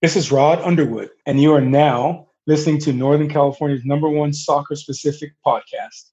This 0.00 0.14
is 0.14 0.30
Rod 0.30 0.60
Underwood, 0.60 1.10
and 1.26 1.42
you 1.42 1.52
are 1.52 1.60
now 1.60 2.28
listening 2.46 2.78
to 2.82 2.92
Northern 2.92 3.28
California's 3.28 3.84
number 3.84 4.08
one 4.08 4.32
soccer 4.32 4.76
specific 4.76 5.32
podcast. 5.44 6.12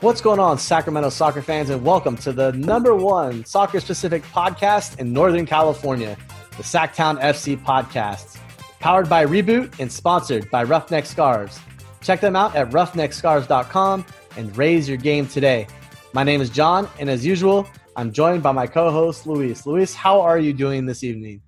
What's 0.00 0.20
going 0.20 0.38
on, 0.38 0.58
Sacramento 0.58 1.08
soccer 1.08 1.42
fans, 1.42 1.70
and 1.70 1.82
welcome 1.82 2.16
to 2.18 2.30
the 2.30 2.52
number 2.52 2.94
one 2.94 3.44
soccer 3.44 3.80
specific 3.80 4.22
podcast 4.26 5.00
in 5.00 5.12
Northern 5.12 5.44
California, 5.44 6.16
the 6.56 6.62
Sacktown 6.62 7.20
FC 7.20 7.60
podcast. 7.60 8.38
Powered 8.78 9.08
by 9.08 9.26
Reboot 9.26 9.80
and 9.80 9.90
sponsored 9.90 10.48
by 10.52 10.62
Roughneck 10.62 11.04
Scarves. 11.04 11.58
Check 12.00 12.20
them 12.20 12.36
out 12.36 12.54
at 12.54 12.70
roughneckscarves.com 12.70 14.06
and 14.38 14.56
raise 14.56 14.88
your 14.88 14.96
game 14.96 15.26
today. 15.26 15.66
My 16.14 16.22
name 16.22 16.40
is 16.40 16.48
John, 16.48 16.88
and 16.98 17.10
as 17.10 17.26
usual, 17.26 17.68
I'm 17.96 18.12
joined 18.12 18.42
by 18.42 18.52
my 18.52 18.66
co 18.66 18.90
host, 18.90 19.26
Luis. 19.26 19.66
Luis, 19.66 19.92
how 19.94 20.20
are 20.20 20.38
you 20.38 20.54
doing 20.54 20.86
this 20.86 21.04
evening? 21.04 21.42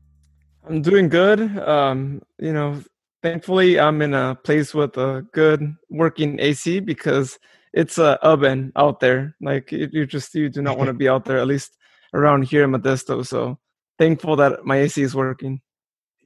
I'm 0.69 0.83
doing 0.83 1.09
good. 1.09 1.41
Um, 1.59 2.21
you 2.39 2.53
know, 2.53 2.83
thankfully, 3.23 3.79
I'm 3.79 4.03
in 4.03 4.13
a 4.13 4.35
place 4.35 4.75
with 4.75 4.99
a 4.99 5.25
good 5.33 5.75
working 5.89 6.39
AC 6.41 6.81
because 6.81 7.39
it's 7.73 7.97
a 7.99 8.19
oven 8.23 8.73
out 8.77 8.99
there. 8.99 9.37
Like 9.41 9.71
you 9.71 10.05
just 10.05 10.35
you 10.35 10.51
do 10.51 10.61
not 10.61 10.77
want 10.77 10.89
to 10.89 10.95
be 11.05 11.09
out 11.09 11.25
there, 11.25 11.39
at 11.39 11.47
least 11.47 11.77
around 12.13 12.43
here 12.43 12.65
in 12.65 12.73
Modesto. 12.73 13.25
So 13.25 13.59
thankful 13.99 14.37
that 14.37 14.65
my 14.65 14.79
AC 14.79 15.01
is 15.01 15.15
working. 15.15 15.61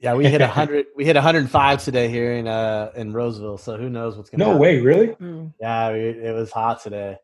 Yeah, 0.05 0.13
we 0.13 0.27
hit 0.27 0.39
hundred. 0.39 0.85
we 0.95 1.03
hit 1.03 1.15
105 1.15 1.83
today 1.83 2.07
here 2.09 2.33
in 2.33 2.47
uh 2.47 2.91
in 2.95 3.11
Roseville. 3.11 3.57
So 3.57 3.75
who 3.75 3.89
knows 3.89 4.15
what's 4.15 4.29
gonna? 4.29 4.43
Happen. 4.43 4.59
No 4.59 4.65
happen. 4.65 4.83
way, 4.83 4.85
really? 4.85 5.13
Hmm. 5.13 5.47
Yeah, 5.59 5.89
it 5.89 6.31
was 6.31 6.51
hot 6.51 6.83
today. 6.83 7.17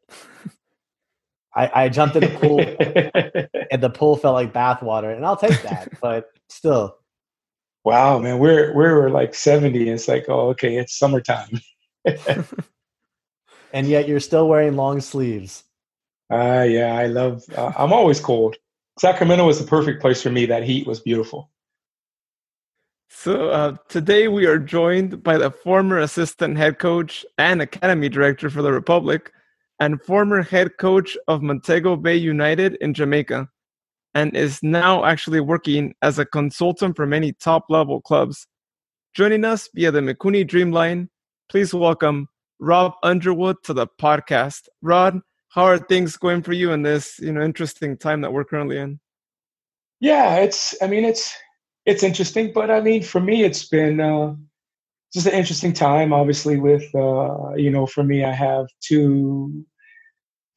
I, 1.56 1.84
I 1.84 1.90
jumped 1.90 2.16
in 2.16 2.24
the 2.24 2.40
pool 2.40 2.60
and 3.72 3.84
the 3.84 3.92
pool 3.92 4.18
felt 4.18 4.34
like 4.34 4.52
bathwater, 4.52 5.16
and 5.16 5.24
I'll 5.24 5.38
take 5.38 5.62
that. 5.62 5.90
but 6.02 6.32
still, 6.50 6.98
wow, 7.84 8.18
man, 8.18 8.40
we're 8.40 8.74
we're 8.74 9.12
like 9.12 9.36
70. 9.36 9.88
It's 9.88 10.08
like, 10.08 10.26
oh, 10.28 10.50
okay, 10.50 10.78
it's 10.78 10.98
summertime. 10.98 11.62
and 13.74 13.86
yet 13.86 14.08
you're 14.08 14.20
still 14.20 14.48
wearing 14.48 14.76
long 14.76 15.02
sleeves. 15.02 15.66
Uh, 16.34 16.66
yeah, 16.68 16.96
I 16.96 17.06
love. 17.06 17.44
Uh, 17.56 17.74
I'm 17.78 17.94
always 17.94 18.20
cold. 18.20 18.56
Sacramento 18.98 19.46
was 19.46 19.60
the 19.60 19.68
perfect 19.68 20.02
place 20.02 20.24
for 20.24 20.32
me. 20.32 20.48
That 20.48 20.64
heat 20.64 20.88
was 20.88 21.00
beautiful. 21.00 21.52
So 23.14 23.50
uh, 23.50 23.76
today 23.90 24.30
we 24.30 24.46
are 24.46 24.58
joined 24.58 25.22
by 25.22 25.38
the 25.38 25.52
former 25.52 26.00
assistant 26.00 26.58
head 26.58 26.80
coach 26.80 27.24
and 27.38 27.62
academy 27.62 28.08
director 28.08 28.50
for 28.50 28.62
the 28.62 28.72
Republic, 28.72 29.32
and 29.80 30.02
former 30.02 30.42
head 30.42 30.78
coach 30.80 31.18
of 31.28 31.44
Montego 31.44 31.98
Bay 31.98 32.16
United 32.16 32.76
in 32.76 32.94
Jamaica, 32.94 33.48
and 34.16 34.36
is 34.36 34.64
now 34.64 35.04
actually 35.04 35.42
working 35.42 35.94
as 36.02 36.18
a 36.18 36.26
consultant 36.26 36.96
for 36.96 37.06
many 37.06 37.34
top 37.34 37.66
level 37.70 38.02
clubs. 38.02 38.48
Joining 39.14 39.46
us 39.46 39.70
via 39.76 39.92
the 39.92 40.00
Mikuni 40.00 40.48
Dreamline, 40.48 41.10
please 41.50 41.74
welcome 41.74 42.28
Rod 42.60 42.94
Underwood 43.04 43.58
to 43.66 43.74
the 43.74 43.88
podcast. 44.02 44.62
Rod, 44.82 45.20
how 45.50 45.66
are 45.66 45.78
things 45.78 46.16
going 46.18 46.42
for 46.42 46.54
you 46.54 46.72
in 46.72 46.82
this 46.82 47.20
you 47.20 47.34
know 47.34 47.42
interesting 47.42 47.98
time 47.98 48.22
that 48.22 48.32
we're 48.32 48.46
currently 48.46 48.80
in? 48.80 49.00
Yeah, 50.00 50.38
it's. 50.38 50.82
I 50.82 50.88
mean, 50.88 51.04
it's 51.04 51.36
it's 51.86 52.04
interesting, 52.04 52.52
but 52.54 52.70
I 52.70 52.82
mean, 52.82 53.04
for 53.04 53.20
me, 53.20 53.44
it's 53.44 53.68
been 53.68 54.00
uh, 54.00 54.36
just 55.14 55.28
an 55.28 55.34
interesting 55.34 55.74
time. 55.74 56.14
Obviously, 56.14 56.58
with 56.58 56.84
uh, 56.94 57.54
you 57.56 57.72
know, 57.72 57.86
for 57.86 58.04
me, 58.04 58.24
I 58.24 58.34
have 58.34 58.68
two 58.82 59.66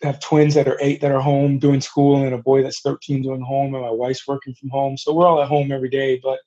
I 0.03 0.09
have 0.09 0.21
twins 0.21 0.55
that 0.55 0.69
are 0.69 0.79
eight 0.81 1.01
that 1.01 1.13
are 1.13 1.21
home 1.21 1.59
doing 1.59 1.81
school, 1.81 2.23
and 2.23 2.35
a 2.35 2.39
boy 2.39 2.63
that's 2.63 2.81
thirteen 2.81 3.23
doing 3.23 3.41
home, 3.41 3.75
and 3.75 3.85
my 3.85 3.91
wife's 3.91 4.27
working 4.27 4.55
from 4.55 4.69
home. 4.71 4.97
So 4.97 5.15
we're 5.15 5.27
all 5.27 5.43
at 5.43 5.49
home 5.49 5.73
every 5.73 5.89
day. 5.89 6.21
But 6.23 6.41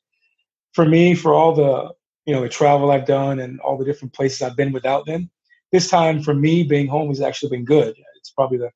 for 0.73 0.85
me, 0.85 1.15
for 1.15 1.33
all 1.33 1.53
the 1.53 1.91
you 2.25 2.35
know 2.35 2.41
the 2.41 2.49
travel 2.49 2.91
I've 2.91 3.05
done 3.07 3.39
and 3.39 3.59
all 3.61 3.77
the 3.77 3.85
different 3.85 4.13
places 4.13 4.41
I've 4.41 4.57
been 4.57 4.71
without 4.71 5.05
them, 5.07 5.31
this 5.71 5.89
time 5.89 6.21
for 6.21 6.35
me 6.35 6.63
being 6.63 6.87
home 6.87 7.09
has 7.09 7.21
actually 7.21 7.49
been 7.49 7.65
good. 7.65 7.95
It's 8.17 8.31
probably 8.31 8.59
the 8.59 8.69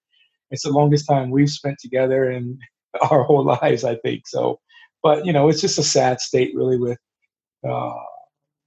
it's 0.50 0.64
the 0.64 0.72
longest 0.72 1.08
time 1.08 1.30
we've 1.30 1.50
spent 1.50 1.78
together 1.80 2.32
in 2.32 2.58
our 3.12 3.24
whole 3.24 3.46
lives, 3.46 3.84
I 3.84 3.96
think. 3.98 4.28
So 4.28 4.60
but 5.04 5.26
you 5.26 5.34
know, 5.34 5.50
it's 5.50 5.62
just 5.62 5.80
a 5.80 5.84
sad 5.84 6.22
state, 6.22 6.56
really, 6.56 6.78
with 6.78 6.98
uh, 7.68 7.94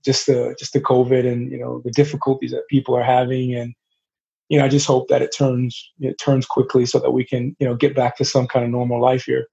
just 0.05 0.27
the 0.27 0.55
just 0.59 0.73
the 0.73 0.81
COVID 0.81 1.31
and 1.31 1.51
you 1.51 1.59
know 1.59 1.81
the 1.85 1.91
difficulties 1.91 2.51
that 2.51 2.69
people 2.69 2.97
are 2.97 3.05
having, 3.05 3.55
and 3.55 3.75
you 4.49 4.59
know, 4.59 4.65
I 4.65 4.69
just 4.69 4.87
hope 4.87 5.09
that 5.09 5.23
it 5.23 5.35
turns 5.37 5.93
it 6.01 6.19
turns 6.19 6.47
quickly 6.47 6.87
so 6.87 6.99
that 6.99 7.11
we 7.11 7.25
can 7.25 7.57
you 7.59 7.67
know 7.67 7.75
get 7.75 7.95
back 7.95 8.17
to 8.19 8.25
some 8.25 8.47
kind 8.47 8.65
of 8.65 8.71
normal 8.71 9.01
life 9.01 9.25
here. 9.25 9.47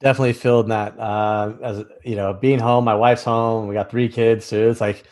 Definitely 0.00 0.32
feeling 0.32 0.68
that. 0.68 0.98
Uh, 0.98 1.54
as 1.62 1.84
you 2.04 2.16
know, 2.16 2.34
being 2.34 2.58
home, 2.58 2.84
my 2.84 2.94
wife's 2.94 3.24
home. 3.24 3.68
We 3.68 3.74
got 3.74 3.90
three 3.90 4.08
kids, 4.08 4.44
so 4.44 4.68
it's 4.68 4.80
like 4.80 5.04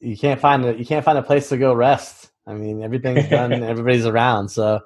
you 0.00 0.16
can't 0.16 0.40
find 0.40 0.64
a 0.64 0.76
you 0.76 0.84
can't 0.84 1.04
find 1.04 1.18
a 1.18 1.22
place 1.22 1.48
to 1.50 1.56
go 1.56 1.72
rest. 1.72 2.30
I 2.46 2.54
mean, 2.54 2.82
everything's 2.82 3.28
done, 3.28 3.52
everybody's 3.62 4.06
around, 4.06 4.48
so 4.48 4.80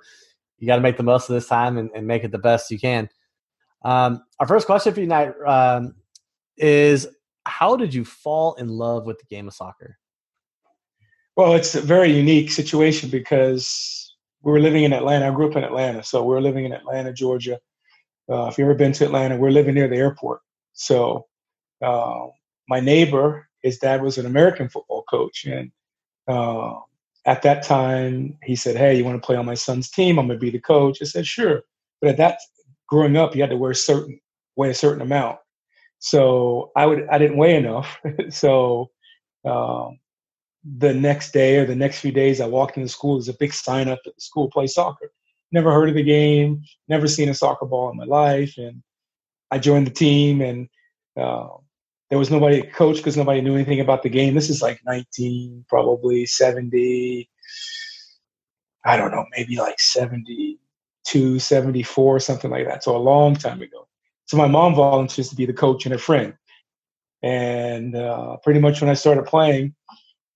you 0.58 0.66
got 0.66 0.76
to 0.76 0.82
make 0.82 0.96
the 0.96 1.02
most 1.02 1.28
of 1.28 1.34
this 1.34 1.48
time 1.48 1.78
and, 1.78 1.90
and 1.94 2.06
make 2.06 2.24
it 2.24 2.30
the 2.30 2.38
best 2.38 2.70
you 2.70 2.78
can. 2.78 3.08
Um, 3.84 4.22
our 4.40 4.46
first 4.46 4.66
question 4.66 4.92
for 4.92 5.00
you 5.00 5.06
tonight 5.06 5.34
um, 5.46 5.94
is 6.56 7.06
How 7.44 7.76
did 7.76 7.94
you 7.94 8.04
fall 8.04 8.54
in 8.54 8.68
love 8.68 9.06
with 9.06 9.18
the 9.18 9.26
game 9.26 9.48
of 9.48 9.54
soccer? 9.54 9.98
Well, 11.36 11.54
it's 11.54 11.74
a 11.74 11.82
very 11.82 12.10
unique 12.10 12.50
situation 12.50 13.10
because 13.10 14.14
we 14.42 14.52
were 14.52 14.60
living 14.60 14.84
in 14.84 14.92
Atlanta. 14.92 15.28
I 15.28 15.34
grew 15.34 15.50
up 15.50 15.56
in 15.56 15.64
Atlanta, 15.64 16.02
so 16.02 16.24
we 16.24 16.34
are 16.34 16.40
living 16.40 16.64
in 16.64 16.72
Atlanta, 16.72 17.12
Georgia. 17.12 17.58
Uh, 18.30 18.46
if 18.46 18.58
you've 18.58 18.66
ever 18.66 18.74
been 18.74 18.92
to 18.92 19.04
Atlanta, 19.04 19.36
we're 19.36 19.50
living 19.50 19.74
near 19.74 19.88
the 19.88 19.96
airport. 19.96 20.40
So 20.72 21.26
uh, 21.84 22.26
my 22.68 22.80
neighbor, 22.80 23.48
his 23.62 23.78
dad 23.78 24.02
was 24.02 24.18
an 24.18 24.26
American 24.26 24.68
football 24.68 25.04
coach, 25.10 25.44
and 25.44 25.70
uh, 26.26 26.74
at 27.26 27.42
that 27.42 27.62
time 27.62 28.38
he 28.42 28.56
said, 28.56 28.76
"Hey, 28.76 28.96
you 28.96 29.04
want 29.04 29.20
to 29.20 29.26
play 29.26 29.36
on 29.36 29.46
my 29.46 29.54
son's 29.54 29.90
team? 29.90 30.18
I'm 30.18 30.26
going 30.26 30.38
to 30.38 30.44
be 30.44 30.50
the 30.50 30.60
coach." 30.60 30.98
I 31.02 31.04
said, 31.04 31.26
"Sure." 31.26 31.62
But 32.00 32.10
at 32.10 32.16
that 32.16 32.40
growing 32.88 33.16
up, 33.16 33.34
you 33.34 33.42
had 33.42 33.50
to 33.50 33.56
wear 33.56 33.72
a 33.72 33.74
certain 33.74 34.20
weigh 34.56 34.70
a 34.70 34.74
certain 34.74 35.02
amount. 35.02 35.38
So 35.98 36.72
I 36.76 36.86
would 36.86 37.06
I 37.10 37.18
didn't 37.18 37.36
weigh 37.38 37.56
enough. 37.56 37.98
so 38.30 38.90
um, 39.44 39.98
the 40.64 40.92
next 40.94 41.32
day 41.32 41.58
or 41.58 41.66
the 41.66 41.76
next 41.76 42.00
few 42.00 42.12
days, 42.12 42.40
I 42.40 42.46
walked 42.46 42.76
into 42.76 42.88
school. 42.88 43.16
There's 43.16 43.28
a 43.28 43.34
big 43.34 43.52
sign 43.52 43.88
up 43.88 44.00
that 44.04 44.14
the 44.14 44.20
school 44.20 44.50
plays 44.50 44.74
soccer. 44.74 45.10
Never 45.52 45.72
heard 45.72 45.88
of 45.88 45.94
the 45.94 46.02
game. 46.02 46.62
Never 46.88 47.06
seen 47.06 47.28
a 47.28 47.34
soccer 47.34 47.66
ball 47.66 47.90
in 47.90 47.96
my 47.96 48.04
life, 48.04 48.54
and 48.58 48.82
I 49.50 49.58
joined 49.58 49.86
the 49.86 49.92
team. 49.92 50.40
And 50.40 50.68
uh, 51.16 51.48
there 52.10 52.18
was 52.18 52.30
nobody 52.30 52.62
to 52.62 52.70
coach 52.70 52.96
because 52.96 53.16
nobody 53.16 53.40
knew 53.40 53.54
anything 53.54 53.80
about 53.80 54.02
the 54.02 54.08
game. 54.08 54.34
This 54.34 54.50
is 54.50 54.60
like 54.60 54.80
19, 54.84 55.64
probably 55.68 56.26
70. 56.26 57.28
I 58.84 58.96
don't 58.96 59.10
know, 59.10 59.24
maybe 59.36 59.56
like 59.56 59.80
70 59.80 60.58
274, 61.06 62.20
something 62.20 62.50
like 62.50 62.66
that. 62.66 62.84
So 62.84 62.96
a 62.96 62.98
long 62.98 63.34
time 63.34 63.62
ago. 63.62 63.86
So 64.26 64.36
my 64.36 64.48
mom 64.48 64.74
volunteers 64.74 65.28
to 65.30 65.36
be 65.36 65.46
the 65.46 65.52
coach 65.52 65.86
and 65.86 65.94
a 65.94 65.98
friend. 65.98 66.34
And 67.22 67.96
uh, 67.96 68.36
pretty 68.42 68.60
much 68.60 68.80
when 68.80 68.90
I 68.90 68.94
started 68.94 69.24
playing, 69.24 69.74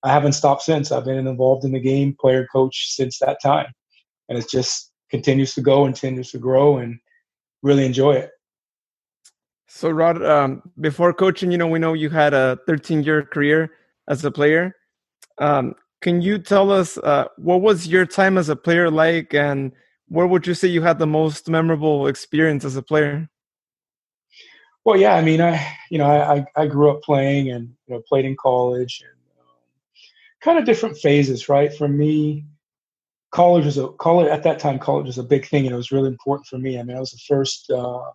I 0.03 0.11
haven't 0.11 0.33
stopped 0.33 0.63
since. 0.63 0.93
I've 0.93 1.05
been 1.05 1.27
involved 1.27 1.65
in 1.65 1.73
the 1.73 1.81
game, 1.81 2.17
player 2.19 2.47
coach 2.53 2.95
since 2.95 3.19
that 3.19 3.39
time. 3.43 3.73
And 4.29 4.39
it 4.39 4.49
just 4.49 4.93
continues 5.11 5.55
to 5.55 5.61
go 5.61 5.85
and 5.85 5.95
continues 5.95 6.31
to 6.31 6.39
grow 6.39 6.79
and 6.79 6.99
really 7.63 7.85
enjoy 7.85 8.13
it. 8.13 8.31
So, 9.69 9.91
Rod, 9.91 10.23
um, 10.25 10.63
before 10.81 11.13
coaching, 11.13 11.53
you 11.53 11.59
know, 11.59 11.67
we 11.67 11.79
know 11.79 11.93
you 11.93 12.11
had 12.11 12.35
a 12.35 12.59
13 12.67 13.03
year 13.03 13.23
career 13.23 13.73
as 14.09 14.25
a 14.25 14.31
player. 14.31 14.75
Um, 15.39 15.75
can 16.01 16.23
you 16.23 16.39
tell 16.39 16.71
us 16.71 16.97
uh, 16.99 17.27
what 17.37 17.61
was 17.61 17.87
your 17.87 18.07
time 18.07 18.39
as 18.39 18.49
a 18.49 18.57
player 18.57 18.91
like 18.91 19.35
and 19.35 19.73
where 20.11 20.27
would 20.27 20.47
you 20.47 20.55
say 20.55 20.69
you 20.69 20.83
had 20.83 20.99
the 20.99 21.07
most 21.07 21.49
memorable 21.49 22.09
experience 22.09 22.65
as 22.65 22.77
a 22.77 22.83
player? 22.83 23.31
Well, 24.85 24.97
yeah, 24.97 25.15
I 25.15 25.23
mean, 25.23 25.41
I 25.41 25.65
you 25.91 25.99
know, 25.99 26.07
I 26.07 26.45
I 26.57 26.67
grew 26.67 26.91
up 26.91 27.03
playing 27.03 27.51
and 27.51 27.69
you 27.87 27.95
know 27.95 28.03
played 28.09 28.25
in 28.25 28.37
college 28.37 29.03
and 29.05 29.19
um, 29.41 29.57
kind 30.43 30.59
of 30.59 30.65
different 30.65 30.99
phases, 30.99 31.49
right? 31.49 31.73
For 31.73 31.87
me, 31.87 32.45
college 33.31 33.67
was 33.67 33.79
a 33.79 33.89
college 33.89 34.29
at 34.29 34.43
that 34.43 34.59
time. 34.59 34.79
College 34.79 35.07
was 35.07 35.19
a 35.19 35.23
big 35.23 35.47
thing, 35.47 35.65
and 35.65 35.73
it 35.73 35.77
was 35.77 35.93
really 35.93 36.09
important 36.09 36.47
for 36.47 36.59
me. 36.59 36.79
I 36.79 36.83
mean, 36.83 36.97
I 36.97 37.01
was 37.01 37.13
the 37.13 37.23
first 37.29 37.71
uh, 37.71 38.11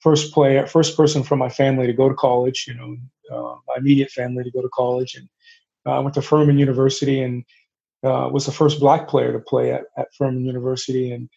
first 0.00 0.32
player, 0.32 0.66
first 0.66 0.96
person 0.96 1.22
from 1.22 1.38
my 1.38 1.48
family 1.48 1.86
to 1.86 1.92
go 1.92 2.08
to 2.08 2.14
college. 2.14 2.64
You 2.66 2.74
know, 2.74 2.96
uh, 3.30 3.56
my 3.68 3.76
immediate 3.76 4.10
family 4.10 4.42
to 4.42 4.50
go 4.50 4.62
to 4.62 4.70
college, 4.74 5.14
and 5.14 5.28
uh, 5.86 5.96
I 5.96 5.98
went 6.00 6.14
to 6.14 6.22
Furman 6.22 6.58
University 6.58 7.22
and 7.22 7.44
uh, 8.04 8.28
was 8.32 8.46
the 8.46 8.52
first 8.52 8.80
black 8.80 9.08
player 9.08 9.32
to 9.32 9.38
play 9.40 9.72
at, 9.72 9.82
at 9.96 10.08
Furman 10.16 10.44
University. 10.44 11.12
And 11.12 11.28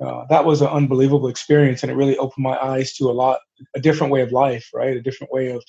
uh, 0.00 0.24
that 0.30 0.44
was 0.44 0.62
an 0.62 0.68
unbelievable 0.68 1.28
experience. 1.28 1.82
And 1.82 1.90
it 1.90 1.96
really 1.96 2.16
opened 2.18 2.44
my 2.44 2.56
eyes 2.58 2.94
to 2.94 3.10
a 3.10 3.12
lot, 3.12 3.40
a 3.74 3.80
different 3.80 4.12
way 4.12 4.22
of 4.22 4.32
life, 4.32 4.68
right? 4.74 4.96
A 4.96 5.02
different 5.02 5.32
way 5.32 5.50
of 5.50 5.62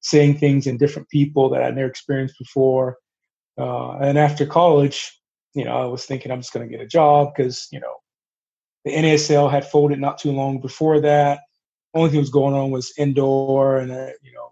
seeing 0.00 0.36
things 0.36 0.66
in 0.66 0.76
different 0.76 1.08
people 1.08 1.48
that 1.50 1.62
I'd 1.62 1.74
never 1.74 1.88
experienced 1.88 2.38
before. 2.38 2.98
Uh, 3.58 3.98
and 3.98 4.18
after 4.18 4.46
college, 4.46 5.18
you 5.54 5.64
know, 5.64 5.76
I 5.76 5.84
was 5.84 6.04
thinking 6.04 6.32
I'm 6.32 6.40
just 6.40 6.52
going 6.52 6.68
to 6.68 6.76
get 6.76 6.84
a 6.84 6.88
job 6.88 7.32
because 7.34 7.68
you 7.70 7.80
know 7.80 7.96
the 8.84 8.92
NASL 8.92 9.50
had 9.50 9.66
folded 9.66 10.00
not 10.00 10.18
too 10.18 10.32
long 10.32 10.60
before 10.60 11.00
that. 11.00 11.40
Only 11.94 12.10
thing 12.10 12.20
was 12.20 12.30
going 12.30 12.54
on 12.54 12.70
was 12.70 12.92
indoor, 12.96 13.78
and 13.78 13.92
uh, 13.92 14.10
you 14.22 14.32
know, 14.32 14.51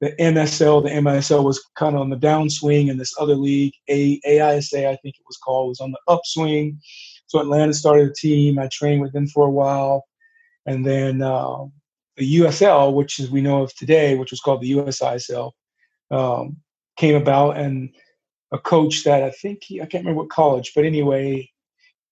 the 0.00 0.12
MSL, 0.12 0.82
the 0.82 0.88
MISL 0.90 1.44
was 1.44 1.62
kind 1.76 1.94
of 1.94 2.00
on 2.00 2.10
the 2.10 2.16
downswing, 2.16 2.90
and 2.90 2.98
this 2.98 3.14
other 3.20 3.34
league, 3.34 3.74
A 3.88 4.18
AISA, 4.26 4.86
I 4.86 4.96
think 4.96 5.16
it 5.16 5.26
was 5.26 5.36
called, 5.36 5.68
was 5.68 5.80
on 5.80 5.92
the 5.92 6.00
upswing. 6.08 6.80
So 7.26 7.38
Atlanta 7.38 7.74
started 7.74 8.08
a 8.08 8.14
team. 8.14 8.58
I 8.58 8.68
trained 8.72 9.02
with 9.02 9.12
them 9.12 9.26
for 9.26 9.46
a 9.46 9.50
while, 9.50 10.04
and 10.66 10.86
then 10.86 11.20
uh, 11.20 11.64
the 12.16 12.36
USL, 12.38 12.94
which 12.94 13.20
we 13.30 13.42
know 13.42 13.62
of 13.62 13.74
today, 13.74 14.16
which 14.16 14.30
was 14.30 14.40
called 14.40 14.62
the 14.62 14.72
USISL, 14.72 15.52
um, 16.10 16.56
came 16.96 17.14
about, 17.14 17.58
and 17.58 17.90
a 18.52 18.58
coach 18.58 19.04
that 19.04 19.22
I 19.22 19.30
think 19.30 19.62
he, 19.64 19.80
I 19.80 19.86
can't 19.86 20.04
remember 20.04 20.22
what 20.22 20.30
college, 20.30 20.72
but 20.74 20.84
anyway, 20.84 21.50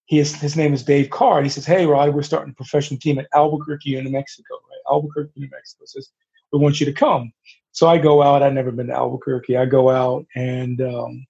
he 0.05 0.19
is, 0.19 0.35
his 0.35 0.57
name 0.57 0.73
is 0.73 0.83
Dave 0.83 1.11
Carr. 1.11 1.39
And 1.39 1.47
he 1.47 1.51
says, 1.51 1.67
Hey, 1.67 1.85
Rod, 1.85 2.15
we're 2.15 2.23
starting 2.23 2.53
a 2.53 2.55
professional 2.55 2.99
team 2.99 3.19
at 3.19 3.29
Albuquerque, 3.35 4.01
New 4.01 4.11
Mexico, 4.11 4.55
right? 4.55 4.93
Albuquerque, 4.95 5.33
New 5.37 5.49
Mexico. 5.51 5.85
Says, 5.85 6.11
We 6.53 6.59
want 6.59 6.81
you 6.81 6.87
to 6.87 6.93
come. 6.93 7.33
So 7.79 7.87
I 7.87 7.97
go 7.97 8.25
out. 8.25 8.43
I've 8.43 8.55
never 8.55 8.73
been 8.73 8.89
to 8.89 8.93
Albuquerque. 8.93 9.57
I 9.57 9.65
go 9.65 9.89
out 9.89 10.27
and, 10.35 10.81
um, 10.81 11.25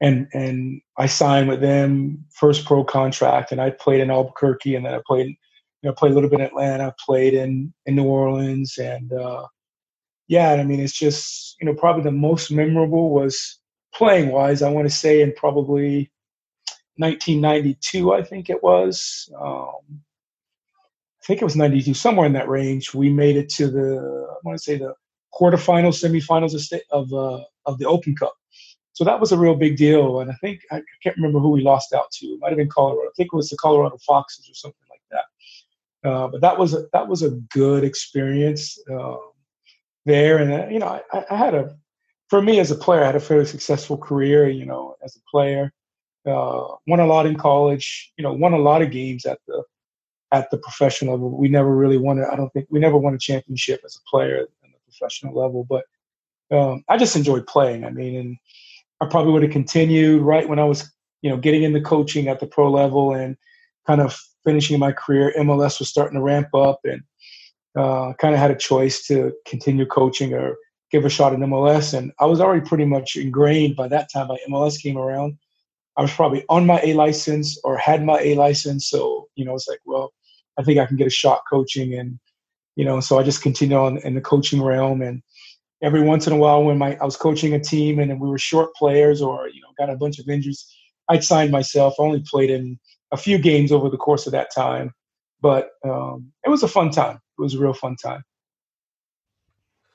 and, 0.00 0.26
and 0.32 0.82
I 0.98 1.06
signed 1.06 1.46
with 1.46 1.60
them 1.60 2.24
first 2.34 2.64
pro 2.64 2.82
contract 2.82 3.52
and 3.52 3.60
I 3.60 3.70
played 3.70 4.00
in 4.00 4.10
Albuquerque 4.10 4.74
and 4.74 4.84
then 4.84 4.94
I 4.94 5.00
played, 5.06 5.28
you 5.28 5.36
know, 5.84 5.92
played 5.92 6.10
a 6.10 6.14
little 6.16 6.28
bit 6.28 6.40
in 6.40 6.46
Atlanta, 6.46 6.92
played 6.98 7.34
in, 7.34 7.72
in 7.86 7.94
New 7.94 8.06
Orleans 8.06 8.78
and, 8.78 9.12
uh, 9.12 9.46
yeah, 10.26 10.54
I 10.54 10.64
mean, 10.64 10.80
it's 10.80 10.98
just, 10.98 11.54
you 11.60 11.66
know, 11.66 11.74
probably 11.74 12.02
the 12.02 12.10
most 12.10 12.50
memorable 12.50 13.10
was 13.10 13.60
playing 13.94 14.32
wise. 14.32 14.60
I 14.60 14.70
want 14.70 14.88
to 14.88 14.92
say 14.92 15.22
in 15.22 15.32
probably 15.34 16.10
1992, 16.96 18.12
I 18.12 18.24
think 18.24 18.50
it 18.50 18.60
was. 18.60 19.30
Um, 19.40 19.76
I 21.22 21.24
think 21.24 21.40
it 21.40 21.44
was 21.44 21.54
92, 21.54 21.94
somewhere 21.94 22.26
in 22.26 22.32
that 22.32 22.48
range. 22.48 22.92
We 22.92 23.08
made 23.08 23.36
it 23.36 23.48
to 23.50 23.68
the, 23.68 24.26
I 24.28 24.36
want 24.42 24.58
to 24.58 24.64
say 24.64 24.78
the 24.78 24.94
quarterfinals, 25.34 26.02
semifinals 26.02 26.54
of, 26.54 26.80
of, 26.90 27.12
uh, 27.12 27.44
of 27.66 27.78
the 27.78 27.86
Open 27.86 28.14
Cup. 28.14 28.34
So 28.94 29.04
that 29.04 29.18
was 29.18 29.32
a 29.32 29.38
real 29.38 29.54
big 29.54 29.76
deal. 29.76 30.20
And 30.20 30.30
I 30.30 30.34
think, 30.34 30.60
I 30.70 30.82
can't 31.02 31.16
remember 31.16 31.38
who 31.38 31.50
we 31.50 31.62
lost 31.62 31.94
out 31.94 32.10
to. 32.12 32.26
It 32.26 32.40
might 32.40 32.50
have 32.50 32.58
been 32.58 32.68
Colorado. 32.68 33.08
I 33.08 33.12
think 33.16 33.30
it 33.32 33.36
was 33.36 33.48
the 33.48 33.56
Colorado 33.56 33.96
Foxes 34.06 34.48
or 34.50 34.54
something 34.54 34.86
like 34.90 35.00
that. 35.10 36.08
Uh, 36.08 36.28
but 36.28 36.40
that 36.40 36.58
was 36.58 36.74
a, 36.74 36.86
that 36.92 37.08
was 37.08 37.22
a 37.22 37.30
good 37.30 37.84
experience 37.84 38.78
uh, 38.92 39.16
there. 40.04 40.38
And, 40.38 40.52
uh, 40.52 40.66
you 40.68 40.78
know, 40.78 41.00
I, 41.12 41.24
I 41.30 41.36
had 41.36 41.54
a, 41.54 41.74
for 42.28 42.42
me 42.42 42.60
as 42.60 42.70
a 42.70 42.76
player, 42.76 43.02
I 43.02 43.06
had 43.06 43.16
a 43.16 43.20
fairly 43.20 43.46
successful 43.46 43.96
career, 43.96 44.48
you 44.48 44.66
know, 44.66 44.96
as 45.02 45.16
a 45.16 45.20
player 45.30 45.72
uh, 46.26 46.66
won 46.86 47.00
a 47.00 47.06
lot 47.06 47.26
in 47.26 47.36
college. 47.36 48.12
You 48.16 48.22
know, 48.22 48.32
won 48.32 48.52
a 48.52 48.58
lot 48.58 48.82
of 48.82 48.90
games 48.90 49.26
at 49.26 49.38
the 49.46 49.62
at 50.30 50.50
the 50.50 50.58
professional 50.58 51.14
level. 51.14 51.36
We 51.36 51.48
never 51.48 51.74
really 51.74 51.98
won. 51.98 52.24
I 52.24 52.36
don't 52.36 52.50
think 52.50 52.66
we 52.70 52.80
never 52.80 52.96
won 52.96 53.14
a 53.14 53.18
championship 53.18 53.80
as 53.84 53.96
a 53.96 54.10
player 54.10 54.46
professional 55.02 55.34
level. 55.34 55.66
But 55.68 55.84
um, 56.56 56.84
I 56.88 56.96
just 56.96 57.16
enjoyed 57.16 57.46
playing. 57.46 57.84
I 57.84 57.90
mean, 57.90 58.16
and 58.16 58.36
I 59.00 59.06
probably 59.06 59.32
would 59.32 59.42
have 59.42 59.52
continued 59.52 60.22
right 60.22 60.48
when 60.48 60.58
I 60.58 60.64
was, 60.64 60.90
you 61.22 61.30
know, 61.30 61.36
getting 61.36 61.62
into 61.62 61.80
coaching 61.80 62.28
at 62.28 62.40
the 62.40 62.46
pro 62.46 62.70
level 62.70 63.14
and 63.14 63.36
kind 63.86 64.00
of 64.00 64.18
finishing 64.44 64.78
my 64.78 64.92
career. 64.92 65.32
MLS 65.38 65.78
was 65.78 65.88
starting 65.88 66.18
to 66.18 66.22
ramp 66.22 66.54
up, 66.54 66.80
and 66.84 67.02
uh, 67.76 68.12
kind 68.18 68.34
of 68.34 68.40
had 68.40 68.50
a 68.50 68.56
choice 68.56 69.06
to 69.06 69.32
continue 69.46 69.86
coaching 69.86 70.34
or 70.34 70.56
give 70.90 71.04
a 71.04 71.10
shot 71.10 71.32
in 71.32 71.40
MLS. 71.40 71.96
And 71.96 72.12
I 72.20 72.26
was 72.26 72.40
already 72.40 72.66
pretty 72.66 72.84
much 72.84 73.16
ingrained 73.16 73.76
by 73.76 73.88
that 73.88 74.10
time. 74.12 74.28
By 74.28 74.38
MLS 74.48 74.80
came 74.80 74.98
around, 74.98 75.38
I 75.96 76.02
was 76.02 76.12
probably 76.12 76.44
on 76.48 76.66
my 76.66 76.80
A 76.82 76.94
license 76.94 77.58
or 77.64 77.76
had 77.76 78.04
my 78.04 78.20
A 78.20 78.34
license. 78.34 78.88
So, 78.88 79.28
you 79.36 79.44
know, 79.44 79.54
it's 79.54 79.68
like, 79.68 79.80
well, 79.86 80.12
I 80.58 80.62
think 80.62 80.78
I 80.78 80.86
can 80.86 80.96
get 80.96 81.06
a 81.06 81.10
shot 81.10 81.42
coaching. 81.50 81.94
And, 81.94 82.18
you 82.76 82.84
know, 82.84 83.00
so 83.00 83.18
I 83.18 83.22
just 83.22 83.42
continued 83.42 83.76
on 83.76 83.98
in 83.98 84.14
the 84.14 84.20
coaching 84.20 84.62
realm. 84.62 85.02
And 85.02 85.22
every 85.82 86.02
once 86.02 86.26
in 86.26 86.32
a 86.32 86.36
while, 86.36 86.64
when 86.64 86.78
my 86.78 86.96
I 86.96 87.04
was 87.04 87.16
coaching 87.16 87.54
a 87.54 87.60
team 87.60 87.98
and 87.98 88.20
we 88.20 88.28
were 88.28 88.38
short 88.38 88.74
players 88.74 89.20
or, 89.20 89.48
you 89.48 89.60
know, 89.60 89.68
got 89.78 89.92
a 89.92 89.96
bunch 89.96 90.18
of 90.18 90.28
injuries, 90.28 90.66
I'd 91.08 91.24
sign 91.24 91.50
myself. 91.50 91.94
I 91.98 92.02
only 92.02 92.22
played 92.26 92.50
in 92.50 92.78
a 93.12 93.16
few 93.16 93.38
games 93.38 93.72
over 93.72 93.90
the 93.90 93.96
course 93.96 94.26
of 94.26 94.32
that 94.32 94.52
time. 94.54 94.92
But 95.40 95.70
um, 95.84 96.32
it 96.44 96.50
was 96.50 96.62
a 96.62 96.68
fun 96.68 96.90
time. 96.90 97.16
It 97.16 97.42
was 97.42 97.54
a 97.54 97.58
real 97.58 97.74
fun 97.74 97.96
time. 97.96 98.22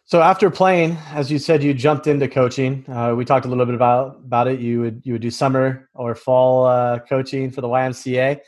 So 0.06 0.22
after 0.22 0.50
playing, 0.50 0.98
as 1.12 1.30
you 1.30 1.38
said, 1.38 1.62
you 1.62 1.74
jumped 1.74 2.08
into 2.08 2.30
coaching. 2.30 2.86
Uh, 2.88 3.14
we 3.14 3.26
talked 3.26 3.46
a 3.46 3.50
little 3.50 3.66
bit 3.66 3.76
about 3.76 4.22
about 4.24 4.48
it. 4.48 4.62
You 4.62 4.80
would 4.80 5.02
you 5.04 5.14
would 5.14 5.22
do 5.22 5.30
summer 5.30 5.90
or 5.94 6.16
fall 6.16 6.66
uh, 6.66 7.00
coaching 7.00 7.52
for 7.52 7.60
the 7.60 7.68
YMCA, 7.68 8.40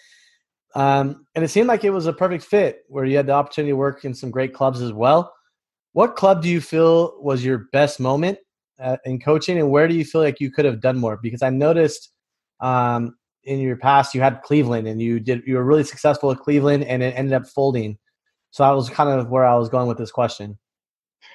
um, 0.75 1.25
and 1.35 1.43
it 1.43 1.49
seemed 1.49 1.67
like 1.67 1.83
it 1.83 1.89
was 1.89 2.05
a 2.05 2.13
perfect 2.13 2.43
fit 2.43 2.83
where 2.87 3.05
you 3.05 3.17
had 3.17 3.27
the 3.27 3.33
opportunity 3.33 3.71
to 3.71 3.77
work 3.77 4.05
in 4.05 4.13
some 4.13 4.31
great 4.31 4.53
clubs 4.53 4.81
as 4.81 4.93
well. 4.93 5.33
What 5.93 6.15
club 6.15 6.43
do 6.43 6.49
you 6.49 6.61
feel 6.61 7.19
was 7.21 7.43
your 7.43 7.69
best 7.71 7.99
moment 7.99 8.37
uh, 8.79 8.97
in 9.05 9.19
coaching, 9.19 9.57
and 9.57 9.71
where 9.71 9.87
do 9.87 9.95
you 9.95 10.05
feel 10.05 10.21
like 10.21 10.39
you 10.39 10.51
could 10.51 10.65
have 10.65 10.81
done 10.81 10.97
more? 10.97 11.17
Because 11.17 11.41
I 11.41 11.49
noticed 11.49 12.11
um, 12.59 13.15
in 13.43 13.59
your 13.59 13.77
past 13.77 14.13
you 14.13 14.21
had 14.21 14.41
Cleveland, 14.43 14.87
and 14.87 15.01
you 15.01 15.19
did 15.19 15.41
you 15.47 15.55
were 15.55 15.63
really 15.63 15.83
successful 15.83 16.31
at 16.31 16.39
Cleveland, 16.39 16.83
and 16.83 17.01
it 17.01 17.15
ended 17.17 17.33
up 17.33 17.47
folding. 17.47 17.97
So 18.51 18.63
that 18.63 18.71
was 18.71 18.89
kind 18.89 19.09
of 19.09 19.29
where 19.29 19.45
I 19.45 19.55
was 19.55 19.69
going 19.69 19.87
with 19.87 19.97
this 19.97 20.11
question. 20.11 20.57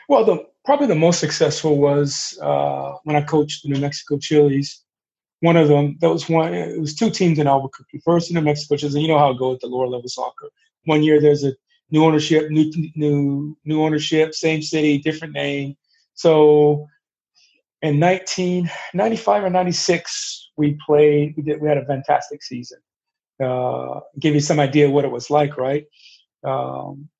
Well, 0.08 0.24
the 0.24 0.44
probably 0.64 0.86
the 0.86 0.94
most 0.94 1.20
successful 1.20 1.78
was 1.78 2.38
uh, 2.40 2.92
when 3.04 3.16
I 3.16 3.22
coached 3.22 3.64
the 3.64 3.70
New 3.70 3.80
Mexico 3.80 4.18
Chiles. 4.18 4.83
One 5.44 5.58
of 5.58 5.68
them, 5.68 5.98
that 6.00 6.08
was 6.08 6.26
one. 6.26 6.54
It 6.54 6.80
was 6.80 6.94
two 6.94 7.10
teams 7.10 7.38
in 7.38 7.46
Albuquerque. 7.46 8.00
First 8.02 8.30
in 8.30 8.34
New 8.34 8.40
Mexico 8.40 8.76
Chiles, 8.76 8.94
and 8.94 9.02
you 9.02 9.08
know 9.08 9.18
how 9.18 9.32
it 9.32 9.38
goes 9.38 9.56
at 9.56 9.60
the 9.60 9.66
lower 9.66 9.86
level 9.86 10.08
soccer. 10.08 10.48
One 10.86 11.02
year 11.02 11.20
there's 11.20 11.44
a 11.44 11.52
new 11.90 12.02
ownership, 12.02 12.48
new 12.48 12.72
new 12.96 13.54
new 13.66 13.82
ownership, 13.82 14.34
same 14.34 14.62
city, 14.62 14.96
different 14.96 15.34
name. 15.34 15.76
So 16.14 16.86
in 17.82 18.00
1995 18.00 19.44
or 19.44 19.50
96, 19.50 20.50
we 20.56 20.78
played. 20.86 21.34
We 21.36 21.42
did. 21.42 21.60
We 21.60 21.68
had 21.68 21.76
a 21.76 21.84
fantastic 21.84 22.42
season. 22.42 22.78
Uh, 23.38 24.00
give 24.18 24.32
you 24.32 24.40
some 24.40 24.58
idea 24.58 24.88
what 24.88 25.04
it 25.04 25.10
was 25.10 25.28
like, 25.28 25.58
right? 25.58 25.84
Um, 26.42 27.10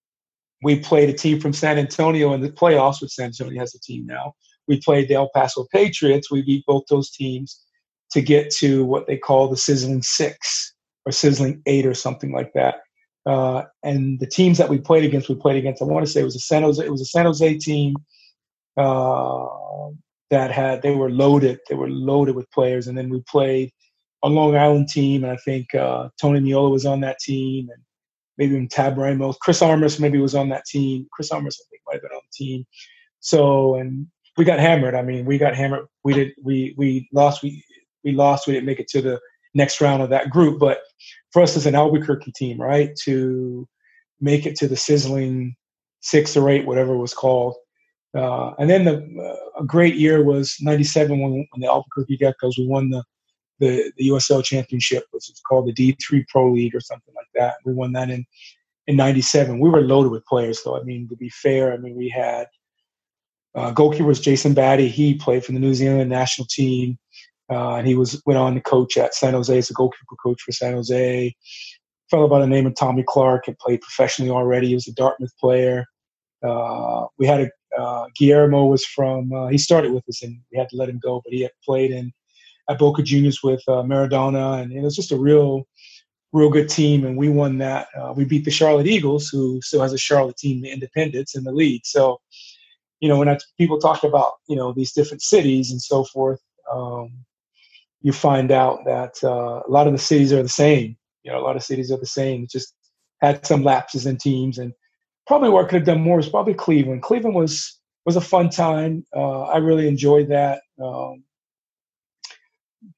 we 0.62 0.80
played 0.80 1.10
a 1.10 1.12
team 1.12 1.40
from 1.40 1.52
San 1.52 1.76
Antonio 1.76 2.32
in 2.32 2.40
the 2.40 2.48
playoffs, 2.48 3.02
which 3.02 3.12
San 3.12 3.26
Antonio 3.26 3.60
has 3.60 3.74
a 3.74 3.80
team 3.80 4.06
now. 4.06 4.32
We 4.66 4.80
played 4.80 5.08
the 5.08 5.16
El 5.16 5.28
Paso 5.34 5.66
Patriots. 5.70 6.30
We 6.30 6.40
beat 6.40 6.64
both 6.64 6.84
those 6.88 7.10
teams 7.10 7.60
to 8.14 8.22
get 8.22 8.50
to 8.50 8.84
what 8.84 9.06
they 9.06 9.18
call 9.18 9.48
the 9.48 9.56
Sizzling 9.56 10.02
Six 10.02 10.72
or 11.04 11.12
Sizzling 11.12 11.60
Eight 11.66 11.84
or 11.84 11.94
something 11.94 12.32
like 12.32 12.52
that. 12.54 12.76
Uh, 13.26 13.64
and 13.82 14.20
the 14.20 14.26
teams 14.26 14.56
that 14.58 14.68
we 14.68 14.78
played 14.78 15.04
against, 15.04 15.28
we 15.28 15.34
played 15.34 15.56
against. 15.56 15.82
I 15.82 15.84
want 15.84 16.06
to 16.06 16.10
say 16.10 16.20
it 16.20 16.24
was 16.24 16.36
a 16.36 16.40
San 16.40 16.62
Jose. 16.62 16.82
It 16.82 16.92
was 16.92 17.00
a 17.00 17.06
San 17.06 17.26
Jose 17.26 17.58
team 17.58 17.96
uh, 18.76 19.46
that 20.30 20.52
had 20.52 20.82
they 20.82 20.94
were 20.94 21.10
loaded. 21.10 21.58
They 21.68 21.74
were 21.74 21.90
loaded 21.90 22.36
with 22.36 22.50
players. 22.52 22.86
And 22.86 22.96
then 22.96 23.08
we 23.08 23.20
played 23.28 23.72
a 24.22 24.28
Long 24.28 24.56
Island 24.56 24.88
team, 24.88 25.24
and 25.24 25.32
I 25.32 25.36
think 25.36 25.74
uh, 25.74 26.08
Tony 26.20 26.40
Meola 26.40 26.70
was 26.70 26.86
on 26.86 27.00
that 27.00 27.18
team, 27.18 27.68
and 27.68 27.82
maybe 28.38 28.54
even 28.54 28.68
Tab 28.68 28.96
Ramos. 28.96 29.36
Chris 29.40 29.60
Armas 29.60 29.98
maybe 29.98 30.18
was 30.18 30.34
on 30.34 30.48
that 30.50 30.64
team. 30.66 31.06
Chris 31.12 31.30
Armas, 31.32 31.60
I 31.60 31.64
think, 31.70 31.82
might 31.86 31.94
have 31.94 32.02
been 32.02 32.16
on 32.16 32.22
the 32.24 32.44
team. 32.44 32.64
So, 33.20 33.74
and 33.74 34.06
we 34.36 34.44
got 34.44 34.60
hammered. 34.60 34.94
I 34.94 35.02
mean, 35.02 35.24
we 35.24 35.38
got 35.38 35.54
hammered. 35.54 35.86
We 36.04 36.14
did. 36.14 36.32
We 36.42 36.74
we 36.76 37.08
lost. 37.12 37.42
We 37.42 37.64
we 38.04 38.12
lost. 38.12 38.46
We 38.46 38.52
didn't 38.52 38.66
make 38.66 38.80
it 38.80 38.88
to 38.88 39.02
the 39.02 39.20
next 39.54 39.80
round 39.80 40.02
of 40.02 40.10
that 40.10 40.30
group. 40.30 40.58
But 40.58 40.80
for 41.32 41.42
us 41.42 41.56
as 41.56 41.66
an 41.66 41.74
Albuquerque 41.74 42.32
team, 42.32 42.60
right, 42.60 42.90
to 43.04 43.66
make 44.20 44.46
it 44.46 44.56
to 44.56 44.68
the 44.68 44.76
sizzling 44.76 45.56
six 46.00 46.36
or 46.36 46.48
eight, 46.50 46.66
whatever 46.66 46.94
it 46.94 46.98
was 46.98 47.14
called. 47.14 47.54
Uh, 48.16 48.52
and 48.58 48.70
then 48.70 48.84
the 48.84 48.96
uh, 48.96 49.62
a 49.62 49.64
great 49.64 49.96
year 49.96 50.22
was 50.22 50.56
'97 50.60 51.18
when, 51.18 51.32
when 51.32 51.60
the 51.60 51.66
Albuquerque 51.66 52.18
Geckos 52.18 52.58
we 52.58 52.66
won 52.66 52.90
the 52.90 53.02
the, 53.60 53.92
the 53.96 54.08
USL 54.08 54.44
Championship, 54.44 55.04
which 55.12 55.30
is 55.30 55.40
called 55.48 55.66
the 55.66 55.72
D3 55.72 56.24
Pro 56.28 56.50
League 56.52 56.74
or 56.74 56.80
something 56.80 57.14
like 57.14 57.28
that. 57.34 57.54
We 57.64 57.72
won 57.72 57.92
that 57.92 58.10
in 58.10 58.24
in 58.86 58.96
'97. 58.96 59.58
We 59.58 59.68
were 59.68 59.80
loaded 59.80 60.12
with 60.12 60.26
players, 60.26 60.60
though. 60.64 60.78
I 60.78 60.82
mean, 60.84 61.08
to 61.08 61.16
be 61.16 61.28
fair, 61.30 61.72
I 61.72 61.78
mean 61.78 61.96
we 61.96 62.08
had 62.08 62.46
uh, 63.54 63.70
goalkeeper 63.70 64.04
was 64.04 64.20
Jason 64.20 64.54
Batty. 64.54 64.88
He 64.88 65.14
played 65.14 65.44
for 65.44 65.52
the 65.52 65.60
New 65.60 65.74
Zealand 65.74 66.10
national 66.10 66.46
team, 66.50 66.98
uh, 67.50 67.74
and 67.74 67.86
he 67.86 67.94
was 67.94 68.22
went 68.26 68.38
on 68.38 68.54
to 68.54 68.60
coach 68.60 68.96
at 68.96 69.14
San 69.14 69.34
Jose 69.34 69.56
as 69.56 69.70
a 69.70 69.74
goalkeeper 69.74 70.16
coach 70.22 70.40
for 70.42 70.52
San 70.52 70.74
Jose. 70.74 71.34
Fellow 72.10 72.28
by 72.28 72.40
the 72.40 72.46
name 72.46 72.66
of 72.66 72.74
Tommy 72.74 73.04
Clark 73.06 73.46
had 73.46 73.58
played 73.58 73.80
professionally 73.80 74.30
already. 74.30 74.68
He 74.68 74.74
was 74.74 74.88
a 74.88 74.94
Dartmouth 74.94 75.36
player. 75.38 75.84
Uh, 76.42 77.06
we 77.18 77.26
had 77.26 77.40
a 77.40 77.50
uh, 77.78 78.06
Guillermo 78.16 78.66
was 78.66 78.84
from. 78.84 79.32
Uh, 79.32 79.48
he 79.48 79.58
started 79.58 79.92
with 79.92 80.08
us, 80.08 80.22
and 80.22 80.38
we 80.52 80.58
had 80.58 80.68
to 80.70 80.76
let 80.76 80.88
him 80.88 81.00
go, 81.02 81.20
but 81.24 81.32
he 81.32 81.42
had 81.42 81.50
played 81.64 81.90
in 81.90 82.12
at 82.68 82.78
Boca 82.78 83.02
Juniors 83.02 83.42
with 83.42 83.62
uh, 83.68 83.82
Maradona, 83.82 84.62
and 84.62 84.72
it 84.72 84.80
was 84.80 84.96
just 84.96 85.12
a 85.12 85.18
real, 85.18 85.66
real 86.32 86.50
good 86.50 86.68
team. 86.68 87.04
And 87.04 87.16
we 87.16 87.28
won 87.28 87.58
that. 87.58 87.88
Uh, 87.98 88.12
we 88.16 88.24
beat 88.24 88.44
the 88.44 88.50
Charlotte 88.50 88.86
Eagles, 88.86 89.28
who 89.28 89.60
still 89.62 89.82
has 89.82 89.92
a 89.92 89.98
Charlotte 89.98 90.36
team, 90.36 90.62
the 90.62 90.70
Independence, 90.70 91.34
in 91.34 91.44
the 91.44 91.52
league. 91.52 91.82
So, 91.84 92.20
you 93.00 93.08
know, 93.08 93.18
when 93.18 93.28
I, 93.28 93.38
people 93.58 93.78
talk 93.78 94.04
about 94.04 94.34
you 94.48 94.56
know 94.56 94.72
these 94.72 94.92
different 94.92 95.22
cities 95.22 95.70
and 95.70 95.80
so 95.80 96.04
forth, 96.04 96.40
um, 96.72 97.12
you 98.04 98.12
find 98.12 98.52
out 98.52 98.84
that 98.84 99.14
uh, 99.24 99.62
a 99.66 99.70
lot 99.70 99.86
of 99.86 99.94
the 99.94 99.98
cities 99.98 100.30
are 100.30 100.42
the 100.42 100.48
same. 100.48 100.94
You 101.22 101.32
know, 101.32 101.38
a 101.38 101.40
lot 101.40 101.56
of 101.56 101.62
cities 101.64 101.90
are 101.90 101.96
the 101.96 102.06
same. 102.06 102.46
Just 102.46 102.74
had 103.22 103.44
some 103.46 103.64
lapses 103.64 104.04
in 104.04 104.18
teams, 104.18 104.58
and 104.58 104.74
probably 105.26 105.48
where 105.48 105.64
I 105.64 105.66
could 105.66 105.76
have 105.76 105.86
done 105.86 106.02
more 106.02 106.18
was 106.18 106.28
probably 106.28 106.52
Cleveland. 106.52 107.02
Cleveland 107.02 107.34
was 107.34 107.80
was 108.04 108.16
a 108.16 108.20
fun 108.20 108.50
time. 108.50 109.06
Uh, 109.16 109.44
I 109.44 109.56
really 109.56 109.88
enjoyed 109.88 110.28
that. 110.28 110.60
Um, 110.80 111.24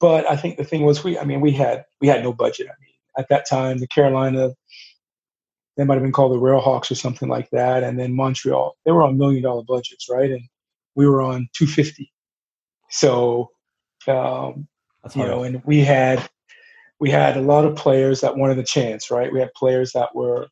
but 0.01 0.29
I 0.29 0.37
think 0.37 0.57
the 0.57 0.65
thing 0.65 0.83
was 0.83 1.05
we 1.05 1.17
I 1.17 1.25
mean 1.25 1.41
we 1.41 1.53
had 1.53 1.85
we 2.01 2.09
had 2.09 2.25
no 2.25 2.33
budget. 2.33 2.67
I 2.67 2.75
mean 2.81 2.95
at 3.17 3.29
that 3.29 3.49
time 3.49 3.79
the 3.79 3.87
Carolina 3.87 4.55
they 5.77 5.85
might 5.85 5.95
have 5.95 6.03
been 6.03 6.11
called 6.11 6.33
the 6.33 6.45
Railhawks 6.45 6.91
or 6.91 6.97
something 6.97 7.29
like 7.29 7.49
that, 7.51 7.85
and 7.85 7.97
then 7.97 8.17
Montreal 8.17 8.77
they 8.85 8.91
were 8.91 9.05
on 9.05 9.19
million 9.19 9.45
dollar 9.45 9.63
budgets, 9.63 10.09
right? 10.11 10.33
And 10.33 10.43
we 10.97 11.07
were 11.07 11.23
on 11.23 11.49
two 11.57 11.69
fifty. 11.69 12.13
So 12.91 13.51
um, 14.09 14.67
you 15.15 15.25
know, 15.25 15.43
and 15.45 15.63
we 15.65 15.81
had 15.81 16.29
we 16.99 17.11
had 17.11 17.37
a 17.37 17.43
lot 17.43 17.65
of 17.65 17.77
players 17.77 18.21
that 18.23 18.37
wanted 18.37 18.59
a 18.59 18.65
chance, 18.65 19.11
right? 19.11 19.33
We 19.33 19.41
had 19.41 19.53
players 19.55 19.93
that 19.93 20.15
were 20.15 20.49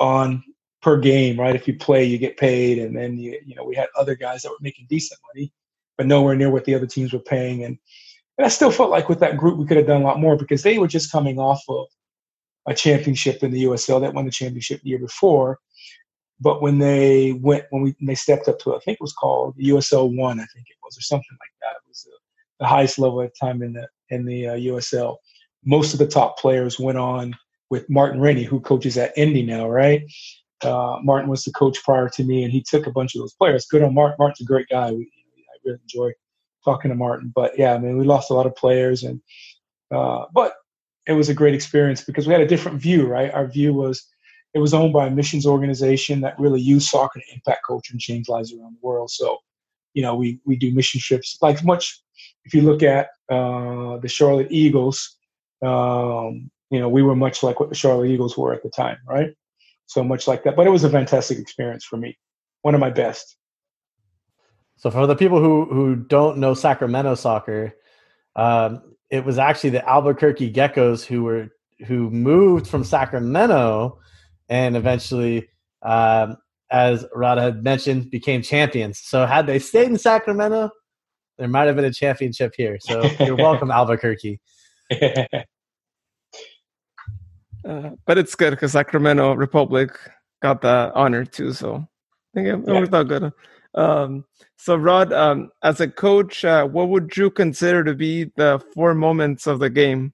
on 0.00 0.42
per 0.82 0.98
game, 0.98 1.38
right? 1.40 1.56
If 1.56 1.66
you 1.66 1.76
play, 1.76 2.04
you 2.04 2.18
get 2.18 2.36
paid, 2.36 2.78
and 2.78 2.96
then 2.96 3.18
you 3.18 3.38
you 3.44 3.54
know 3.54 3.64
we 3.64 3.74
had 3.74 3.88
other 3.98 4.14
guys 4.14 4.42
that 4.42 4.50
were 4.50 4.56
making 4.60 4.86
decent 4.88 5.20
money, 5.34 5.52
but 5.96 6.06
nowhere 6.06 6.36
near 6.36 6.50
what 6.50 6.64
the 6.64 6.74
other 6.74 6.86
teams 6.86 7.12
were 7.12 7.18
paying, 7.18 7.64
and 7.64 7.78
and 8.38 8.46
I 8.46 8.48
still 8.48 8.70
felt 8.70 8.90
like 8.90 9.08
with 9.08 9.20
that 9.20 9.36
group 9.36 9.58
we 9.58 9.66
could 9.66 9.76
have 9.76 9.86
done 9.86 10.02
a 10.02 10.04
lot 10.04 10.20
more 10.20 10.36
because 10.36 10.62
they 10.62 10.78
were 10.78 10.88
just 10.88 11.12
coming 11.12 11.38
off 11.38 11.62
of 11.68 11.86
a 12.66 12.74
championship 12.74 13.42
in 13.42 13.50
the 13.50 13.64
USL 13.64 14.00
that 14.00 14.14
won 14.14 14.24
the 14.24 14.30
championship 14.30 14.82
the 14.82 14.90
year 14.90 14.98
before. 14.98 15.58
But 16.40 16.60
when 16.60 16.78
they 16.78 17.32
went, 17.32 17.64
when 17.70 17.82
we 17.82 17.94
when 17.98 18.06
they 18.06 18.14
stepped 18.14 18.48
up 18.48 18.58
to, 18.60 18.74
I 18.74 18.80
think 18.80 18.96
it 18.96 19.02
was 19.02 19.12
called 19.12 19.54
the 19.56 19.68
USL 19.70 20.16
One, 20.16 20.40
I 20.40 20.46
think 20.54 20.66
it 20.68 20.76
was, 20.82 20.98
or 20.98 21.02
something 21.02 21.36
like 21.40 21.52
that. 21.62 21.76
It 21.76 21.88
was 21.88 22.02
the, 22.02 22.12
the 22.60 22.66
highest 22.66 22.98
level 22.98 23.22
at 23.22 23.32
the 23.32 23.46
time 23.46 23.62
in 23.62 23.72
the 23.72 23.88
in 24.10 24.24
the 24.24 24.48
uh, 24.48 24.56
USL. 24.56 25.16
Most 25.64 25.92
of 25.92 25.98
the 25.98 26.06
top 26.06 26.38
players 26.38 26.78
went 26.78 26.98
on 26.98 27.34
with 27.70 27.88
Martin 27.88 28.20
Rennie, 28.20 28.44
who 28.44 28.60
coaches 28.60 28.96
at 28.98 29.16
Indy 29.16 29.42
now, 29.42 29.68
right? 29.68 30.02
Uh, 30.62 30.98
Martin 31.02 31.30
was 31.30 31.44
the 31.44 31.52
coach 31.52 31.82
prior 31.82 32.08
to 32.10 32.24
me, 32.24 32.42
and 32.44 32.52
he 32.52 32.62
took 32.62 32.86
a 32.86 32.92
bunch 32.92 33.14
of 33.14 33.20
those 33.20 33.34
players. 33.34 33.66
Good 33.66 33.82
on 33.82 33.94
Martin. 33.94 34.16
Martin's 34.18 34.40
a 34.40 34.44
great 34.44 34.68
guy. 34.68 34.92
We, 34.92 35.10
I 35.38 35.56
really 35.64 35.80
enjoy 35.82 36.12
talking 36.64 36.90
to 36.90 36.94
Martin. 36.94 37.32
But 37.34 37.58
yeah, 37.58 37.74
I 37.74 37.78
mean, 37.78 37.98
we 37.98 38.04
lost 38.04 38.30
a 38.30 38.34
lot 38.34 38.46
of 38.46 38.54
players, 38.56 39.02
and 39.02 39.20
uh, 39.90 40.24
but 40.32 40.54
it 41.06 41.12
was 41.12 41.28
a 41.28 41.34
great 41.34 41.54
experience 41.54 42.02
because 42.02 42.26
we 42.26 42.32
had 42.32 42.42
a 42.42 42.46
different 42.46 42.80
view, 42.80 43.06
right? 43.06 43.32
Our 43.32 43.46
view 43.46 43.74
was 43.74 44.06
it 44.54 44.60
was 44.60 44.72
owned 44.72 44.92
by 44.92 45.06
a 45.06 45.10
missions 45.10 45.46
organization 45.46 46.20
that 46.20 46.38
really 46.38 46.60
used 46.60 46.88
soccer 46.88 47.18
to 47.18 47.34
impact 47.34 47.66
culture 47.66 47.92
and 47.92 48.00
change 48.00 48.28
lives 48.28 48.52
around 48.52 48.74
the 48.74 48.86
world. 48.86 49.10
So, 49.10 49.38
you 49.94 50.02
know, 50.02 50.14
we 50.14 50.38
we 50.44 50.56
do 50.56 50.72
mission 50.74 51.00
trips 51.00 51.38
like 51.40 51.64
much. 51.64 52.00
If 52.44 52.52
you 52.52 52.62
look 52.62 52.82
at 52.82 53.08
uh, 53.30 53.96
the 53.98 54.08
Charlotte 54.08 54.48
Eagles, 54.50 55.16
um, 55.62 56.50
you 56.70 56.78
know, 56.78 56.88
we 56.88 57.02
were 57.02 57.16
much 57.16 57.42
like 57.42 57.60
what 57.60 57.70
the 57.70 57.74
Charlotte 57.74 58.10
Eagles 58.10 58.36
were 58.36 58.52
at 58.52 58.62
the 58.62 58.70
time, 58.70 58.98
right? 59.08 59.34
So 59.86 60.04
much 60.04 60.28
like 60.28 60.44
that. 60.44 60.56
But 60.56 60.66
it 60.66 60.70
was 60.70 60.84
a 60.84 60.90
fantastic 60.90 61.38
experience 61.38 61.84
for 61.84 61.96
me, 61.96 62.18
one 62.62 62.74
of 62.74 62.80
my 62.80 62.90
best. 62.90 63.36
So 64.76 64.90
for 64.90 65.06
the 65.06 65.16
people 65.16 65.40
who 65.40 65.66
who 65.66 65.96
don't 65.96 66.38
know 66.38 66.52
Sacramento 66.52 67.14
soccer, 67.14 67.74
um, 68.36 68.82
it 69.10 69.24
was 69.24 69.38
actually 69.38 69.70
the 69.70 69.88
Albuquerque 69.88 70.52
Geckos 70.52 71.04
who 71.04 71.22
were 71.22 71.48
who 71.86 72.10
moved 72.10 72.66
from 72.66 72.84
Sacramento 72.84 73.98
and 74.48 74.76
eventually, 74.76 75.48
um, 75.82 76.36
as 76.74 77.06
Rod 77.14 77.38
had 77.38 77.62
mentioned, 77.62 78.10
became 78.10 78.42
champions. 78.42 78.98
So 78.98 79.26
had 79.26 79.46
they 79.46 79.60
stayed 79.60 79.86
in 79.86 79.96
Sacramento, 79.96 80.70
there 81.38 81.46
might 81.46 81.68
have 81.68 81.76
been 81.76 81.84
a 81.84 81.92
championship 81.92 82.52
here. 82.56 82.78
So 82.80 83.08
you're 83.20 83.36
welcome, 83.48 83.70
Albuquerque. 83.70 84.40
Uh, 87.66 87.88
but 88.04 88.18
it's 88.18 88.34
good 88.34 88.50
because 88.50 88.72
Sacramento 88.72 89.32
Republic 89.32 89.98
got 90.42 90.60
the 90.60 90.92
honor 90.94 91.24
too. 91.24 91.50
So 91.50 91.76
I 91.76 91.86
think 92.34 92.46
it, 92.48 92.54
it 92.56 92.64
yeah. 92.66 92.80
worked 92.80 92.92
out 92.92 93.08
good. 93.08 93.32
Um, 93.74 94.26
so, 94.58 94.76
Rod, 94.76 95.14
um, 95.14 95.50
as 95.62 95.80
a 95.80 95.88
coach, 95.88 96.44
uh, 96.44 96.66
what 96.66 96.90
would 96.90 97.16
you 97.16 97.30
consider 97.30 97.82
to 97.82 97.94
be 97.94 98.24
the 98.36 98.62
four 98.74 98.92
moments 98.92 99.46
of 99.46 99.60
the 99.60 99.70
game? 99.70 100.12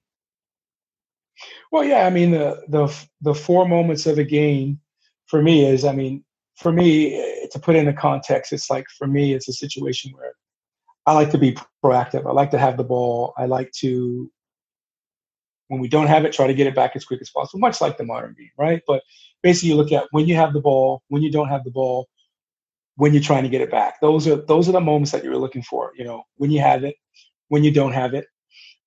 Well, 1.73 1.83
yeah, 1.83 2.07
I 2.07 2.09
mean 2.09 2.31
the 2.31 2.63
the 2.69 3.05
the 3.19 3.35
four 3.35 3.67
moments 3.67 4.05
of 4.05 4.17
a 4.17 4.23
game 4.23 4.79
for 5.27 5.41
me 5.41 5.65
is, 5.65 5.83
I 5.83 5.91
mean, 5.91 6.23
for 6.55 6.71
me 6.71 7.15
eh, 7.15 7.47
to 7.51 7.59
put 7.59 7.75
in 7.75 7.87
a 7.87 7.93
context, 7.93 8.53
it's 8.53 8.69
like 8.69 8.85
for 8.97 9.07
me, 9.07 9.33
it's 9.33 9.47
a 9.47 9.53
situation 9.53 10.11
where 10.13 10.33
I 11.05 11.13
like 11.13 11.31
to 11.31 11.37
be 11.37 11.57
proactive. 11.83 12.27
I 12.27 12.31
like 12.31 12.51
to 12.51 12.59
have 12.59 12.77
the 12.77 12.83
ball. 12.83 13.33
I 13.37 13.45
like 13.45 13.71
to, 13.79 14.31
when 15.67 15.79
we 15.79 15.87
don't 15.87 16.07
have 16.07 16.25
it, 16.25 16.33
try 16.33 16.47
to 16.47 16.53
get 16.53 16.67
it 16.67 16.75
back 16.75 16.95
as 16.95 17.05
quick 17.05 17.21
as 17.21 17.29
possible, 17.29 17.59
much 17.59 17.81
like 17.81 17.97
the 17.97 18.05
modern 18.05 18.35
game, 18.37 18.51
right? 18.57 18.81
But 18.85 19.01
basically, 19.41 19.69
you 19.69 19.75
look 19.75 19.91
at 19.91 20.05
when 20.11 20.27
you 20.27 20.35
have 20.35 20.53
the 20.53 20.61
ball, 20.61 21.01
when 21.07 21.21
you 21.21 21.31
don't 21.31 21.49
have 21.49 21.63
the 21.63 21.71
ball, 21.71 22.07
when 22.95 23.13
you're 23.13 23.23
trying 23.23 23.43
to 23.43 23.49
get 23.49 23.61
it 23.61 23.71
back. 23.71 23.99
Those 24.01 24.27
are 24.27 24.35
those 24.35 24.69
are 24.69 24.73
the 24.73 24.79
moments 24.79 25.11
that 25.11 25.23
you're 25.23 25.37
looking 25.37 25.63
for. 25.63 25.91
You 25.95 26.03
know, 26.03 26.23
when 26.35 26.51
you 26.51 26.59
have 26.59 26.83
it, 26.83 26.95
when 27.47 27.63
you 27.63 27.71
don't 27.71 27.93
have 27.93 28.13
it, 28.13 28.25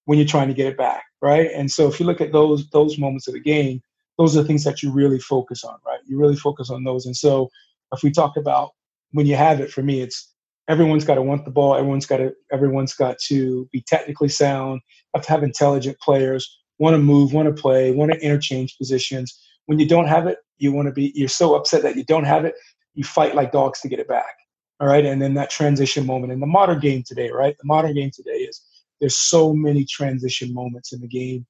when 0.05 0.19
you're 0.19 0.29
trying 0.29 0.49
to 0.49 0.55
get 0.55 0.67
it 0.67 0.77
back, 0.77 1.05
right? 1.21 1.51
And 1.53 1.71
so 1.71 1.89
if 1.89 1.99
you 1.99 2.07
look 2.07 2.21
at 2.21 2.33
those 2.33 2.69
those 2.71 2.99
moments 2.99 3.27
of 3.27 3.35
the 3.35 3.41
game, 3.41 3.83
those 4.19 4.37
are 4.37 4.43
the 4.43 4.47
things 4.47 4.65
that 4.65 4.83
you 4.83 4.91
really 4.91 5.19
focus 5.19 5.65
on, 5.65 5.77
right? 5.87 6.01
You 6.07 6.19
really 6.19 6.37
focus 6.37 6.71
on 6.71 6.85
those. 6.85 7.07
And 7.07 7.17
so 7.17 7.51
if 7.93 8.03
we 8.03 8.11
talk 8.11 8.37
about 8.37 8.71
when 9.13 9.27
you 9.27 9.37
have 9.37 9.61
it, 9.61 9.71
for 9.71 9.83
me, 9.83 10.01
it's 10.01 10.33
everyone's 10.69 11.05
got 11.05 11.17
to 11.17 11.23
want 11.23 11.45
the 11.45 11.51
ball. 11.51 11.77
Everyone's 11.77 12.07
got 12.07 12.19
to 12.19 12.33
everyone's 12.53 12.95
got 12.95 13.19
to 13.27 13.69
be 13.73 13.83
technically 13.87 14.29
sound. 14.29 14.81
Have 15.15 15.25
to 15.25 15.31
have 15.31 15.43
intelligent 15.43 15.99
players. 16.01 16.61
Want 16.79 16.95
to 16.95 16.99
move. 16.99 17.33
Want 17.33 17.55
to 17.55 17.61
play. 17.61 17.93
Want 17.93 18.13
to 18.13 18.21
interchange 18.21 18.77
positions. 18.79 19.41
When 19.67 19.79
you 19.79 19.89
don't 19.89 20.09
have 20.09 20.27
it, 20.27 20.39
you 20.59 20.73
want 20.73 20.87
to 20.87 20.93
be. 20.93 21.13
You're 21.15 21.29
so 21.29 21.55
upset 21.55 21.83
that 21.83 21.97
you 21.97 22.05
don't 22.05 22.25
have 22.25 22.45
it 22.45 22.55
you 22.95 23.05
fight 23.05 23.35
like 23.35 23.53
dogs 23.53 23.81
to 23.81 23.89
get 23.89 23.99
it 23.99 24.09
back. 24.09 24.37
All 24.81 24.89
right. 24.89 25.05
And 25.05 25.21
then 25.21 25.35
that 25.35 25.51
transition 25.51 26.07
moment 26.07 26.33
in 26.33 26.41
the 26.41 26.47
modern 26.47 26.81
game 26.81 27.03
today, 27.07 27.31
right? 27.31 27.57
The 27.59 27.67
modern 27.67 27.95
game 27.95 28.11
today 28.13 28.31
is 28.31 28.61
there's 29.01 29.17
so 29.17 29.53
many 29.53 29.85
transition 29.85 30.53
moments 30.55 30.93
in 30.93 31.01
the 31.01 31.09
game. 31.09 31.47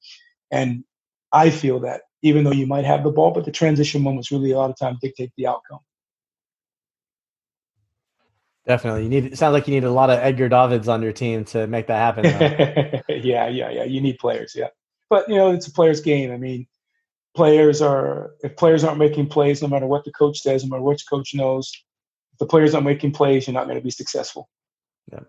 And 0.51 0.83
I 1.31 1.49
feel 1.49 1.79
that 1.81 2.01
even 2.25 2.43
though 2.43 2.51
you 2.51 2.65
might 2.65 2.85
have 2.85 3.03
the 3.03 3.11
ball, 3.11 3.29
but 3.29 3.45
the 3.45 3.51
transition 3.51 4.01
moments 4.01 4.31
really 4.31 4.49
a 4.49 4.57
lot 4.57 4.71
of 4.71 4.77
times 4.77 4.97
dictate 4.99 5.31
the 5.37 5.45
outcome. 5.45 5.77
Definitely. 8.65 9.03
You 9.03 9.09
need 9.09 9.25
it 9.25 9.37
sounds 9.37 9.53
like 9.53 9.67
you 9.67 9.75
need 9.75 9.83
a 9.83 9.91
lot 9.91 10.09
of 10.09 10.17
Edgar 10.17 10.49
Davids 10.49 10.87
on 10.87 11.03
your 11.03 11.11
team 11.11 11.45
to 11.45 11.67
make 11.67 11.85
that 11.85 11.99
happen. 11.99 12.25
yeah, 13.09 13.47
yeah, 13.47 13.69
yeah. 13.69 13.83
You 13.83 14.01
need 14.01 14.17
players, 14.17 14.53
yeah. 14.55 14.69
But 15.07 15.29
you 15.29 15.35
know, 15.35 15.51
it's 15.51 15.67
a 15.67 15.71
player's 15.71 16.01
game. 16.01 16.31
I 16.31 16.37
mean, 16.37 16.65
players 17.35 17.79
are 17.79 18.31
if 18.43 18.55
players 18.57 18.83
aren't 18.83 18.97
making 18.97 19.27
plays, 19.27 19.61
no 19.61 19.67
matter 19.67 19.85
what 19.85 20.03
the 20.03 20.11
coach 20.11 20.39
says, 20.39 20.63
no 20.63 20.71
matter 20.71 20.81
which 20.81 21.07
coach 21.07 21.35
knows, 21.35 21.71
if 22.33 22.39
the 22.39 22.47
players 22.47 22.73
aren't 22.73 22.87
making 22.87 23.11
plays, 23.11 23.45
you're 23.45 23.53
not 23.53 23.65
going 23.65 23.77
to 23.77 23.83
be 23.83 23.91
successful. 23.91 24.49
Yeah. 25.11 25.19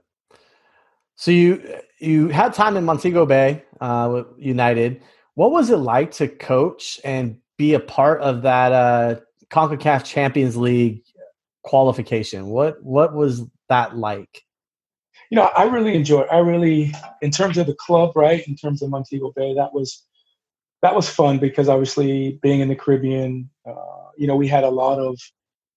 So 1.17 1.31
you 1.31 1.63
you 1.99 2.29
had 2.29 2.55
time 2.55 2.79
in 2.79 2.87
Montego 2.87 3.27
Bay 3.27 3.65
uh, 3.83 4.09
with 4.11 4.27
United. 4.39 5.03
What 5.37 5.53
was 5.53 5.69
it 5.69 5.77
like 5.77 6.13
to 6.13 6.29
coach 6.29 6.99
and 7.05 7.37
be 7.59 7.75
a 7.75 7.81
part 7.81 8.23
of 8.23 8.43
that 8.43 8.73
uh, 8.73 9.21
Concacaf 9.51 10.03
Champions 10.03 10.57
League 10.57 11.03
qualification? 11.63 12.47
What 12.47 12.83
what 12.83 13.15
was 13.15 13.43
that 13.69 13.99
like? 13.99 14.43
You 15.31 15.37
know, 15.37 15.51
I 15.55 15.65
really 15.65 15.95
enjoyed. 15.95 16.27
I 16.33 16.39
really, 16.39 16.95
in 17.21 17.31
terms 17.31 17.59
of 17.59 17.67
the 17.67 17.75
club, 17.75 18.17
right? 18.17 18.49
In 18.49 18.57
terms 18.57 18.81
of 18.81 18.89
Montego 18.89 19.31
Bay, 19.37 19.55
that 19.55 19.75
was 19.75 20.03
that 20.81 20.95
was 20.95 21.07
fun 21.07 21.39
because 21.39 21.69
obviously 21.69 22.39
being 22.43 22.61
in 22.61 22.69
the 22.69 22.75
Caribbean, 22.75 23.51
uh, 23.69 24.09
you 24.17 24.27
know, 24.27 24.37
we 24.37 24.49
had 24.49 24.65
a 24.65 24.71
lot 24.71 24.99
of 24.99 25.21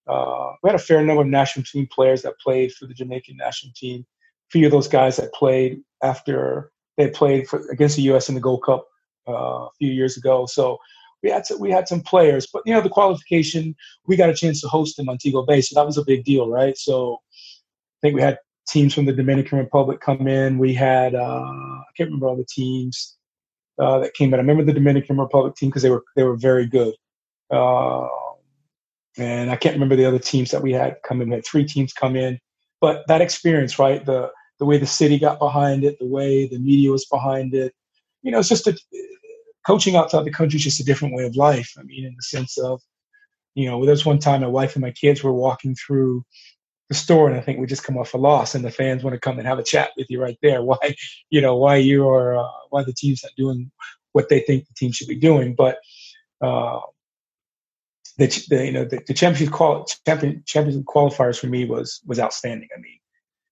uh, 0.08 0.54
we 0.64 0.70
had 0.70 0.80
a 0.80 0.84
fair 0.84 1.04
number 1.04 1.24
of 1.24 1.28
national 1.28 1.66
team 1.66 1.86
players 1.92 2.22
that 2.22 2.40
played 2.40 2.72
for 2.72 2.86
the 2.86 2.94
Jamaican 2.94 3.36
national 3.36 3.74
team. 3.76 4.06
A 4.48 4.52
few 4.52 4.66
of 4.66 4.72
those 4.72 4.88
guys 4.88 5.18
that 5.18 5.34
played 5.34 5.82
after 6.02 6.72
they 6.96 7.10
played 7.10 7.50
for, 7.50 7.68
against 7.72 7.98
the 7.98 8.04
U.S. 8.04 8.30
in 8.30 8.36
the 8.36 8.42
Gold 8.42 8.64
Cup 8.64 8.86
uh, 9.30 9.66
a 9.66 9.70
few 9.78 9.92
years 9.92 10.18
ago. 10.18 10.46
So 10.46 10.78
we 11.24 11.30
had 11.30 11.44
to, 11.46 11.58
we 11.58 11.72
had 11.72 11.88
some 11.88 12.02
players, 12.02 12.48
but 12.52 12.64
you 12.66 12.74
know, 12.74 12.82
the 12.82 12.90
qualification 12.90 13.76
we 14.08 14.16
got 14.16 14.30
a 14.30 14.34
chance 14.34 14.62
to 14.62 14.68
host 14.68 15.00
in 15.00 15.06
Montego 15.06 15.46
Bay, 15.46 15.62
so 15.62 15.80
that 15.80 15.86
was 15.86 15.98
a 15.98 16.06
big 16.06 16.24
deal, 16.24 16.50
right? 16.50 16.78
So 16.78 17.20
I 17.24 18.00
think 18.02 18.16
we 18.16 18.22
had 18.22 18.40
teams 18.68 18.94
from 18.94 19.06
the 19.06 19.14
Dominican 19.14 19.58
Republic 19.58 20.00
come 20.00 20.28
in. 20.28 20.58
We 20.58 20.74
had 20.74 21.16
uh, 21.16 21.20
I 21.20 21.92
can't 21.98 22.08
remember 22.08 22.28
all 22.28 22.38
the 22.38 22.46
teams 22.46 23.18
uh, 23.80 24.00
that 24.00 24.14
came 24.14 24.34
in. 24.34 24.40
I 24.40 24.44
remember 24.44 24.64
the 24.64 24.74
Dominican 24.74 25.18
Republic 25.18 25.56
team 25.56 25.70
because 25.70 25.84
they 25.84 25.90
were 25.90 26.04
they 26.16 26.24
were 26.24 26.38
very 26.38 26.66
good. 26.66 26.94
Uh, 27.52 28.08
and 29.18 29.52
I 29.52 29.56
can't 29.56 29.74
remember 29.74 29.96
the 29.96 30.06
other 30.06 30.20
teams 30.20 30.52
that 30.52 30.62
we 30.62 30.72
had 30.72 30.98
come 31.04 31.22
in. 31.22 31.30
We 31.30 31.36
had 31.36 31.46
three 31.46 31.66
teams 31.66 31.92
come 31.92 32.16
in, 32.16 32.40
but 32.80 33.06
that 33.08 33.22
experience, 33.22 33.78
right? 33.80 34.06
The 34.06 34.32
the 34.60 34.66
way 34.66 34.78
the 34.78 34.86
city 34.86 35.18
got 35.20 35.40
behind 35.40 35.84
it, 35.84 35.98
the 36.00 36.08
way 36.08 36.48
the 36.48 36.60
media 36.60 36.92
was 36.92 37.06
behind 37.06 37.54
it, 37.54 37.74
you 38.22 38.32
know, 38.32 38.40
it's 38.40 38.50
just 38.50 38.68
a 38.68 38.78
coaching 39.70 39.96
outside 39.96 40.26
the 40.26 40.32
country 40.32 40.58
is 40.58 40.64
just 40.64 40.80
a 40.80 40.84
different 40.84 41.14
way 41.14 41.26
of 41.26 41.36
life. 41.36 41.76
I 41.78 41.84
mean, 41.84 42.04
in 42.04 42.16
the 42.16 42.24
sense 42.24 42.58
of, 42.58 42.82
you 43.54 43.70
know, 43.70 43.86
there 43.86 43.92
was 43.92 44.04
one 44.04 44.18
time 44.18 44.42
my 44.42 44.48
wife 44.48 44.74
and 44.74 44.82
my 44.82 44.90
kids 44.90 45.24
were 45.24 45.32
walking 45.32 45.76
through 45.76 46.26
the 46.88 46.96
store 46.96 47.30
and 47.30 47.38
I 47.38 47.42
think 47.42 47.60
we 47.60 47.68
just 47.68 47.84
come 47.84 47.96
off 47.96 48.16
a 48.16 48.18
loss 48.18 48.56
and 48.56 48.66
the 48.66 48.72
fans 48.72 49.04
want 49.04 49.14
to 49.14 49.20
come 49.20 49.38
and 49.38 49.48
have 49.48 49.60
a 49.60 49.64
chat 49.64 49.92
with 49.96 50.08
you 50.10 50.20
right 50.20 50.40
there. 50.42 50.64
Why, 50.70 50.96
you 51.30 51.40
know, 51.40 51.56
why 51.56 51.76
you 51.76 52.10
are, 52.10 52.36
uh, 52.36 52.52
why 52.72 52.84
the 52.84 52.94
team's 52.94 53.22
not 53.24 53.34
doing 53.38 53.70
what 54.14 54.28
they 54.30 54.40
think 54.40 54.68
the 54.68 54.74
team 54.74 54.92
should 54.92 55.08
be 55.08 55.16
doing. 55.16 55.54
But, 55.54 55.78
uh, 56.42 56.80
the, 58.18 58.46
the 58.50 58.66
you 58.66 58.72
know 58.74 58.84
the, 58.84 59.00
the 59.08 59.14
championship 59.14 59.54
qual 59.54 59.86
champion 60.06 60.44
championship 60.46 60.84
qualifiers 60.84 61.40
for 61.40 61.48
me 61.48 61.64
was 61.64 62.02
was 62.06 62.20
outstanding. 62.20 62.68
I 62.76 62.80
mean, 62.82 63.00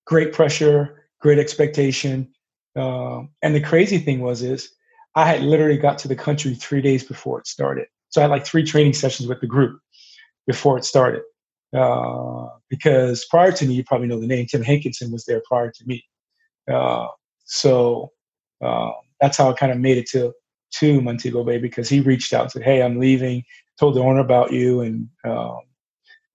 great 0.05 0.33
pressure, 0.33 1.05
great 1.21 1.39
expectation, 1.39 2.33
uh, 2.75 3.21
and 3.41 3.55
the 3.55 3.61
crazy 3.61 3.97
thing 3.97 4.19
was 4.19 4.41
is 4.41 4.69
I 5.17 5.25
had 5.25 5.41
literally 5.41 5.77
got 5.77 5.97
to 5.99 6.07
the 6.07 6.15
country 6.15 6.53
three 6.53 6.79
days 6.79 7.03
before 7.03 7.39
it 7.39 7.47
started. 7.47 7.87
So 8.09 8.21
I 8.21 8.25
had 8.25 8.29
like 8.29 8.45
three 8.45 8.63
training 8.63 8.93
sessions 8.93 9.27
with 9.27 9.41
the 9.41 9.47
group 9.47 9.79
before 10.45 10.77
it 10.77 10.85
started. 10.85 11.23
Uh, 11.75 12.49
because 12.69 13.25
prior 13.25 13.51
to 13.51 13.65
me, 13.65 13.73
you 13.73 13.83
probably 13.83 14.07
know 14.07 14.19
the 14.19 14.27
name 14.27 14.45
Tim 14.45 14.61
Hankinson 14.61 15.11
was 15.11 15.25
there 15.25 15.41
prior 15.47 15.71
to 15.71 15.83
me. 15.87 16.05
Uh, 16.71 17.07
so 17.45 18.11
uh, 18.63 18.91
that's 19.19 19.37
how 19.37 19.49
I 19.49 19.53
kind 19.53 19.71
of 19.71 19.79
made 19.79 19.97
it 19.97 20.07
to 20.11 20.33
to 20.73 21.01
Montego 21.01 21.43
Bay 21.43 21.57
because 21.57 21.89
he 21.89 21.99
reached 21.99 22.31
out 22.31 22.43
and 22.43 22.51
said, 22.51 22.63
"Hey, 22.63 22.83
I'm 22.83 22.99
leaving." 22.99 23.43
Told 23.79 23.95
the 23.95 24.01
owner 24.01 24.19
about 24.19 24.51
you, 24.51 24.81
and 24.81 25.09
um, 25.23 25.61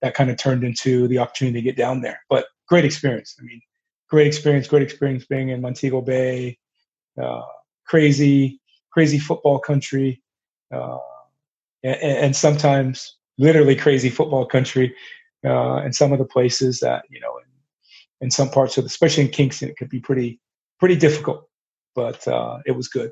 that 0.01 0.13
kind 0.13 0.29
of 0.29 0.37
turned 0.37 0.63
into 0.63 1.07
the 1.07 1.19
opportunity 1.19 1.59
to 1.59 1.63
get 1.63 1.77
down 1.77 2.01
there. 2.01 2.19
But 2.29 2.47
great 2.67 2.83
experience. 2.83 3.35
I 3.39 3.43
mean, 3.43 3.61
great 4.09 4.27
experience. 4.27 4.67
Great 4.67 4.83
experience 4.83 5.25
being 5.25 5.49
in 5.49 5.61
Montego 5.61 6.01
Bay. 6.01 6.57
Uh, 7.21 7.43
crazy, 7.85 8.59
crazy 8.93 9.19
football 9.19 9.59
country, 9.59 10.21
uh, 10.71 10.97
and, 11.83 11.95
and 12.01 12.35
sometimes 12.35 13.17
literally 13.37 13.75
crazy 13.75 14.09
football 14.09 14.45
country 14.45 14.95
uh, 15.45 15.77
and 15.77 15.95
some 15.95 16.11
of 16.11 16.19
the 16.19 16.25
places 16.25 16.79
that 16.79 17.03
you 17.09 17.19
know 17.19 17.37
in, 17.37 18.25
in, 18.25 18.31
some 18.31 18.49
parts 18.49 18.77
of 18.77 18.85
especially 18.85 19.23
in 19.23 19.29
kingston 19.29 19.69
it 19.69 19.77
could 19.77 19.89
be 19.89 19.99
pretty 19.99 20.39
pretty 20.79 20.95
difficult 20.95 21.49
but 21.95 22.27
uh, 22.27 22.57
it 22.65 22.71
was 22.71 22.87
good. 22.87 23.11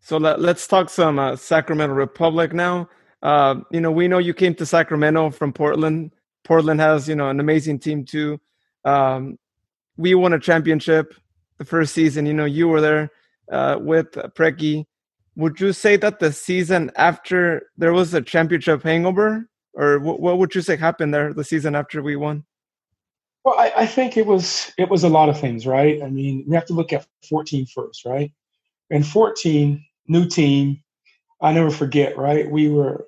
So 0.00 0.16
let, 0.16 0.38
us 0.38 0.66
talk 0.66 0.88
some 0.88 1.18
uh, 1.18 1.36
sacramento 1.36 1.94
republic 1.94 2.54
now. 2.54 2.88
Uh, 3.22 3.56
you 3.70 3.80
know 3.80 3.90
we 3.90 4.08
know 4.08 4.18
you 4.18 4.34
came 4.34 4.54
to 4.54 4.66
sacramento 4.66 5.30
from 5.30 5.52
portland. 5.52 6.12
Portland 6.44 6.80
has 6.80 7.08
you 7.08 7.16
know 7.16 7.28
an 7.28 7.40
amazing 7.40 7.78
team 7.78 8.04
too. 8.04 8.38
Um, 8.84 9.38
we 9.96 10.14
won 10.14 10.32
a 10.32 10.38
championship 10.38 11.14
the 11.58 11.64
first 11.64 11.94
season 11.94 12.26
you 12.26 12.34
know 12.34 12.44
you 12.44 12.68
were 12.68 12.82
there 12.82 13.10
uh, 13.50 13.78
with 13.80 14.12
Preki 14.12 14.86
would 15.36 15.60
you 15.60 15.72
say 15.72 15.96
that 15.96 16.18
the 16.18 16.32
season 16.32 16.90
after 16.96 17.68
there 17.76 17.92
was 17.92 18.14
a 18.14 18.22
championship 18.22 18.82
hangover? 18.82 19.48
Or 19.74 19.98
what, 19.98 20.20
what 20.20 20.38
would 20.38 20.54
you 20.54 20.62
say 20.62 20.76
happened 20.76 21.12
there 21.12 21.34
the 21.34 21.44
season 21.44 21.74
after 21.74 22.02
we 22.02 22.16
won? 22.16 22.44
Well 23.44 23.54
I, 23.58 23.72
I, 23.76 23.86
think 23.86 24.16
it 24.16 24.26
was 24.26 24.72
it 24.78 24.88
was 24.88 25.04
a 25.04 25.08
lot 25.08 25.28
of 25.28 25.38
things 25.38 25.66
right? 25.66 26.02
I 26.02 26.08
mean 26.08 26.44
we 26.48 26.56
have 26.56 26.64
to 26.66 26.72
look 26.72 26.92
at 26.92 27.06
14 27.28 27.66
first 27.66 28.04
right? 28.06 28.32
And 28.90 29.06
14 29.06 29.84
new 30.08 30.26
team 30.26 30.82
i 31.42 31.52
never 31.52 31.70
forget 31.70 32.16
right? 32.16 32.50
We 32.50 32.70
were 32.70 33.06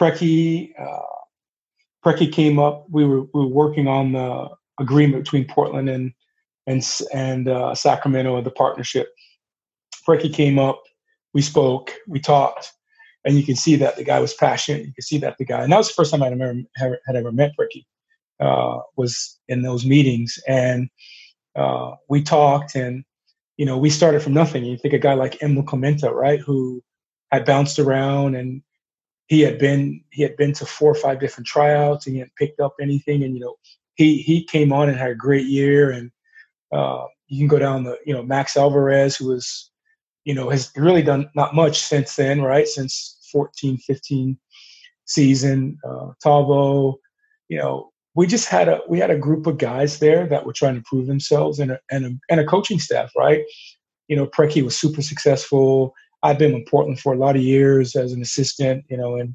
Preki, 0.00 0.72
uh, 0.80 1.02
Preki 2.04 2.32
came 2.32 2.58
up. 2.58 2.86
We 2.88 3.04
were 3.04 3.22
we 3.22 3.40
were 3.40 3.46
working 3.46 3.86
on 3.86 4.12
the 4.12 4.48
agreement 4.80 5.24
between 5.24 5.44
portland 5.44 5.88
and 5.88 6.12
and 6.68 6.86
and 7.12 7.48
uh, 7.48 7.74
sacramento 7.74 8.36
and 8.36 8.46
the 8.46 8.50
partnership 8.50 9.08
Preki 10.06 10.32
came 10.32 10.58
up, 10.58 10.82
we 11.34 11.42
spoke, 11.42 11.92
we 12.06 12.20
talked, 12.20 12.72
and 13.24 13.36
you 13.36 13.42
can 13.42 13.56
see 13.56 13.76
that 13.76 13.96
the 13.96 14.04
guy 14.04 14.20
was 14.20 14.32
passionate. 14.34 14.86
You 14.86 14.94
can 14.94 15.02
see 15.02 15.18
that 15.18 15.36
the 15.38 15.44
guy, 15.44 15.62
and 15.62 15.72
that 15.72 15.76
was 15.76 15.88
the 15.88 15.94
first 15.94 16.10
time 16.10 16.22
I'd 16.22 16.32
ever 16.32 16.54
had 17.06 17.16
ever 17.16 17.32
met 17.32 17.52
Preki, 17.58 17.84
uh, 18.40 18.80
was 18.96 19.38
in 19.48 19.62
those 19.62 19.84
meetings, 19.84 20.38
and 20.46 20.88
uh, 21.56 21.92
we 22.08 22.22
talked, 22.22 22.74
and 22.74 23.04
you 23.56 23.66
know, 23.66 23.76
we 23.76 23.90
started 23.90 24.22
from 24.22 24.34
nothing. 24.34 24.64
You 24.64 24.78
think 24.78 24.94
a 24.94 24.98
guy 24.98 25.14
like 25.14 25.38
Emrah 25.40 25.64
Klimenta, 25.64 26.12
right, 26.12 26.40
who 26.40 26.82
had 27.32 27.44
bounced 27.44 27.78
around 27.78 28.34
and 28.36 28.62
he 29.26 29.40
had 29.40 29.58
been 29.58 30.02
he 30.10 30.22
had 30.22 30.36
been 30.36 30.54
to 30.54 30.64
four 30.64 30.90
or 30.90 30.94
five 30.94 31.20
different 31.20 31.46
tryouts 31.46 32.06
and 32.06 32.14
he 32.14 32.20
hadn't 32.20 32.36
picked 32.36 32.60
up 32.60 32.74
anything, 32.80 33.22
and 33.24 33.34
you 33.34 33.40
know, 33.40 33.56
he 33.94 34.22
he 34.22 34.44
came 34.44 34.72
on 34.72 34.88
and 34.88 34.98
had 34.98 35.10
a 35.10 35.14
great 35.14 35.46
year, 35.46 35.90
and 35.90 36.10
uh, 36.72 37.04
you 37.26 37.38
can 37.38 37.48
go 37.48 37.58
down 37.58 37.84
the 37.84 37.98
you 38.04 38.14
know 38.14 38.22
Max 38.22 38.56
Alvarez, 38.56 39.16
who 39.16 39.28
was 39.28 39.70
you 40.28 40.34
know, 40.34 40.50
has 40.50 40.70
really 40.76 41.02
done 41.02 41.30
not 41.34 41.54
much 41.54 41.80
since 41.80 42.14
then, 42.16 42.42
right? 42.42 42.68
Since 42.68 43.18
14, 43.32 43.78
15 43.78 44.38
season. 45.06 45.78
Uh, 45.82 46.10
Tavo, 46.22 46.96
you 47.48 47.56
know, 47.56 47.92
we 48.14 48.26
just 48.26 48.46
had 48.46 48.68
a 48.68 48.80
we 48.90 48.98
had 48.98 49.10
a 49.10 49.16
group 49.16 49.46
of 49.46 49.56
guys 49.56 50.00
there 50.00 50.26
that 50.26 50.44
were 50.44 50.52
trying 50.52 50.74
to 50.74 50.82
prove 50.82 51.06
themselves 51.06 51.58
and 51.58 51.70
a, 51.70 51.78
and 51.90 52.04
a, 52.04 52.10
and 52.28 52.40
a 52.40 52.44
coaching 52.44 52.78
staff, 52.78 53.10
right? 53.16 53.42
You 54.08 54.16
know, 54.16 54.26
Preki 54.26 54.62
was 54.62 54.76
super 54.76 55.00
successful. 55.00 55.94
I've 56.22 56.38
been 56.38 56.54
in 56.54 56.66
Portland 56.66 57.00
for 57.00 57.14
a 57.14 57.18
lot 57.18 57.36
of 57.36 57.42
years 57.42 57.96
as 57.96 58.12
an 58.12 58.20
assistant, 58.20 58.84
you 58.90 58.98
know, 58.98 59.16
and 59.16 59.34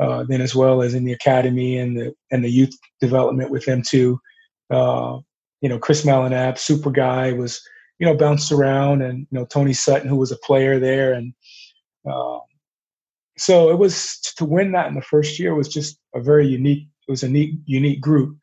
uh, 0.00 0.24
then 0.28 0.42
as 0.42 0.54
well 0.54 0.82
as 0.82 0.92
in 0.92 1.04
the 1.04 1.14
academy 1.14 1.78
and 1.78 1.96
the 1.96 2.12
and 2.30 2.44
the 2.44 2.50
youth 2.50 2.76
development 3.00 3.50
with 3.50 3.64
them 3.64 3.80
too. 3.80 4.20
Uh, 4.68 5.16
you 5.66 5.70
know, 5.70 5.80
Chris 5.80 6.04
Malinap, 6.04 6.58
super 6.58 6.92
guy, 6.92 7.32
was 7.32 7.60
you 7.98 8.06
know, 8.06 8.14
bounced 8.16 8.52
around, 8.52 9.02
and 9.02 9.26
you 9.32 9.36
know 9.36 9.44
Tony 9.46 9.72
Sutton, 9.72 10.08
who 10.08 10.14
was 10.14 10.30
a 10.30 10.36
player 10.36 10.78
there, 10.78 11.12
and 11.12 11.34
um, 12.08 12.42
so 13.36 13.68
it 13.70 13.76
was 13.76 14.20
to 14.36 14.44
win 14.44 14.70
that 14.72 14.86
in 14.86 14.94
the 14.94 15.02
first 15.02 15.40
year 15.40 15.56
was 15.56 15.66
just 15.66 15.98
a 16.14 16.20
very 16.20 16.46
unique. 16.46 16.86
It 17.08 17.10
was 17.10 17.24
a 17.24 17.28
neat, 17.28 17.56
unique 17.64 18.00
group, 18.00 18.38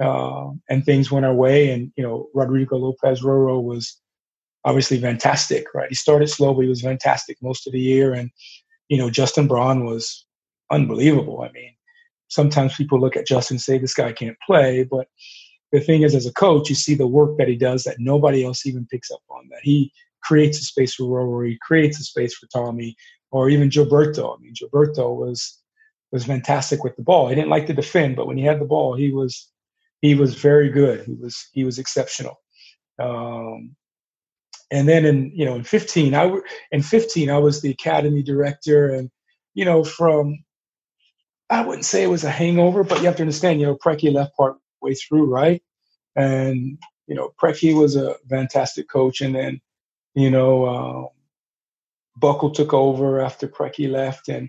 uh, 0.00 0.50
and 0.68 0.84
things 0.84 1.10
went 1.10 1.26
our 1.26 1.34
way. 1.34 1.70
And 1.70 1.90
you 1.96 2.04
know, 2.04 2.28
Rodrigo 2.34 2.76
Lopez 2.76 3.20
Roro 3.20 3.60
was 3.60 4.00
obviously 4.64 5.00
fantastic, 5.00 5.66
right? 5.74 5.88
He 5.88 5.96
started 5.96 6.28
slow, 6.28 6.54
but 6.54 6.60
he 6.60 6.68
was 6.68 6.82
fantastic 6.82 7.36
most 7.42 7.66
of 7.66 7.72
the 7.72 7.80
year, 7.80 8.14
and 8.14 8.30
you 8.88 8.96
know, 8.96 9.10
Justin 9.10 9.48
Braun 9.48 9.86
was 9.86 10.24
unbelievable. 10.70 11.42
I 11.42 11.50
mean, 11.50 11.74
sometimes 12.28 12.76
people 12.76 13.00
look 13.00 13.16
at 13.16 13.26
Justin 13.26 13.56
and 13.56 13.60
say 13.60 13.76
this 13.76 13.94
guy 13.94 14.12
can't 14.12 14.36
play, 14.46 14.84
but 14.84 15.08
the 15.72 15.80
thing 15.80 16.02
is, 16.02 16.14
as 16.14 16.26
a 16.26 16.32
coach, 16.32 16.68
you 16.68 16.74
see 16.74 16.94
the 16.94 17.06
work 17.06 17.36
that 17.38 17.48
he 17.48 17.56
does 17.56 17.84
that 17.84 17.96
nobody 17.98 18.44
else 18.44 18.66
even 18.66 18.86
picks 18.86 19.10
up 19.10 19.22
on. 19.28 19.48
That 19.50 19.60
he 19.62 19.92
creates 20.22 20.58
a 20.58 20.64
space 20.64 20.94
for 20.94 21.04
Rory, 21.04 21.58
creates 21.62 22.00
a 22.00 22.04
space 22.04 22.34
for 22.34 22.46
Tommy, 22.46 22.96
or 23.30 23.48
even 23.48 23.70
Gilberto. 23.70 24.36
I 24.36 24.40
mean, 24.40 24.54
Gilberto 24.54 25.14
was 25.14 25.58
was 26.12 26.24
fantastic 26.24 26.82
with 26.82 26.96
the 26.96 27.02
ball. 27.02 27.28
He 27.28 27.36
didn't 27.36 27.50
like 27.50 27.66
to 27.68 27.72
defend, 27.72 28.16
but 28.16 28.26
when 28.26 28.36
he 28.36 28.42
had 28.42 28.60
the 28.60 28.64
ball, 28.64 28.94
he 28.94 29.12
was 29.12 29.48
he 30.00 30.14
was 30.14 30.34
very 30.34 30.70
good. 30.70 31.04
He 31.06 31.14
was 31.14 31.48
he 31.52 31.64
was 31.64 31.78
exceptional. 31.78 32.40
Um, 32.98 33.76
and 34.72 34.88
then 34.88 35.04
in 35.04 35.32
you 35.34 35.44
know 35.44 35.54
in 35.54 35.64
15, 35.64 36.14
I 36.14 36.32
in 36.72 36.82
15 36.82 37.30
I 37.30 37.38
was 37.38 37.60
the 37.60 37.70
academy 37.70 38.22
director, 38.22 38.90
and 38.90 39.10
you 39.54 39.64
know 39.64 39.84
from 39.84 40.36
I 41.50 41.64
wouldn't 41.64 41.84
say 41.84 42.04
it 42.04 42.08
was 42.08 42.24
a 42.24 42.30
hangover, 42.30 42.84
but 42.84 43.00
you 43.00 43.06
have 43.06 43.16
to 43.16 43.22
understand, 43.22 43.60
you 43.60 43.66
know, 43.66 43.76
Preki 43.76 44.12
left 44.14 44.36
part 44.36 44.56
way 44.82 44.94
through, 44.94 45.26
right? 45.26 45.62
And 46.16 46.78
you 47.06 47.14
know, 47.14 47.32
Preki 47.40 47.74
was 47.74 47.96
a 47.96 48.16
fantastic 48.28 48.88
coach, 48.88 49.20
and 49.20 49.34
then 49.34 49.60
you 50.14 50.30
know, 50.30 50.66
um, 50.66 51.08
Buckle 52.16 52.50
took 52.50 52.72
over 52.72 53.20
after 53.20 53.48
Preki 53.48 53.90
left, 53.90 54.28
and 54.28 54.48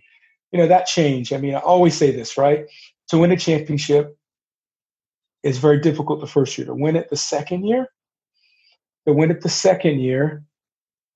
you 0.51 0.59
know 0.59 0.67
that 0.67 0.85
changed. 0.85 1.33
I 1.33 1.37
mean, 1.37 1.55
I 1.55 1.59
always 1.59 1.95
say 1.95 2.11
this, 2.11 2.37
right? 2.37 2.65
To 3.09 3.17
win 3.17 3.31
a 3.31 3.37
championship 3.37 4.17
is 5.43 5.57
very 5.57 5.79
difficult 5.79 6.21
the 6.21 6.27
first 6.27 6.57
year. 6.57 6.67
To 6.67 6.75
win 6.75 6.95
it 6.95 7.09
the 7.09 7.17
second 7.17 7.65
year, 7.65 7.87
to 9.07 9.13
win 9.13 9.31
it 9.31 9.41
the 9.41 9.49
second 9.49 9.99
year, 9.99 10.43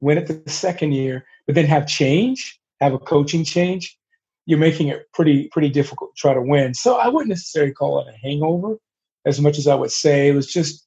win 0.02 0.18
it 0.18 0.28
the 0.28 0.52
second 0.52 0.94
year, 0.94 1.26
but 1.46 1.56
then 1.56 1.66
have 1.66 1.88
change, 1.88 2.60
have 2.82 2.94
a 2.94 3.00
coaching 3.00 3.44
change, 3.44 3.98
you're 4.46 4.60
making 4.60 4.88
it 4.88 5.12
pretty 5.14 5.48
pretty 5.50 5.70
difficult 5.70 6.16
to 6.16 6.20
try 6.20 6.34
to 6.34 6.42
win. 6.42 6.74
So 6.74 6.98
I 6.98 7.08
wouldn't 7.08 7.30
necessarily 7.30 7.74
call 7.74 8.00
it 8.00 8.14
a 8.14 8.18
hangover 8.18 8.78
as 9.26 9.40
much 9.40 9.58
as 9.58 9.68
I 9.68 9.76
would 9.76 9.92
say. 9.92 10.28
It 10.28 10.36
was 10.36 10.52
just, 10.52 10.86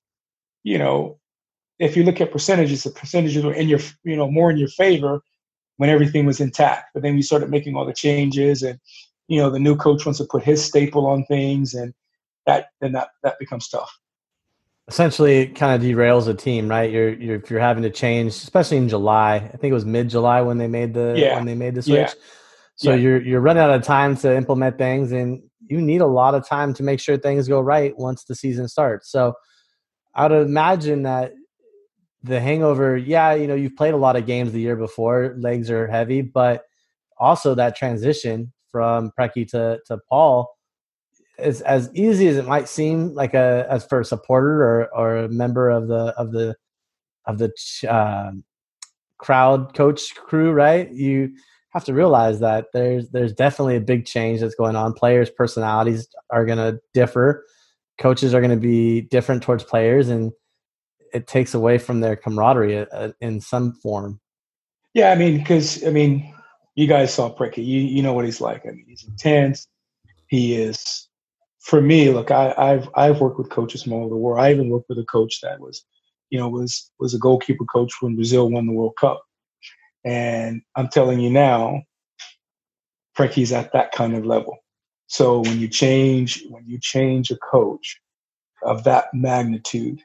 you 0.62 0.78
know, 0.78 1.18
if 1.78 1.96
you 1.96 2.04
look 2.04 2.20
at 2.20 2.32
percentages, 2.32 2.82
the 2.82 2.90
percentages 2.90 3.44
were 3.44 3.54
in 3.54 3.68
your, 3.68 3.80
you 4.04 4.16
know, 4.16 4.30
more 4.30 4.50
in 4.50 4.56
your 4.56 4.68
favor 4.68 5.20
when 5.76 5.90
everything 5.90 6.26
was 6.26 6.40
intact. 6.40 6.90
But 6.92 7.02
then 7.02 7.14
we 7.14 7.22
started 7.22 7.50
making 7.50 7.76
all 7.76 7.86
the 7.86 7.92
changes, 7.92 8.62
and 8.62 8.78
you 9.28 9.40
know, 9.40 9.50
the 9.50 9.58
new 9.58 9.76
coach 9.76 10.04
wants 10.04 10.18
to 10.18 10.24
put 10.24 10.42
his 10.42 10.64
staple 10.64 11.06
on 11.06 11.24
things, 11.24 11.74
and 11.74 11.94
that 12.46 12.68
then 12.80 12.92
that 12.92 13.08
that 13.22 13.38
becomes 13.38 13.68
tough. 13.68 13.90
Essentially, 14.88 15.40
it 15.40 15.54
kind 15.54 15.80
of 15.80 15.86
derails 15.86 16.28
a 16.28 16.34
team, 16.34 16.66
right? 16.66 16.90
You're, 16.90 17.12
you're 17.12 17.36
if 17.36 17.50
you're 17.50 17.60
having 17.60 17.82
to 17.82 17.90
change, 17.90 18.32
especially 18.32 18.78
in 18.78 18.88
July. 18.88 19.34
I 19.36 19.56
think 19.56 19.70
it 19.70 19.74
was 19.74 19.84
mid 19.84 20.08
July 20.08 20.40
when 20.40 20.58
they 20.58 20.66
made 20.66 20.94
the 20.94 21.14
yeah. 21.16 21.36
when 21.36 21.46
they 21.46 21.54
made 21.54 21.74
the 21.74 21.82
switch. 21.82 22.14
Yeah. 22.16 22.22
So 22.78 22.90
yeah. 22.90 22.96
you're 22.96 23.22
you're 23.22 23.40
running 23.40 23.62
out 23.62 23.70
of 23.70 23.82
time 23.82 24.16
to 24.18 24.34
implement 24.34 24.78
things, 24.78 25.10
and 25.10 25.42
you 25.66 25.80
need 25.80 26.00
a 26.00 26.06
lot 26.06 26.34
of 26.34 26.46
time 26.46 26.72
to 26.74 26.82
make 26.84 27.00
sure 27.00 27.18
things 27.18 27.48
go 27.48 27.60
right 27.60 27.92
once 27.98 28.24
the 28.24 28.36
season 28.36 28.68
starts. 28.68 29.10
So 29.10 29.34
I 30.14 30.28
would 30.28 30.46
imagine 30.46 31.02
that 31.02 31.32
the 32.22 32.40
hangover, 32.40 32.96
yeah, 32.96 33.34
you 33.34 33.48
know, 33.48 33.56
you've 33.56 33.76
played 33.76 33.94
a 33.94 33.98
lot 33.98 34.14
of 34.14 34.26
games 34.26 34.52
the 34.52 34.60
year 34.60 34.76
before, 34.76 35.36
legs 35.38 35.70
are 35.70 35.88
heavy, 35.88 36.22
but 36.22 36.62
also 37.18 37.54
that 37.56 37.76
transition 37.76 38.52
from 38.70 39.10
Preki 39.18 39.48
to, 39.50 39.80
to 39.86 39.98
Paul, 40.08 40.48
as 41.36 41.60
as 41.62 41.90
easy 41.94 42.28
as 42.28 42.36
it 42.36 42.46
might 42.46 42.68
seem, 42.68 43.12
like 43.12 43.34
a 43.34 43.66
as 43.68 43.84
for 43.84 44.00
a 44.00 44.04
supporter 44.04 44.62
or 44.62 44.94
or 44.94 45.16
a 45.16 45.28
member 45.28 45.68
of 45.68 45.88
the 45.88 46.14
of 46.16 46.30
the 46.30 46.54
of 47.26 47.38
the 47.38 47.52
uh, 47.88 48.30
crowd 49.18 49.74
coach 49.74 50.14
crew, 50.14 50.52
right? 50.52 50.90
You 50.92 51.34
have 51.78 51.84
to 51.84 51.94
realize 51.94 52.40
that 52.40 52.66
there's 52.72 53.08
there's 53.10 53.32
definitely 53.32 53.76
a 53.76 53.80
big 53.80 54.04
change 54.04 54.40
that's 54.40 54.54
going 54.54 54.76
on. 54.76 54.92
Players' 54.92 55.30
personalities 55.30 56.08
are 56.30 56.44
going 56.44 56.58
to 56.58 56.80
differ. 56.92 57.44
Coaches 57.98 58.34
are 58.34 58.40
going 58.40 58.50
to 58.50 58.56
be 58.56 59.02
different 59.02 59.42
towards 59.42 59.62
players, 59.62 60.08
and 60.08 60.32
it 61.14 61.26
takes 61.26 61.54
away 61.54 61.78
from 61.78 62.00
their 62.00 62.16
camaraderie 62.16 62.86
uh, 62.90 63.12
in 63.20 63.40
some 63.40 63.72
form. 63.74 64.20
Yeah, 64.94 65.12
I 65.12 65.14
mean, 65.14 65.38
because 65.38 65.84
I 65.84 65.90
mean, 65.90 66.34
you 66.74 66.86
guys 66.86 67.14
saw 67.14 67.34
Preki. 67.34 67.58
You 67.58 67.80
you 67.80 68.02
know 68.02 68.12
what 68.12 68.24
he's 68.24 68.40
like. 68.40 68.62
I 68.66 68.70
mean, 68.70 68.84
he's 68.88 69.04
intense. 69.04 69.68
He 70.26 70.54
is. 70.54 71.08
For 71.60 71.80
me, 71.80 72.10
look, 72.10 72.30
I, 72.30 72.54
I've 72.58 72.88
I've 72.94 73.20
worked 73.20 73.38
with 73.38 73.50
coaches 73.50 73.82
from 73.82 73.92
all 73.92 74.00
over 74.00 74.10
the 74.10 74.16
world. 74.16 74.40
I 74.40 74.52
even 74.52 74.68
worked 74.68 74.88
with 74.88 74.98
a 74.98 75.04
coach 75.04 75.40
that 75.42 75.60
was, 75.60 75.84
you 76.30 76.38
know, 76.38 76.48
was 76.48 76.90
was 76.98 77.14
a 77.14 77.18
goalkeeper 77.18 77.64
coach 77.64 77.92
when 78.00 78.16
Brazil 78.16 78.50
won 78.50 78.66
the 78.66 78.72
World 78.72 78.96
Cup. 78.98 79.22
And 80.04 80.62
I'm 80.76 80.88
telling 80.88 81.20
you 81.20 81.30
now, 81.30 81.82
Preki's 83.16 83.52
at 83.52 83.72
that 83.72 83.92
kind 83.92 84.16
of 84.16 84.24
level. 84.24 84.58
So 85.08 85.40
when 85.40 85.58
you 85.58 85.68
change 85.68 86.44
when 86.48 86.64
you 86.66 86.78
change 86.80 87.30
a 87.30 87.36
coach 87.36 88.00
of 88.62 88.84
that 88.84 89.06
magnitude, 89.12 90.00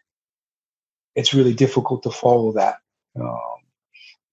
it's 1.15 1.33
really 1.33 1.53
difficult 1.53 2.03
to 2.03 2.11
follow 2.11 2.53
that. 2.53 2.77
Um, 3.19 3.39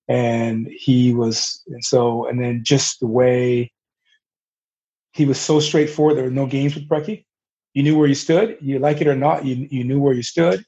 and 0.09 0.69
he 0.69 1.15
was, 1.15 1.63
and 1.69 1.85
so, 1.85 2.27
and 2.27 2.43
then 2.43 2.63
just 2.65 3.01
the 3.01 3.07
way 3.07 3.71
he 5.13 5.25
was 5.25 5.41
so 5.41 5.61
straightforward. 5.61 6.17
There 6.17 6.25
were 6.25 6.31
no 6.31 6.47
games 6.47 6.75
with 6.75 6.89
Preki. 6.89 7.25
You 7.75 7.83
knew 7.83 7.99
where 7.99 8.09
you 8.09 8.15
stood. 8.15 8.57
You 8.61 8.79
like 8.79 9.01
it 9.01 9.07
or 9.07 9.17
not, 9.17 9.45
you 9.45 9.69
you 9.71 9.85
knew 9.85 10.01
where 10.01 10.15
you 10.15 10.23
stood, 10.23 10.65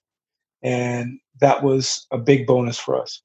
and 0.62 1.18
that 1.40 1.62
was 1.62 2.06
a 2.12 2.18
big 2.18 2.46
bonus 2.46 2.78
for 2.78 3.00
us. 3.00 3.22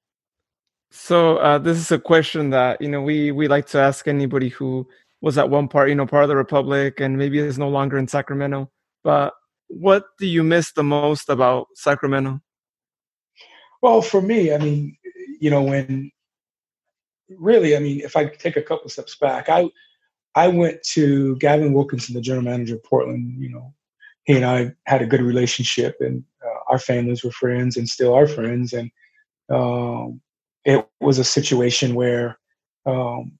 So 0.91 1.37
uh, 1.37 1.57
this 1.57 1.77
is 1.77 1.91
a 1.91 1.99
question 1.99 2.49
that 2.51 2.81
you 2.81 2.87
know 2.87 3.01
we 3.01 3.31
we 3.31 3.47
like 3.47 3.67
to 3.67 3.79
ask 3.79 4.07
anybody 4.07 4.49
who 4.49 4.87
was 5.21 5.37
at 5.37 5.49
one 5.49 5.67
part 5.67 5.89
you 5.89 5.95
know 5.95 6.05
part 6.05 6.23
of 6.23 6.29
the 6.29 6.35
republic 6.35 6.99
and 6.99 7.17
maybe 7.17 7.39
is 7.39 7.59
no 7.59 7.69
longer 7.69 7.97
in 7.97 8.07
Sacramento. 8.07 8.69
But 9.03 9.33
what 9.67 10.05
do 10.19 10.27
you 10.27 10.43
miss 10.43 10.71
the 10.71 10.83
most 10.83 11.29
about 11.29 11.67
Sacramento? 11.75 12.39
Well, 13.81 14.01
for 14.01 14.21
me, 14.21 14.53
I 14.53 14.57
mean, 14.57 14.97
you 15.39 15.49
know, 15.49 15.61
when 15.61 16.11
really, 17.29 17.75
I 17.75 17.79
mean, 17.79 18.01
if 18.01 18.15
I 18.15 18.25
take 18.25 18.57
a 18.57 18.61
couple 18.61 18.89
steps 18.89 19.15
back, 19.15 19.49
I 19.49 19.69
I 20.35 20.47
went 20.47 20.81
to 20.93 21.35
Gavin 21.37 21.73
Wilkinson, 21.73 22.15
the 22.15 22.21
general 22.21 22.45
manager 22.45 22.75
of 22.75 22.83
Portland. 22.83 23.41
You 23.41 23.49
know, 23.49 23.73
he 24.23 24.35
and 24.35 24.45
I 24.45 24.73
had 24.85 25.01
a 25.01 25.07
good 25.07 25.21
relationship, 25.21 25.97
and 25.99 26.23
uh, 26.45 26.59
our 26.71 26.79
families 26.79 27.23
were 27.23 27.31
friends, 27.31 27.77
and 27.77 27.87
still 27.87 28.13
are 28.13 28.27
friends. 28.27 28.73
And 28.73 28.91
um, 29.49 30.21
it 30.67 30.85
was 30.99 31.17
a 31.17 31.23
situation 31.23 31.95
where 31.95 32.37
um, 32.85 33.31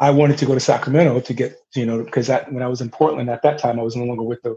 I 0.00 0.10
wanted 0.10 0.36
to 0.38 0.46
go 0.46 0.54
to 0.54 0.60
Sacramento 0.60 1.20
to 1.20 1.32
get, 1.32 1.56
you 1.76 1.86
know, 1.86 2.02
because 2.02 2.26
that 2.26 2.52
when 2.52 2.64
I 2.64 2.66
was 2.66 2.80
in 2.80 2.90
Portland 2.90 3.30
at 3.30 3.42
that 3.44 3.58
time, 3.58 3.78
I 3.78 3.84
was 3.84 3.94
no 3.94 4.04
longer 4.04 4.24
with 4.24 4.42
the 4.42 4.56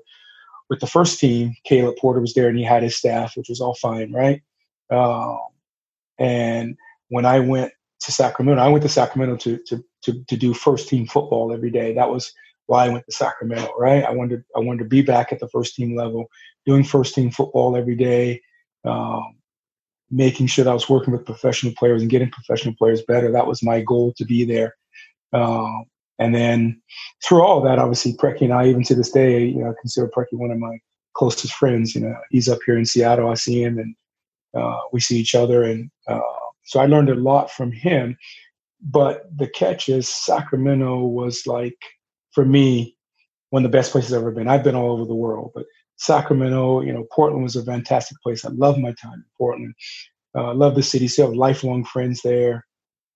with 0.68 0.80
the 0.80 0.88
first 0.88 1.20
team. 1.20 1.56
Caleb 1.64 1.96
Porter 1.98 2.22
was 2.22 2.34
there, 2.34 2.50
and 2.50 2.58
he 2.58 2.64
had 2.64 2.82
his 2.82 2.98
staff, 2.98 3.38
which 3.38 3.50
was 3.50 3.62
all 3.62 3.76
fine, 3.76 4.12
right? 4.12 4.42
Um, 4.90 5.38
and 6.18 6.76
when 7.10 7.26
I 7.26 7.40
went 7.40 7.72
to 8.02 8.12
Sacramento, 8.12 8.60
I 8.60 8.70
went 8.70 8.82
to 8.82 8.90
Sacramento 8.90 9.36
to 9.38 9.60
to 9.68 9.86
to, 10.04 10.24
to 10.24 10.36
do 10.36 10.56
first 10.56 10.90
team 10.90 11.06
football 11.06 11.54
every 11.54 11.70
day. 11.70 11.94
That 11.94 12.10
was 12.10 12.34
why 12.66 12.86
I 12.86 12.90
went 12.90 13.06
to 13.06 13.12
Sacramento, 13.12 13.72
right? 13.78 14.04
I 14.04 14.12
wanted 14.12 14.44
I 14.56 14.60
wanted 14.60 14.80
to 14.80 14.90
be 14.90 15.04
back 15.04 15.32
at 15.32 15.40
the 15.40 15.50
first 15.50 15.76
team 15.76 15.96
level, 15.96 16.32
doing 16.66 16.84
first 16.84 17.14
team 17.14 17.30
football 17.30 17.76
every 17.76 17.96
day. 17.96 18.42
Um, 18.84 19.36
making 20.12 20.48
sure 20.48 20.66
that 20.66 20.72
I 20.72 20.74
was 20.74 20.90
working 20.90 21.14
with 21.14 21.26
professional 21.26 21.74
players 21.78 22.02
and 22.02 22.12
getting 22.12 22.30
professional 22.30 22.76
players 22.78 23.02
better. 23.02 23.32
That 23.32 23.48
was 23.48 23.64
my 23.64 23.82
goal 23.82 24.14
to 24.18 24.26
be 24.26 24.44
there. 24.46 24.76
Um, 25.34 25.86
and 26.20 26.36
then 26.36 26.82
through 27.24 27.42
all 27.42 27.62
that, 27.62 27.80
obviously, 27.80 28.14
Preki 28.14 28.42
and 28.42 28.54
I, 28.54 28.68
even 28.68 28.84
to 28.84 28.96
this 28.96 29.12
day, 29.12 29.46
you 29.46 29.64
know, 29.64 29.72
I 29.72 29.74
consider 29.82 30.08
Preki 30.08 30.34
one 30.34 30.52
of 30.52 30.60
my 30.60 30.78
closest 31.14 31.54
friends. 31.54 31.96
You 31.96 32.02
know, 32.02 32.16
he's 32.30 32.50
up 32.50 32.60
here 32.66 32.78
in 32.78 32.86
Seattle. 32.86 33.30
I 33.30 33.36
see 33.36 33.64
him, 33.64 33.80
and 33.80 33.96
uh, 34.56 34.78
we 34.92 35.00
see 35.00 35.18
each 35.18 35.34
other, 35.34 35.64
and 35.64 35.90
uh, 36.08 36.20
so 36.64 36.80
I 36.80 36.86
learned 36.86 37.10
a 37.10 37.16
lot 37.16 37.50
from 37.50 37.72
him. 37.72 38.18
But 38.84 39.26
the 39.36 39.48
catch 39.48 39.90
is, 39.90 40.10
Sacramento 40.10 41.00
was 41.00 41.48
like 41.48 41.78
for 42.32 42.46
me 42.46 42.96
one 43.50 43.66
of 43.66 43.72
the 43.72 43.78
best 43.78 43.92
places 43.92 44.14
I've 44.14 44.22
ever 44.22 44.32
been. 44.32 44.48
I've 44.48 44.64
been 44.64 44.76
all 44.76 44.92
over 44.92 45.06
the 45.06 45.16
world, 45.16 45.52
but 45.54 45.66
Sacramento, 46.02 46.82
you 46.82 46.92
know, 46.92 47.06
Portland 47.12 47.44
was 47.44 47.56
a 47.56 47.64
fantastic 47.64 48.18
place. 48.24 48.44
I 48.44 48.50
love 48.50 48.80
my 48.80 48.92
time 48.94 49.14
in 49.14 49.26
Portland. 49.38 49.76
Uh, 50.36 50.50
I 50.50 50.54
love 50.54 50.74
the 50.74 50.82
city. 50.82 51.08
Still 51.08 51.28
have 51.28 51.36
lifelong 51.36 51.84
friends 51.86 52.22
there. 52.24 52.66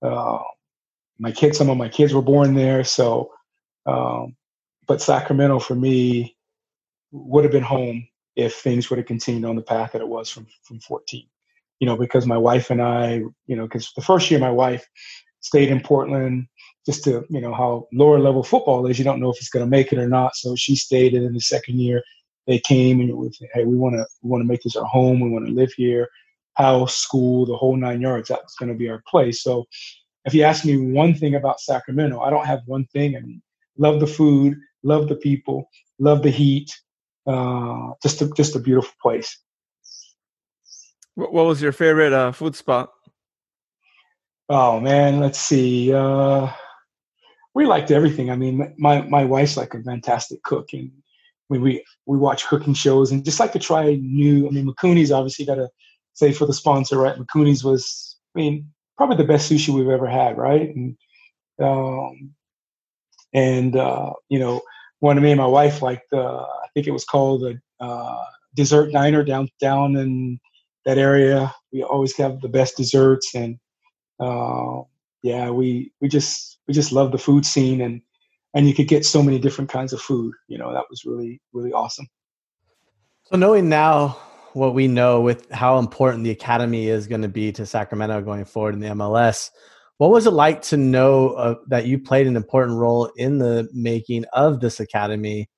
Uh, 0.04 0.38
my 1.18 1.32
kids, 1.32 1.58
some 1.58 1.72
of 1.72 1.78
my 1.78 1.90
kids 1.90 2.14
were 2.14 2.22
born 2.22 2.54
there. 2.54 2.84
So, 2.84 3.32
um, 3.88 4.36
but 4.86 5.02
Sacramento 5.02 5.60
for 5.60 5.74
me 5.74 6.38
would 7.12 7.44
have 7.44 7.52
been 7.52 7.64
home 7.64 8.08
if 8.36 8.54
things 8.54 8.90
would 8.90 9.00
have 9.00 9.08
continued 9.08 9.50
on 9.50 9.56
the 9.56 9.64
path 9.64 9.94
that 9.94 10.02
it 10.02 10.08
was 10.08 10.30
from 10.30 10.46
from 10.62 10.80
14. 10.80 11.26
You 11.80 11.88
know, 11.88 11.98
because 11.98 12.28
my 12.28 12.38
wife 12.38 12.70
and 12.70 12.84
I, 12.84 13.24
you 13.48 13.56
know, 13.56 13.64
because 13.64 13.92
the 13.96 14.04
first 14.04 14.30
year 14.30 14.40
my 14.40 14.52
wife 14.52 14.88
stayed 15.40 15.70
in 15.70 15.82
Portland 15.82 16.46
just 16.86 17.04
to, 17.06 17.26
you 17.32 17.42
know, 17.42 17.54
how 17.54 17.88
lower 17.92 18.20
level 18.20 18.44
football 18.44 18.86
is. 18.86 19.00
You 19.00 19.06
don't 19.06 19.20
know 19.20 19.32
if 19.32 19.38
it's 19.38 19.50
going 19.50 19.66
to 19.66 19.70
make 19.70 19.92
it 19.92 19.98
or 19.98 20.08
not. 20.08 20.36
So 20.36 20.56
she 20.56 20.76
stayed, 20.76 21.16
and 21.16 21.26
in 21.26 21.34
the 21.34 21.42
second 21.42 21.80
year 21.80 22.04
they 22.48 22.60
came 22.60 23.00
and 23.00 23.10
it 23.10 23.18
was, 23.18 23.40
hey, 23.54 23.66
we 23.66 23.76
want 23.76 23.96
to 23.96 24.06
we 24.22 24.30
want 24.30 24.42
to 24.42 24.48
make 24.48 24.62
this 24.62 24.76
our 24.76 24.86
home. 24.86 25.20
We 25.20 25.30
want 25.30 25.48
to 25.48 25.54
live 25.54 25.74
here, 25.74 26.10
house, 26.54 26.96
school, 26.96 27.46
the 27.46 27.56
whole 27.56 27.76
nine 27.76 28.02
yards. 28.02 28.30
That's 28.30 28.56
going 28.56 28.70
to 28.70 28.78
be 28.78 28.90
our 28.90 29.02
place. 29.08 29.42
So, 29.42 29.66
if 30.26 30.34
you 30.34 30.44
ask 30.44 30.66
me 30.66 30.78
one 30.78 31.14
thing 31.14 31.36
about 31.36 31.60
Sacramento, 31.60 32.20
I 32.20 32.30
don't 32.30 32.46
have 32.46 32.62
one 32.66 32.86
thing. 32.86 33.16
I 33.16 33.20
mean, 33.20 33.42
love 33.78 34.00
the 34.00 34.08
food, 34.08 34.56
love 34.84 35.08
the 35.08 35.16
people, 35.16 35.70
love 36.00 36.24
the 36.24 36.32
heat. 36.32 36.72
Uh, 37.28 37.92
just 38.04 38.22
a, 38.22 38.30
just 38.32 38.56
a 38.56 38.60
beautiful 38.60 38.94
place. 39.02 39.40
What 41.16 41.32
was 41.32 41.62
your 41.62 41.72
favorite 41.72 42.14
uh, 42.14 42.32
food 42.34 42.56
spot? 42.56 42.92
Oh 44.50 44.80
man, 44.80 45.20
let's 45.20 45.40
see. 45.40 45.92
Uh, 45.92 46.52
we 47.56 47.66
liked 47.66 47.90
everything. 47.90 48.30
I 48.30 48.36
mean, 48.36 48.76
my 48.78 49.02
my 49.02 49.26
wife's 49.26 49.58
like 49.58 49.74
a 49.74 49.82
fantastic 49.82 50.44
cook, 50.44 50.74
and 50.74 50.92
we 51.50 51.60
we 51.60 51.86
we 52.06 52.18
watch 52.18 52.48
cooking 52.48 52.74
shows 52.74 53.12
and 53.12 53.24
just 53.24 53.40
like 53.40 53.54
to 53.54 53.60
try 53.60 53.96
new. 53.96 54.48
I 54.48 54.52
mean, 54.52 54.66
Mikuni's 54.66 55.12
obviously 55.12 55.46
got 55.46 55.56
to 55.56 55.70
say 56.14 56.32
for 56.32 56.46
the 56.46 56.54
sponsor, 56.54 56.98
right? 56.98 57.18
Mikuni's 57.18 57.64
was, 57.64 58.18
I 58.36 58.40
mean, 58.40 58.72
probably 58.98 59.18
the 59.18 59.26
best 59.26 59.52
sushi 59.52 59.70
we've 59.70 59.90
ever 59.90 60.08
had, 60.08 60.38
right? 60.38 60.74
And 60.76 60.98
um, 61.62 62.34
and 63.34 63.76
uh, 63.76 64.14
you 64.30 64.40
know, 64.40 64.62
one 65.00 65.18
of 65.18 65.24
me 65.24 65.32
and 65.32 65.40
my 65.40 65.48
wife 65.48 65.82
liked. 65.82 66.12
Uh, 66.12 66.42
I 66.42 66.68
think 66.74 66.88
it 66.88 66.92
was 66.92 67.06
called 67.06 67.42
the 67.42 67.60
uh, 67.80 68.24
dessert 68.56 68.92
diner 68.92 69.24
down 69.24 69.50
down 69.60 69.96
in 69.96 70.40
that 70.86 70.98
area. 70.98 71.54
We 71.72 71.84
always 71.84 72.16
have 72.18 72.42
the 72.42 72.50
best 72.50 72.78
desserts, 72.78 73.36
and 73.36 73.60
uh, 74.20 74.82
yeah, 75.22 75.50
we 75.50 75.92
we 76.02 76.08
just 76.08 76.60
we 76.68 76.74
just 76.74 76.92
love 76.92 77.12
the 77.12 77.18
food 77.18 77.46
scene 77.46 77.82
and 77.82 78.02
and 78.56 78.68
you 78.68 78.74
could 78.74 78.88
get 78.88 79.06
so 79.06 79.22
many 79.22 79.38
different 79.38 79.70
kinds 79.70 79.94
of 79.94 80.02
food. 80.02 80.34
You 80.48 80.58
know, 80.58 80.74
that 80.74 80.86
was 80.90 81.04
really, 81.06 81.42
really 81.54 81.74
awesome. 81.74 82.08
So 83.26 83.36
knowing 83.36 83.70
now 83.70 84.18
what 84.54 84.74
we 84.74 84.88
know 84.88 85.20
with 85.20 85.52
how 85.52 85.78
important 85.78 86.24
the 86.24 86.32
academy 86.32 86.88
is 86.88 87.06
going 87.06 87.22
to 87.22 87.28
be 87.28 87.52
to 87.52 87.66
Sacramento 87.66 88.22
going 88.22 88.46
forward 88.46 88.74
in 88.74 88.80
the 88.80 88.88
MLS, 88.88 89.52
what 89.98 90.10
was 90.10 90.26
it 90.26 90.32
like 90.32 90.62
to 90.64 90.78
know 90.78 91.32
uh, 91.32 91.56
that 91.68 91.86
you 91.86 92.00
played 92.00 92.28
an 92.28 92.36
important 92.36 92.78
role 92.78 93.12
in 93.18 93.38
the 93.40 93.68
making 93.74 94.26
of 94.34 94.62
this 94.62 94.80
academy 94.80 95.50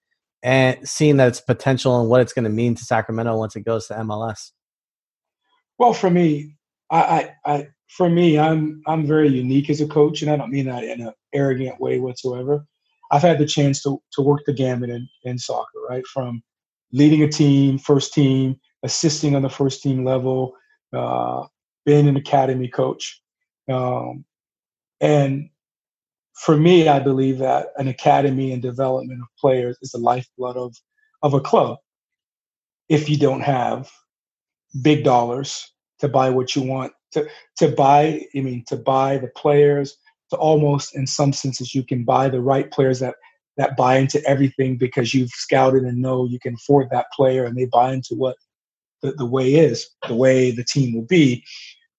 and 0.42 0.78
seeing 0.88 1.18
that 1.18 1.28
its 1.28 1.42
potential 1.42 2.00
and 2.00 2.10
what 2.10 2.22
it's 2.22 2.34
going 2.34 2.46
to 2.46 2.50
mean 2.50 2.74
to 2.76 2.84
Sacramento 2.84 3.38
once 3.38 3.56
it 3.56 3.62
goes 3.62 3.88
to 3.88 3.94
MLS? 3.96 4.52
Well, 5.78 5.94
for 5.94 6.10
me, 6.10 6.56
I, 6.90 7.32
I, 7.46 7.54
I 7.54 7.68
for 7.88 8.10
me, 8.10 8.38
I'm 8.38 8.82
I'm 8.88 9.06
very 9.06 9.30
unique 9.30 9.70
as 9.70 9.82
a 9.82 9.88
coach, 9.88 10.22
and 10.22 10.32
I 10.32 10.36
don't 10.36 10.52
mean 10.52 10.66
that 10.66 10.84
in 10.84 11.02
an 11.02 11.14
arrogant 11.34 11.80
way 11.80 12.00
whatsoever. 12.00 12.66
I've 13.12 13.22
had 13.22 13.39
the 13.39 13.46
chance 13.46 13.82
to 13.84 14.02
to 14.13 14.22
work 14.22 14.41
the 14.46 14.54
gamut 14.54 14.89
in, 14.89 15.08
in 15.24 15.38
soccer, 15.38 15.80
right? 15.89 16.06
From 16.08 16.41
leading 16.91 17.24
a 17.24 17.30
team, 17.30 17.78
first 17.78 18.13
team, 18.13 18.60
assisting 18.84 19.36
on 19.36 19.41
the 19.41 19.50
first 19.50 19.82
team 19.82 20.04
level, 20.04 20.54
uh, 20.93 21.46
being 21.86 22.08
an 22.08 22.17
academy 22.17 22.67
coach, 22.67 23.22
um, 23.70 24.26
and 25.02 25.50
for 26.34 26.56
me, 26.56 26.88
I 26.88 27.00
believe 27.00 27.39
that 27.39 27.70
an 27.78 27.88
academy 27.88 28.52
and 28.52 28.62
development 28.62 29.22
of 29.22 29.28
players 29.39 29.78
is 29.82 29.91
the 29.91 29.98
lifeblood 29.98 30.58
of 30.58 30.76
of 31.24 31.34
a 31.34 31.41
club. 31.41 31.78
If 32.89 33.10
you 33.10 33.17
don't 33.17 33.41
have 33.41 33.89
big 34.82 35.04
dollars 35.04 35.72
to 36.00 36.08
buy 36.08 36.30
what 36.30 36.56
you 36.56 36.62
want 36.62 36.93
to 37.13 37.28
to 37.58 37.70
buy, 37.70 38.26
I 38.36 38.41
mean, 38.41 38.63
to 38.67 38.78
buy 38.78 39.17
the 39.17 39.30
players, 39.30 39.98
to 40.32 40.38
almost 40.38 40.96
in 40.96 41.08
some 41.08 41.34
senses 41.34 41.74
you 41.76 41.84
can 41.84 42.04
buy 42.04 42.30
the 42.30 42.42
right 42.42 42.72
players 42.72 43.00
that 43.00 43.16
that 43.58 43.76
buy 43.76 43.98
into 43.98 44.24
everything 44.26 44.78
because 44.78 45.13
you've 45.13 45.32
scouted 45.32 45.84
and 45.84 46.00
know 46.00 46.26
you 46.26 46.40
can 46.40 46.54
afford 46.54 46.90
that 46.92 47.08
player, 47.12 47.46
and 47.46 47.58
they 47.58 47.66
buy 47.66 47.92
into 47.92 48.16
what 48.16 48.36
the, 49.02 49.12
the 49.13 49.26
way 49.26 49.56
is, 49.56 49.90
the 50.08 50.16
way 50.16 50.52
the 50.52 50.63
team 50.63 50.96
will 50.96 51.06
be. 51.06 51.44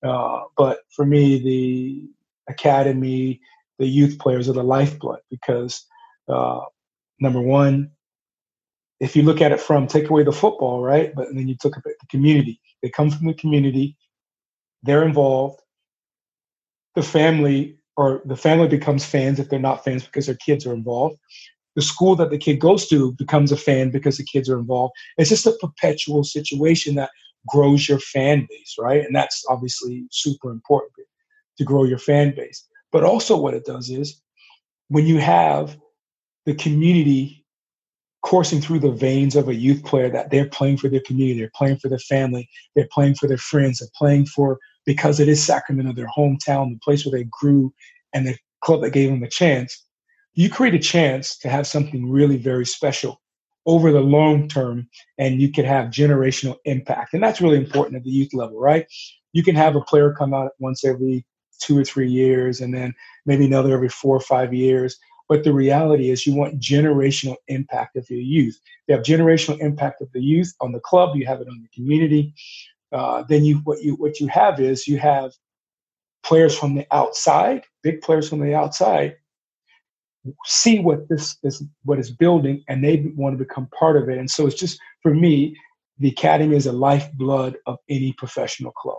Uh, 0.04 0.42
but 0.56 0.80
for 0.90 1.04
me, 1.04 1.38
the 1.42 2.52
academy, 2.52 3.40
the 3.78 3.86
youth 3.86 4.18
players 4.18 4.48
are 4.48 4.52
the 4.54 4.62
lifeblood 4.62 5.20
because 5.30 5.84
uh, 6.28 6.60
number 7.20 7.40
one, 7.40 7.90
if 9.00 9.16
you 9.16 9.22
look 9.22 9.40
at 9.40 9.52
it 9.52 9.60
from 9.60 9.86
take 9.86 10.10
away 10.10 10.24
the 10.24 10.32
football, 10.32 10.82
right? 10.82 11.14
But 11.14 11.28
then 11.34 11.48
you 11.48 11.56
took 11.60 11.74
the 11.74 11.94
community. 12.10 12.60
They 12.82 12.90
come 12.90 13.10
from 13.10 13.26
the 13.26 13.34
community. 13.34 13.96
They're 14.82 15.04
involved. 15.04 15.60
The 16.94 17.02
family 17.02 17.77
or 17.98 18.22
the 18.24 18.36
family 18.36 18.68
becomes 18.68 19.04
fans 19.04 19.40
if 19.40 19.48
they're 19.48 19.58
not 19.58 19.82
fans 19.82 20.04
because 20.04 20.26
their 20.26 20.36
kids 20.36 20.64
are 20.64 20.72
involved. 20.72 21.16
The 21.74 21.82
school 21.82 22.14
that 22.14 22.30
the 22.30 22.38
kid 22.38 22.60
goes 22.60 22.86
to 22.88 23.12
becomes 23.14 23.50
a 23.50 23.56
fan 23.56 23.90
because 23.90 24.18
the 24.18 24.24
kids 24.24 24.48
are 24.48 24.56
involved. 24.56 24.94
It's 25.18 25.30
just 25.30 25.48
a 25.48 25.58
perpetual 25.60 26.22
situation 26.22 26.94
that 26.94 27.10
grows 27.48 27.88
your 27.88 27.98
fan 27.98 28.46
base, 28.48 28.76
right? 28.78 29.04
And 29.04 29.16
that's 29.16 29.44
obviously 29.50 30.06
super 30.12 30.52
important 30.52 30.92
to 31.56 31.64
grow 31.64 31.82
your 31.82 31.98
fan 31.98 32.34
base. 32.36 32.64
But 32.92 33.02
also, 33.02 33.36
what 33.36 33.54
it 33.54 33.66
does 33.66 33.90
is 33.90 34.22
when 34.86 35.04
you 35.04 35.18
have 35.18 35.76
the 36.46 36.54
community 36.54 37.44
coursing 38.22 38.60
through 38.60 38.78
the 38.78 38.92
veins 38.92 39.34
of 39.34 39.48
a 39.48 39.54
youth 39.54 39.84
player 39.84 40.08
that 40.08 40.30
they're 40.30 40.48
playing 40.48 40.76
for 40.76 40.88
their 40.88 41.02
community, 41.04 41.40
they're 41.40 41.50
playing 41.52 41.78
for 41.78 41.88
their 41.88 41.98
family, 41.98 42.48
they're 42.76 42.88
playing 42.92 43.16
for 43.16 43.26
their 43.26 43.38
friends, 43.38 43.80
they're 43.80 43.88
playing 43.96 44.26
for 44.26 44.58
because 44.88 45.20
it 45.20 45.28
is 45.28 45.44
Sacramento, 45.44 45.92
their 45.92 46.08
hometown, 46.16 46.72
the 46.72 46.80
place 46.82 47.04
where 47.04 47.12
they 47.12 47.28
grew, 47.30 47.70
and 48.14 48.26
the 48.26 48.34
club 48.62 48.80
that 48.80 48.94
gave 48.94 49.10
them 49.10 49.22
a 49.22 49.28
chance. 49.28 49.84
You 50.32 50.48
create 50.48 50.72
a 50.72 50.78
chance 50.78 51.36
to 51.40 51.50
have 51.50 51.66
something 51.66 52.10
really 52.10 52.38
very 52.38 52.64
special 52.64 53.20
over 53.66 53.92
the 53.92 54.00
long 54.00 54.48
term, 54.48 54.88
and 55.18 55.42
you 55.42 55.52
can 55.52 55.66
have 55.66 55.88
generational 55.88 56.56
impact. 56.64 57.12
And 57.12 57.22
that's 57.22 57.42
really 57.42 57.58
important 57.58 57.98
at 57.98 58.04
the 58.04 58.10
youth 58.10 58.32
level, 58.32 58.58
right? 58.58 58.86
You 59.34 59.42
can 59.42 59.54
have 59.56 59.76
a 59.76 59.82
player 59.82 60.14
come 60.14 60.32
out 60.32 60.52
once 60.58 60.86
every 60.86 61.26
two 61.60 61.76
or 61.76 61.84
three 61.84 62.08
years, 62.08 62.62
and 62.62 62.72
then 62.72 62.94
maybe 63.26 63.44
another 63.44 63.74
every 63.74 63.90
four 63.90 64.16
or 64.16 64.20
five 64.20 64.54
years. 64.54 64.96
But 65.28 65.44
the 65.44 65.52
reality 65.52 66.08
is, 66.08 66.26
you 66.26 66.34
want 66.34 66.62
generational 66.62 67.36
impact 67.48 67.98
of 67.98 68.08
your 68.08 68.20
youth. 68.20 68.58
You 68.86 68.94
have 68.94 69.04
generational 69.04 69.60
impact 69.60 70.00
of 70.00 70.10
the 70.14 70.22
youth 70.22 70.54
on 70.62 70.72
the 70.72 70.80
club. 70.80 71.14
You 71.14 71.26
have 71.26 71.42
it 71.42 71.48
on 71.48 71.60
the 71.60 71.68
community. 71.74 72.32
Uh, 72.92 73.22
then 73.28 73.44
you 73.44 73.56
what 73.64 73.82
you 73.82 73.94
what 73.94 74.20
you 74.20 74.26
have 74.28 74.60
is 74.60 74.88
you 74.88 74.98
have 74.98 75.32
players 76.24 76.56
from 76.56 76.74
the 76.74 76.86
outside, 76.90 77.64
big 77.82 78.00
players 78.00 78.28
from 78.28 78.40
the 78.40 78.54
outside, 78.54 79.16
see 80.44 80.80
what 80.80 81.08
this 81.08 81.36
is 81.42 81.62
what 81.84 81.98
is 81.98 82.10
building, 82.10 82.64
and 82.68 82.82
they 82.82 83.12
want 83.16 83.38
to 83.38 83.44
become 83.44 83.68
part 83.78 83.96
of 83.96 84.08
it. 84.08 84.18
And 84.18 84.30
so 84.30 84.46
it's 84.46 84.58
just 84.58 84.78
for 85.02 85.14
me, 85.14 85.56
the 85.98 86.08
academy 86.08 86.56
is 86.56 86.66
a 86.66 86.72
lifeblood 86.72 87.56
of 87.66 87.78
any 87.88 88.12
professional 88.12 88.72
club. 88.72 88.98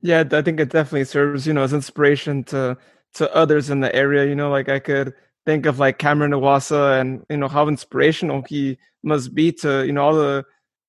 Yeah, 0.00 0.24
I 0.30 0.42
think 0.42 0.60
it 0.60 0.70
definitely 0.70 1.04
serves, 1.04 1.46
you 1.46 1.52
know, 1.52 1.62
as 1.62 1.72
inspiration 1.72 2.44
to 2.44 2.76
to 3.14 3.34
others 3.34 3.70
in 3.70 3.80
the 3.80 3.94
area. 3.94 4.26
You 4.26 4.34
know, 4.34 4.50
like 4.50 4.68
I 4.68 4.78
could 4.78 5.14
think 5.46 5.66
of 5.66 5.78
like 5.78 5.98
Cameron 5.98 6.32
Iwasa 6.32 7.00
and 7.00 7.24
you 7.30 7.36
know 7.36 7.48
how 7.48 7.68
inspirational 7.68 8.42
he 8.48 8.78
must 9.02 9.34
be 9.34 9.52
to 9.52 9.84
you 9.84 9.92
know 9.92 10.02
all 10.04 10.14
the 10.14 10.44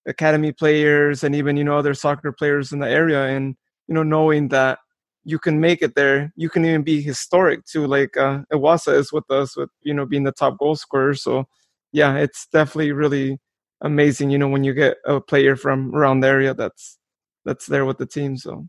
academy 0.08 0.52
players 0.52 1.24
and 1.24 1.36
even 1.36 1.58
you 1.58 1.63
know 1.63 1.78
other 1.78 1.94
soccer 1.94 2.32
players 2.32 2.72
in 2.72 2.80
the 2.80 2.89
area 2.89 3.26
and 3.26 3.56
you 3.88 3.94
know 3.94 4.04
knowing 4.04 4.50
that 4.50 4.80
you 5.24 5.39
can 5.39 5.60
make 5.60 5.82
it 5.82 5.96
there. 5.96 6.32
You 6.36 6.50
can 6.50 6.63
even 6.65 6.84
be 6.84 7.02
historic 7.02 7.65
too 7.65 7.88
like 7.88 8.15
uh 8.18 8.41
Iwasa 8.54 8.96
is 8.96 9.12
with 9.12 9.30
us 9.32 9.58
with 9.58 9.70
you 9.82 9.94
know 9.94 10.06
being 10.06 10.24
the 10.24 10.32
top 10.32 10.58
goal 10.60 10.76
scorer. 10.76 11.13
So 11.15 11.46
yeah 11.91 12.18
it's 12.18 12.48
definitely 12.48 12.91
really 12.91 13.39
amazing 13.82 14.30
you 14.30 14.38
know 14.38 14.48
when 14.48 14.63
you 14.63 14.74
get 14.74 14.98
a 15.06 15.20
player 15.20 15.56
from 15.56 15.94
around 15.94 16.22
the 16.22 16.28
area 16.28 16.54
that's 16.54 16.98
that's 17.44 17.68
there 17.68 17.86
with 17.86 17.98
the 17.98 18.06
team 18.06 18.38
so. 18.38 18.68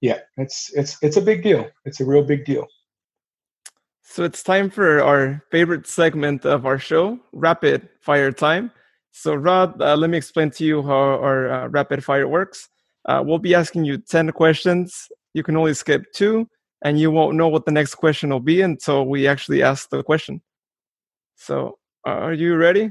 Yeah 0.00 0.18
it's 0.36 0.70
it's 0.74 0.98
it's 1.02 1.16
a 1.16 1.22
big 1.22 1.42
deal. 1.42 1.68
It's 1.84 2.00
a 2.00 2.04
real 2.04 2.24
big 2.24 2.44
deal. 2.44 2.66
So 4.06 4.22
it's 4.22 4.42
time 4.42 4.70
for 4.70 5.02
our 5.02 5.42
favorite 5.50 5.86
segment 5.86 6.44
of 6.44 6.66
our 6.66 6.78
show, 6.78 7.18
Rapid 7.32 7.88
Fire 8.00 8.30
Time. 8.30 8.70
So, 9.16 9.36
Rod, 9.36 9.80
uh, 9.80 9.94
let 9.94 10.10
me 10.10 10.18
explain 10.18 10.50
to 10.50 10.64
you 10.64 10.82
how 10.82 10.90
our 10.90 11.48
uh, 11.48 11.68
rapid 11.68 12.02
fire 12.02 12.26
works. 12.26 12.68
Uh, 13.08 13.22
we'll 13.24 13.38
be 13.38 13.54
asking 13.54 13.84
you 13.84 13.96
10 13.96 14.32
questions. 14.32 15.06
You 15.34 15.44
can 15.44 15.56
only 15.56 15.72
skip 15.72 16.02
two, 16.12 16.48
and 16.84 16.98
you 16.98 17.12
won't 17.12 17.36
know 17.36 17.46
what 17.46 17.64
the 17.64 17.70
next 17.70 17.94
question 17.94 18.30
will 18.30 18.40
be 18.40 18.60
until 18.60 19.06
we 19.06 19.28
actually 19.28 19.62
ask 19.62 19.88
the 19.88 20.02
question. 20.02 20.42
So, 21.36 21.78
are 22.04 22.32
you 22.32 22.56
ready? 22.56 22.90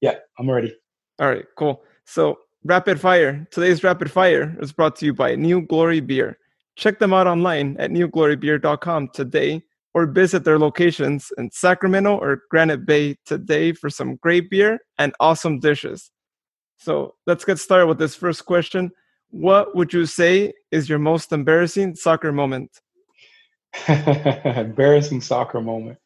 Yeah, 0.00 0.16
I'm 0.40 0.50
ready. 0.50 0.74
All 1.20 1.28
right, 1.28 1.44
cool. 1.56 1.84
So, 2.04 2.36
rapid 2.64 3.00
fire. 3.00 3.46
Today's 3.52 3.84
rapid 3.84 4.10
fire 4.10 4.56
is 4.60 4.72
brought 4.72 4.96
to 4.96 5.06
you 5.06 5.14
by 5.14 5.36
New 5.36 5.62
Glory 5.62 6.00
Beer. 6.00 6.36
Check 6.74 6.98
them 6.98 7.12
out 7.12 7.28
online 7.28 7.76
at 7.78 7.92
newglorybeer.com 7.92 9.10
today 9.14 9.62
or 9.94 10.06
visit 10.06 10.44
their 10.44 10.58
locations 10.58 11.32
in 11.38 11.50
Sacramento 11.52 12.16
or 12.16 12.42
Granite 12.50 12.84
Bay 12.84 13.16
today 13.24 13.72
for 13.72 13.88
some 13.88 14.16
great 14.16 14.50
beer 14.50 14.80
and 14.98 15.14
awesome 15.20 15.60
dishes. 15.60 16.10
So 16.76 17.14
let's 17.26 17.44
get 17.44 17.58
started 17.58 17.86
with 17.86 17.98
this 17.98 18.16
first 18.16 18.44
question. 18.44 18.90
What 19.30 19.74
would 19.76 19.92
you 19.92 20.06
say 20.06 20.52
is 20.70 20.88
your 20.88 20.98
most 20.98 21.32
embarrassing 21.32 21.94
soccer 21.94 22.32
moment? 22.32 22.70
embarrassing 23.88 25.20
soccer 25.20 25.60
moment. 25.60 25.98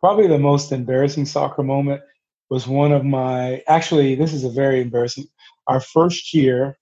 Probably 0.00 0.26
the 0.26 0.38
most 0.38 0.72
embarrassing 0.72 1.26
soccer 1.26 1.62
moment 1.62 2.02
was 2.50 2.66
one 2.66 2.92
of 2.92 3.04
my, 3.04 3.62
actually, 3.68 4.14
this 4.14 4.32
is 4.32 4.44
a 4.44 4.50
very 4.50 4.80
embarrassing. 4.80 5.26
Our 5.66 5.80
first 5.80 6.32
year 6.34 6.76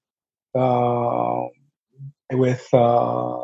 uh, 0.55 1.44
with 2.33 2.66
uh, 2.72 3.42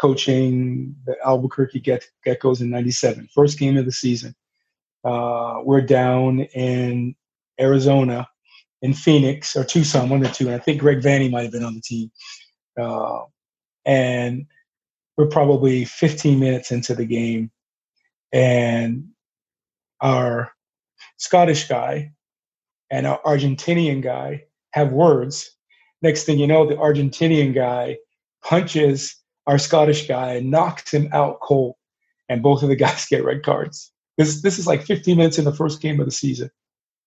coaching 0.00 0.94
the 1.06 1.16
Albuquerque 1.24 1.80
Get- 1.80 2.08
Geckos 2.26 2.60
in 2.60 2.70
97, 2.70 3.28
first 3.34 3.58
game 3.58 3.76
of 3.76 3.84
the 3.84 3.92
season. 3.92 4.34
Uh, 5.04 5.60
we're 5.64 5.80
down 5.80 6.40
in 6.40 7.14
Arizona, 7.60 8.28
in 8.82 8.92
Phoenix, 8.92 9.56
or 9.56 9.64
Tucson, 9.64 10.08
one 10.08 10.20
the 10.20 10.28
two. 10.28 10.46
And 10.46 10.54
I 10.54 10.58
think 10.58 10.80
Greg 10.80 11.00
Vanney 11.00 11.30
might 11.30 11.44
have 11.44 11.52
been 11.52 11.64
on 11.64 11.74
the 11.74 11.80
team. 11.80 12.10
Uh, 12.78 13.20
and 13.84 14.46
we're 15.16 15.28
probably 15.28 15.84
15 15.84 16.38
minutes 16.38 16.72
into 16.72 16.94
the 16.94 17.06
game. 17.06 17.50
And 18.32 19.08
our 20.00 20.52
Scottish 21.16 21.68
guy 21.68 22.12
and 22.90 23.06
our 23.06 23.20
Argentinian 23.22 24.02
guy 24.02 24.44
have 24.72 24.92
words. 24.92 25.50
Next 26.02 26.24
thing 26.24 26.38
you 26.38 26.46
know, 26.46 26.66
the 26.66 26.74
Argentinian 26.74 27.54
guy 27.54 27.96
punches 28.44 29.16
our 29.46 29.58
Scottish 29.58 30.08
guy 30.08 30.40
knocks 30.40 30.92
him 30.92 31.08
out 31.12 31.40
cold, 31.40 31.74
and 32.28 32.42
both 32.42 32.62
of 32.62 32.68
the 32.68 32.76
guys 32.84 33.06
get 33.06 33.24
red 33.24 33.42
cards. 33.42 33.92
This 34.18 34.42
this 34.42 34.58
is 34.58 34.66
like 34.66 34.82
15 34.82 35.16
minutes 35.16 35.38
in 35.38 35.44
the 35.44 35.54
first 35.54 35.80
game 35.80 36.00
of 36.00 36.06
the 36.06 36.12
season 36.12 36.50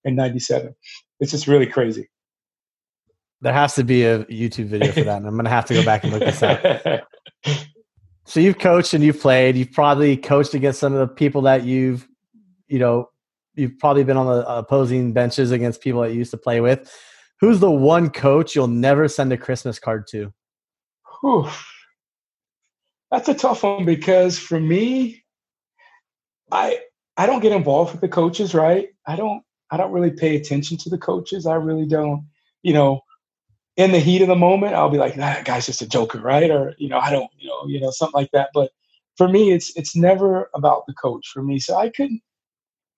in 0.03 0.15
'97. 0.15 0.75
It's 1.19 1.31
just 1.31 1.47
really 1.47 1.65
crazy. 1.65 2.09
There 3.41 3.53
has 3.53 3.75
to 3.75 3.83
be 3.83 4.03
a 4.03 4.25
YouTube 4.25 4.65
video 4.65 4.91
for 4.91 5.03
that, 5.03 5.17
and 5.17 5.27
I'm 5.27 5.35
gonna 5.35 5.49
have 5.49 5.65
to 5.65 5.73
go 5.73 5.83
back 5.83 6.03
and 6.03 6.13
look 6.13 6.21
this 6.21 6.43
up. 6.43 7.07
so 8.25 8.39
you've 8.39 8.59
coached 8.59 8.93
and 8.93 9.03
you've 9.03 9.19
played. 9.19 9.55
You've 9.55 9.71
probably 9.71 10.17
coached 10.17 10.53
against 10.53 10.79
some 10.79 10.93
of 10.93 10.99
the 10.99 11.07
people 11.07 11.41
that 11.43 11.63
you've, 11.63 12.07
you 12.67 12.79
know, 12.79 13.09
you've 13.55 13.77
probably 13.79 14.03
been 14.03 14.17
on 14.17 14.25
the 14.25 14.45
opposing 14.47 15.13
benches 15.13 15.51
against 15.51 15.81
people 15.81 16.01
that 16.01 16.11
you 16.11 16.17
used 16.17 16.31
to 16.31 16.37
play 16.37 16.61
with. 16.61 16.93
Who's 17.39 17.59
the 17.59 17.71
one 17.71 18.09
coach 18.09 18.55
you'll 18.55 18.67
never 18.67 19.07
send 19.07 19.31
a 19.31 19.37
Christmas 19.37 19.79
card 19.79 20.05
to? 20.07 20.33
Whew. 21.21 21.49
That's 23.11 23.29
a 23.29 23.33
tough 23.33 23.63
one 23.63 23.85
because 23.85 24.37
for 24.37 24.59
me, 24.59 25.23
I 26.51 26.79
I 27.17 27.25
don't 27.25 27.41
get 27.41 27.51
involved 27.51 27.91
with 27.91 28.01
the 28.01 28.07
coaches, 28.07 28.53
right? 28.53 28.89
I 29.07 29.15
don't 29.15 29.43
I 29.71 29.77
don't 29.77 29.91
really 29.91 30.11
pay 30.11 30.35
attention 30.35 30.77
to 30.77 30.89
the 30.89 30.97
coaches. 30.97 31.45
I 31.45 31.55
really 31.55 31.85
don't, 31.85 32.27
you 32.63 32.73
know, 32.73 33.01
in 33.77 33.91
the 33.91 33.99
heat 33.99 34.21
of 34.21 34.27
the 34.27 34.35
moment, 34.35 34.75
I'll 34.75 34.89
be 34.89 34.97
like, 34.97 35.15
that 35.15 35.45
guy's 35.45 35.65
just 35.65 35.81
a 35.81 35.87
joker, 35.87 36.19
right? 36.19 36.49
Or, 36.51 36.75
you 36.77 36.89
know, 36.89 36.99
I 36.99 37.11
don't, 37.11 37.29
you 37.37 37.47
know, 37.47 37.65
you 37.67 37.79
know, 37.79 37.91
something 37.91 38.19
like 38.19 38.31
that. 38.33 38.49
But 38.53 38.71
for 39.17 39.27
me, 39.27 39.51
it's 39.51 39.75
it's 39.75 39.95
never 39.95 40.49
about 40.53 40.85
the 40.87 40.93
coach 40.93 41.29
for 41.29 41.41
me. 41.43 41.59
So 41.59 41.75
I 41.77 41.89
couldn't 41.89 42.21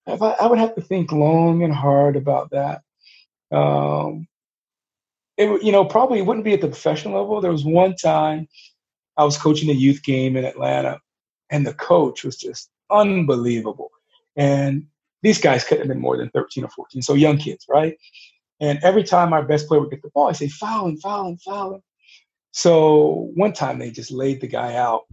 I, 0.08 0.14
I 0.14 0.48
would 0.48 0.60
have 0.60 0.76
to 0.76 0.82
think 0.82 1.12
long 1.12 1.64
and 1.64 1.74
hard 1.74 2.16
about 2.16 2.52
that. 2.52 2.82
Um 3.52 4.28
it 5.38 5.64
you 5.64 5.72
know, 5.72 5.86
probably 5.86 6.22
wouldn't 6.22 6.46
be 6.46 6.54
at 6.54 6.62
the 6.62 6.68
professional 6.68 7.20
level. 7.20 7.42
There 7.42 7.52
was 7.52 7.66
one 7.66 7.96
time 7.96 8.48
I 9.22 9.24
was 9.24 9.38
coaching 9.38 9.70
a 9.70 9.74
youth 9.74 10.02
game 10.04 10.36
in 10.36 10.46
Atlanta, 10.46 11.00
and 11.52 11.66
the 11.66 11.76
coach 11.76 12.24
was 12.24 12.38
just 12.38 12.72
unbelievable. 12.90 13.92
And 14.36 14.88
these 15.22 15.40
guys 15.40 15.64
couldn't 15.64 15.84
have 15.84 15.90
been 15.90 16.02
more 16.02 16.18
than 16.18 16.32
13 16.32 16.64
or 16.64 16.70
14, 16.70 17.04
so 17.04 17.14
young 17.14 17.38
kids, 17.38 17.66
right? 17.70 17.96
And 18.60 18.80
every 18.82 19.04
time 19.04 19.32
our 19.32 19.44
best 19.44 19.68
player 19.68 19.80
would 19.80 19.92
get 19.92 20.02
the 20.02 20.10
ball, 20.10 20.30
I 20.30 20.32
say, 20.32 20.48
foul 20.48 20.88
him, 20.88 20.98
foul 20.98 21.30
him, 21.30 21.38
foul 21.38 21.76
him. 21.76 21.82
So 22.52 23.30
one 23.36 23.54
time 23.54 23.78
they 23.78 23.92
just 23.92 24.12
laid 24.12 24.42
the 24.42 24.48
guy 24.48 24.76
out. 24.76 25.04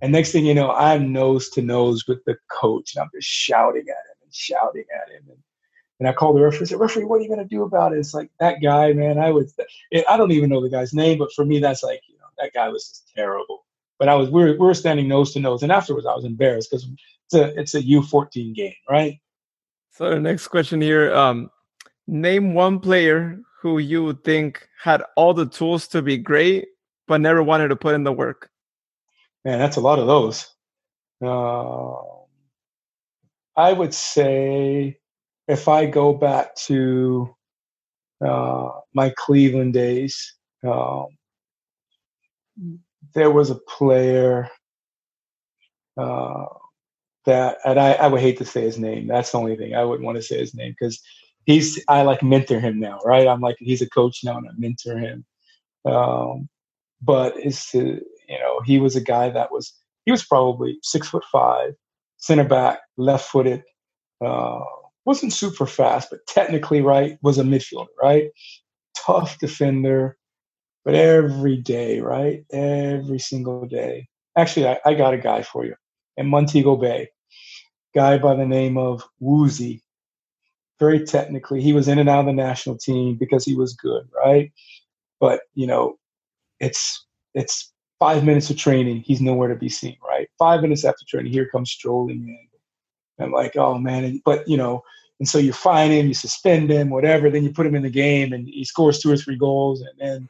And 0.00 0.10
next 0.10 0.32
thing 0.32 0.44
you 0.44 0.54
know, 0.54 0.72
I'm 0.72 1.12
nose 1.12 1.48
to 1.50 1.62
nose 1.62 2.08
with 2.08 2.24
the 2.24 2.36
coach, 2.50 2.94
and 2.94 3.02
I'm 3.02 3.10
just 3.14 3.28
shouting 3.28 3.82
at 3.82 3.86
him 3.86 4.16
and 4.22 4.34
shouting 4.34 4.84
at 5.00 5.12
him. 5.12 5.22
And, 5.28 5.38
and 6.00 6.08
I 6.08 6.12
called 6.12 6.36
the 6.36 6.42
referee. 6.42 6.62
I 6.62 6.64
said, 6.64 6.80
"Referee, 6.80 7.04
what 7.04 7.20
are 7.20 7.22
you 7.22 7.28
going 7.28 7.38
to 7.38 7.56
do 7.56 7.62
about 7.62 7.92
it?" 7.92 8.00
It's 8.00 8.14
like 8.14 8.30
that 8.40 8.56
guy, 8.60 8.92
man. 8.92 9.18
I 9.18 9.30
was, 9.30 9.54
I 10.08 10.16
don't 10.16 10.32
even 10.32 10.50
know 10.50 10.60
the 10.60 10.68
guy's 10.68 10.92
name, 10.92 11.18
but 11.18 11.32
for 11.32 11.44
me, 11.44 11.60
that's 11.60 11.84
like, 11.84 12.02
that 12.38 12.52
guy 12.54 12.68
was 12.68 12.88
just 12.88 13.10
terrible. 13.14 13.64
But 13.98 14.08
I 14.08 14.14
was, 14.14 14.30
we 14.30 14.42
were, 14.42 14.52
we 14.52 14.58
were 14.58 14.74
standing 14.74 15.08
nose 15.08 15.32
to 15.34 15.40
nose, 15.40 15.62
and 15.62 15.70
afterwards, 15.70 16.06
I 16.06 16.14
was 16.14 16.24
embarrassed 16.24 16.70
because 16.70 16.88
it's 17.26 17.34
a, 17.34 17.60
it's 17.60 17.74
a 17.74 17.82
U14 17.82 18.54
game, 18.54 18.74
right? 18.90 19.18
So 19.90 20.10
the 20.10 20.20
next 20.20 20.48
question 20.48 20.80
here: 20.80 21.14
um, 21.14 21.50
Name 22.06 22.54
one 22.54 22.80
player 22.80 23.40
who 23.60 23.78
you 23.78 24.04
would 24.04 24.24
think 24.24 24.68
had 24.82 25.02
all 25.16 25.32
the 25.32 25.46
tools 25.46 25.88
to 25.88 26.02
be 26.02 26.18
great, 26.18 26.66
but 27.06 27.20
never 27.20 27.42
wanted 27.42 27.68
to 27.68 27.76
put 27.76 27.94
in 27.94 28.04
the 28.04 28.12
work. 28.12 28.50
Man, 29.44 29.58
that's 29.58 29.76
a 29.76 29.80
lot 29.80 29.98
of 29.98 30.06
those. 30.06 30.46
Uh, 31.22 31.94
I 33.56 33.72
would 33.72 33.94
say 33.94 34.98
if 35.48 35.68
I 35.68 35.86
go 35.86 36.12
back 36.12 36.54
to 36.66 37.34
uh, 38.24 38.70
my 38.94 39.12
Cleveland 39.16 39.74
days, 39.74 40.34
um, 40.66 41.06
there 43.14 43.30
was 43.30 43.50
a 43.50 43.56
player 43.56 44.48
uh, 45.96 46.46
that, 47.26 47.58
and 47.64 47.78
I, 47.78 47.92
I, 47.92 48.06
would 48.08 48.20
hate 48.20 48.38
to 48.38 48.44
say 48.44 48.62
his 48.62 48.78
name. 48.78 49.06
That's 49.06 49.32
the 49.32 49.38
only 49.38 49.56
thing 49.56 49.74
I 49.74 49.84
wouldn't 49.84 50.04
want 50.04 50.16
to 50.16 50.22
say 50.22 50.38
his 50.38 50.54
name 50.54 50.74
because 50.78 51.00
he's 51.44 51.82
I 51.88 52.02
like 52.02 52.22
mentor 52.22 52.60
him 52.60 52.80
now, 52.80 52.98
right? 53.04 53.28
I'm 53.28 53.40
like 53.40 53.56
he's 53.58 53.82
a 53.82 53.88
coach 53.88 54.20
now, 54.24 54.36
and 54.36 54.48
I 54.48 54.52
mentor 54.56 54.98
him. 54.98 55.24
Um, 55.84 56.48
but 57.00 57.34
it's 57.36 57.74
you 57.74 58.00
know 58.28 58.60
he 58.64 58.78
was 58.78 58.96
a 58.96 59.00
guy 59.00 59.30
that 59.30 59.52
was 59.52 59.74
he 60.04 60.10
was 60.10 60.24
probably 60.24 60.78
six 60.82 61.08
foot 61.08 61.24
five, 61.30 61.74
center 62.18 62.44
back, 62.44 62.80
left 62.96 63.28
footed. 63.28 63.62
Uh, 64.24 64.60
wasn't 65.04 65.32
super 65.32 65.66
fast, 65.66 66.08
but 66.10 66.26
technically 66.26 66.80
right 66.80 67.18
was 67.22 67.38
a 67.38 67.42
midfielder, 67.42 67.86
right? 68.02 68.30
Tough 68.96 69.38
defender, 69.38 70.16
but 70.84 70.94
every 70.94 71.56
day, 71.56 72.00
right? 72.00 72.44
Every 72.52 73.18
single 73.18 73.66
day. 73.66 74.08
Actually, 74.36 74.68
I, 74.68 74.80
I 74.84 74.94
got 74.94 75.14
a 75.14 75.18
guy 75.18 75.42
for 75.42 75.64
you 75.64 75.74
in 76.16 76.28
Montego 76.28 76.76
Bay, 76.76 77.08
guy 77.94 78.18
by 78.18 78.34
the 78.34 78.46
name 78.46 78.76
of 78.76 79.04
Woozy. 79.20 79.82
Very 80.80 81.04
technically, 81.04 81.62
he 81.62 81.72
was 81.72 81.88
in 81.88 81.98
and 81.98 82.08
out 82.08 82.20
of 82.20 82.26
the 82.26 82.32
national 82.32 82.76
team 82.76 83.16
because 83.16 83.44
he 83.44 83.54
was 83.54 83.74
good, 83.74 84.08
right? 84.14 84.52
But 85.20 85.40
you 85.54 85.66
know, 85.66 85.96
it's 86.60 87.06
it's 87.34 87.72
five 87.98 88.24
minutes 88.24 88.50
of 88.50 88.56
training, 88.56 89.00
he's 89.00 89.20
nowhere 89.20 89.48
to 89.48 89.54
be 89.54 89.68
seen, 89.68 89.96
right? 90.06 90.28
Five 90.38 90.60
minutes 90.62 90.84
after 90.84 91.04
training, 91.08 91.32
here 91.32 91.48
comes 91.48 91.70
strolling 91.70 92.28
in. 92.28 92.48
I'm 93.24 93.32
like, 93.32 93.56
oh 93.56 93.78
man, 93.78 94.20
but 94.24 94.46
you 94.48 94.56
know, 94.56 94.82
and 95.20 95.28
so 95.28 95.38
you 95.38 95.52
fine 95.52 95.92
him, 95.92 96.08
you 96.08 96.14
suspend 96.14 96.70
him, 96.70 96.90
whatever. 96.90 97.30
Then 97.30 97.44
you 97.44 97.52
put 97.52 97.66
him 97.66 97.76
in 97.76 97.82
the 97.82 97.90
game, 97.90 98.32
and 98.32 98.48
he 98.48 98.64
scores 98.64 98.98
two 98.98 99.10
or 99.10 99.16
three 99.16 99.36
goals, 99.36 99.80
and 99.80 99.98
then 99.98 100.28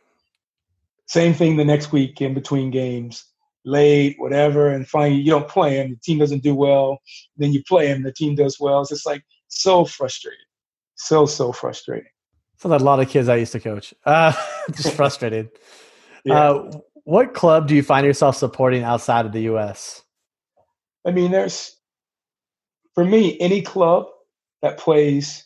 same 1.07 1.35
thing 1.35 1.57
the 1.57 1.65
next 1.65 1.93
week 1.93 2.21
in 2.21 2.35
between 2.35 2.71
games, 2.71 3.25
late, 3.65 4.17
whatever, 4.19 4.69
and 4.69 4.89
finally 4.89 5.21
you 5.21 5.31
don't 5.31 5.49
play 5.49 5.77
him, 5.77 5.91
the 5.91 6.01
team 6.03 6.19
doesn't 6.19 6.43
do 6.43 6.55
well. 6.55 6.99
Then 7.37 7.53
you 7.53 7.63
play 7.67 7.89
him, 7.89 8.03
the 8.03 8.13
team 8.13 8.35
does 8.35 8.59
well. 8.59 8.81
It's 8.81 8.91
just 8.91 9.07
like 9.07 9.23
so 9.49 9.85
frustrating, 9.85 10.39
so 10.95 11.27
so 11.27 11.53
frustrating. 11.53 12.09
So 12.59 12.69
that 12.69 12.81
a 12.81 12.85
lot 12.85 13.01
of 13.01 13.09
kids 13.09 13.29
I 13.29 13.37
used 13.37 13.53
to 13.53 13.61
coach, 13.61 13.95
uh, 14.07 14.33
just 14.73 14.95
frustrated. 14.95 15.51
yeah. 16.25 16.51
Uh, 16.51 16.73
what 17.05 17.35
club 17.35 17.69
do 17.69 17.75
you 17.75 17.83
find 17.83 18.07
yourself 18.07 18.37
supporting 18.37 18.83
outside 18.83 19.27
of 19.27 19.33
the 19.33 19.43
U.S.? 19.43 20.03
I 21.07 21.11
mean, 21.11 21.31
there's 21.31 21.77
for 22.95 23.05
me 23.05 23.39
any 23.41 23.61
club 23.61 24.07
that 24.63 24.79
plays 24.79 25.45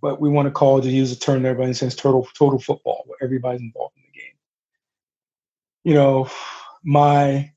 what 0.00 0.20
we 0.20 0.28
want 0.28 0.46
to 0.46 0.52
call 0.52 0.80
to 0.80 0.88
use 0.88 1.10
a 1.10 1.18
term 1.18 1.44
everybody 1.44 1.56
but 1.56 1.64
in 1.64 1.70
a 1.70 1.74
sense, 1.74 1.94
total 1.94 2.28
total 2.38 2.60
football, 2.60 3.02
where 3.06 3.18
everybody's 3.22 3.62
involved 3.62 3.96
in. 3.96 4.03
You 5.84 5.94
know, 5.94 6.28
my 6.82 7.50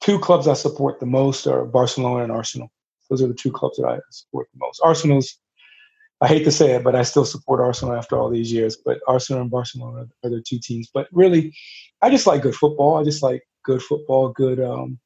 two 0.00 0.18
clubs 0.18 0.48
I 0.48 0.54
support 0.54 1.00
the 1.00 1.06
most 1.06 1.46
are 1.46 1.64
Barcelona 1.64 2.24
and 2.24 2.32
Arsenal. 2.32 2.70
Those 3.10 3.22
are 3.22 3.28
the 3.28 3.34
two 3.34 3.52
clubs 3.52 3.76
that 3.76 3.86
I 3.86 3.98
support 4.10 4.48
the 4.52 4.58
most. 4.58 4.80
Arsenal's 4.82 5.38
I 6.20 6.28
hate 6.28 6.44
to 6.44 6.52
say 6.52 6.72
it, 6.72 6.84
but 6.84 6.94
I 6.94 7.02
still 7.02 7.24
support 7.24 7.60
Arsenal 7.60 7.94
after 7.94 8.18
all 8.18 8.30
these 8.30 8.50
years. 8.50 8.78
But 8.82 8.98
Arsenal 9.06 9.42
and 9.42 9.50
Barcelona 9.50 10.06
are 10.24 10.30
the 10.30 10.42
two 10.46 10.58
teams. 10.58 10.88
But 10.92 11.08
really, 11.12 11.54
I 12.00 12.08
just 12.08 12.26
like 12.26 12.42
good 12.42 12.54
football. 12.54 12.96
I 12.96 13.04
just 13.04 13.22
like 13.22 13.42
good 13.64 13.82
football, 13.82 14.30
good 14.30 14.60
um, 14.60 14.98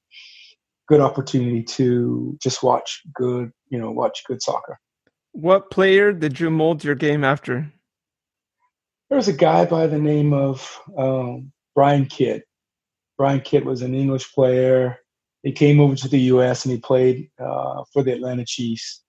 good 0.87 1.01
opportunity 1.01 1.63
to 1.63 2.39
just 2.43 2.63
watch 2.63 3.03
good, 3.15 3.51
you 3.69 3.79
know, 3.79 3.91
watch 3.91 4.23
good 4.27 4.43
soccer. 4.43 4.79
What 5.33 5.71
player 5.71 6.13
did 6.13 6.41
you 6.41 6.51
mold 6.51 6.85
your 6.85 6.95
game 6.95 7.25
after? 7.25 7.73
There 9.09 9.17
was 9.17 9.29
a 9.29 9.33
guy 9.33 9.65
by 9.65 9.87
the 9.87 9.99
name 9.99 10.33
of 10.33 10.81
um, 10.97 11.53
Brian 11.79 12.07
Kidd. 12.07 12.43
Brian 13.17 13.41
Kidd 13.41 13.65
was 13.65 13.83
an 13.83 13.95
English 13.95 14.35
player. 14.35 14.99
He 15.45 15.53
came 15.53 15.79
over 15.79 15.95
to 15.95 16.09
the 16.09 16.19
U.S. 16.33 16.65
and 16.65 16.73
he 16.73 16.81
played 16.81 17.31
uh, 17.39 17.85
for 17.93 18.03
the 18.03 18.11
Atlanta 18.11 18.45
Chiefs 18.45 19.05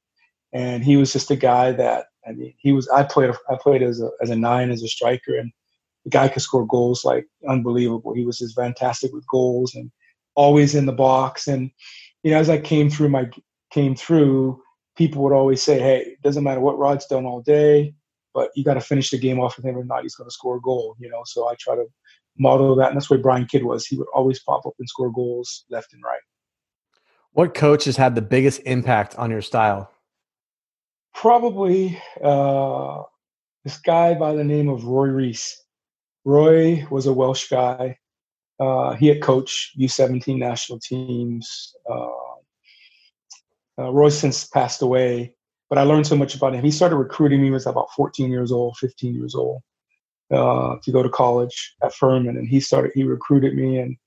and 0.53 0.83
he 0.83 0.95
was 0.95 1.11
just 1.11 1.31
a 1.31 1.35
guy 1.35 1.71
that 1.71 2.05
I 2.27 2.33
mean 2.33 2.53
he 2.59 2.71
was 2.71 2.87
I 2.89 3.01
played 3.01 3.31
I 3.49 3.57
played 3.59 3.81
as 3.81 3.99
a 3.99 4.11
as 4.21 4.29
a 4.29 4.35
nine 4.35 4.69
as 4.69 4.83
a 4.83 4.87
striker 4.87 5.35
and 5.35 5.51
the 6.03 6.11
guy 6.11 6.27
could 6.27 6.43
score 6.43 6.67
goals 6.67 7.03
like 7.03 7.25
unbelievable. 7.47 8.13
He 8.13 8.23
was 8.23 8.37
just 8.37 8.55
fantastic 8.55 9.11
with 9.13 9.25
goals 9.25 9.73
and 9.73 9.89
always 10.35 10.75
in 10.75 10.85
the 10.85 10.93
box. 10.93 11.47
And 11.47 11.71
you 12.21 12.29
know, 12.29 12.37
as 12.37 12.51
I 12.51 12.59
came 12.59 12.91
through 12.91 13.09
my 13.09 13.31
came 13.71 13.95
through, 13.95 14.61
people 14.95 15.23
would 15.23 15.33
always 15.33 15.63
say, 15.63 15.79
"Hey, 15.79 16.01
it 16.01 16.21
doesn't 16.21 16.43
matter 16.43 16.61
what 16.61 16.77
Rod's 16.77 17.07
done 17.07 17.25
all 17.25 17.41
day, 17.41 17.95
but 18.35 18.51
you 18.55 18.63
got 18.63 18.75
to 18.75 18.81
finish 18.81 19.09
the 19.09 19.17
game 19.17 19.39
off 19.39 19.57
with 19.57 19.65
him 19.65 19.75
or 19.75 19.83
not. 19.83 20.03
He's 20.03 20.13
going 20.13 20.29
to 20.29 20.33
score 20.33 20.57
a 20.57 20.61
goal." 20.61 20.95
You 20.99 21.09
know, 21.09 21.23
so 21.25 21.47
I 21.47 21.55
try 21.59 21.73
to 21.73 21.85
model 22.39 22.71
of 22.71 22.77
that, 22.79 22.89
and 22.89 22.95
that's 22.95 23.09
where 23.09 23.19
Brian 23.19 23.45
Kidd 23.45 23.63
was. 23.63 23.85
He 23.85 23.97
would 23.97 24.07
always 24.13 24.39
pop 24.39 24.65
up 24.65 24.73
and 24.79 24.87
score 24.89 25.11
goals 25.11 25.65
left 25.69 25.93
and 25.93 26.01
right. 26.03 26.21
What 27.33 27.53
coach 27.53 27.85
has 27.85 27.97
had 27.97 28.15
the 28.15 28.21
biggest 28.21 28.61
impact 28.65 29.15
on 29.17 29.29
your 29.29 29.41
style? 29.41 29.91
probably 31.13 32.01
uh, 32.23 33.01
this 33.63 33.77
guy 33.77 34.13
by 34.13 34.33
the 34.33 34.43
name 34.43 34.69
of 34.69 34.85
Roy 34.85 35.07
Rees. 35.07 35.61
Roy 36.25 36.85
was 36.89 37.05
a 37.05 37.13
Welsh 37.13 37.49
guy. 37.49 37.97
Uh, 38.59 38.93
he 38.93 39.07
had 39.07 39.21
coached 39.21 39.77
U17 39.77 40.37
national 40.37 40.79
teams. 40.79 41.73
Uh, 41.89 42.07
uh, 43.79 43.91
Roy 43.91 44.09
since 44.09 44.45
passed 44.45 44.81
away, 44.81 45.33
but 45.69 45.77
I 45.77 45.83
learned 45.83 46.07
so 46.07 46.15
much 46.15 46.35
about 46.35 46.53
him. 46.53 46.63
He 46.63 46.71
started 46.71 46.97
recruiting 46.97 47.41
me 47.41 47.45
when 47.45 47.53
I 47.53 47.55
was 47.55 47.65
about 47.67 47.91
14 47.95 48.29
years 48.29 48.51
old, 48.51 48.77
15 48.77 49.13
years 49.13 49.35
old, 49.35 49.61
uh, 50.31 50.75
to 50.83 50.91
go 50.91 51.03
to 51.03 51.09
college 51.09 51.75
at 51.83 51.93
Furman, 51.93 52.37
and 52.37 52.47
he 52.47 52.59
started. 52.59 52.91
He 52.93 53.03
recruited 53.03 53.55
me 53.55 53.79
and 53.79 53.97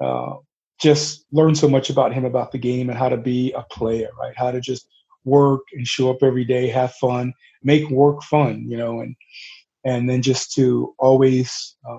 uh, 0.00 0.36
just 0.80 1.24
learned 1.32 1.58
so 1.58 1.68
much 1.68 1.90
about 1.90 2.12
him, 2.12 2.24
about 2.24 2.52
the 2.52 2.58
game, 2.58 2.90
and 2.90 2.98
how 2.98 3.08
to 3.08 3.16
be 3.16 3.52
a 3.52 3.62
player, 3.70 4.10
right? 4.18 4.34
How 4.36 4.50
to 4.50 4.60
just 4.60 4.86
work 5.24 5.60
and 5.72 5.86
show 5.86 6.10
up 6.10 6.22
every 6.22 6.44
day, 6.44 6.68
have 6.68 6.92
fun, 6.94 7.32
make 7.62 7.88
work 7.90 8.22
fun, 8.24 8.64
you 8.68 8.76
know, 8.76 9.00
and 9.00 9.14
and 9.84 10.08
then 10.08 10.22
just 10.22 10.52
to 10.54 10.94
always 10.98 11.76
uh, 11.88 11.98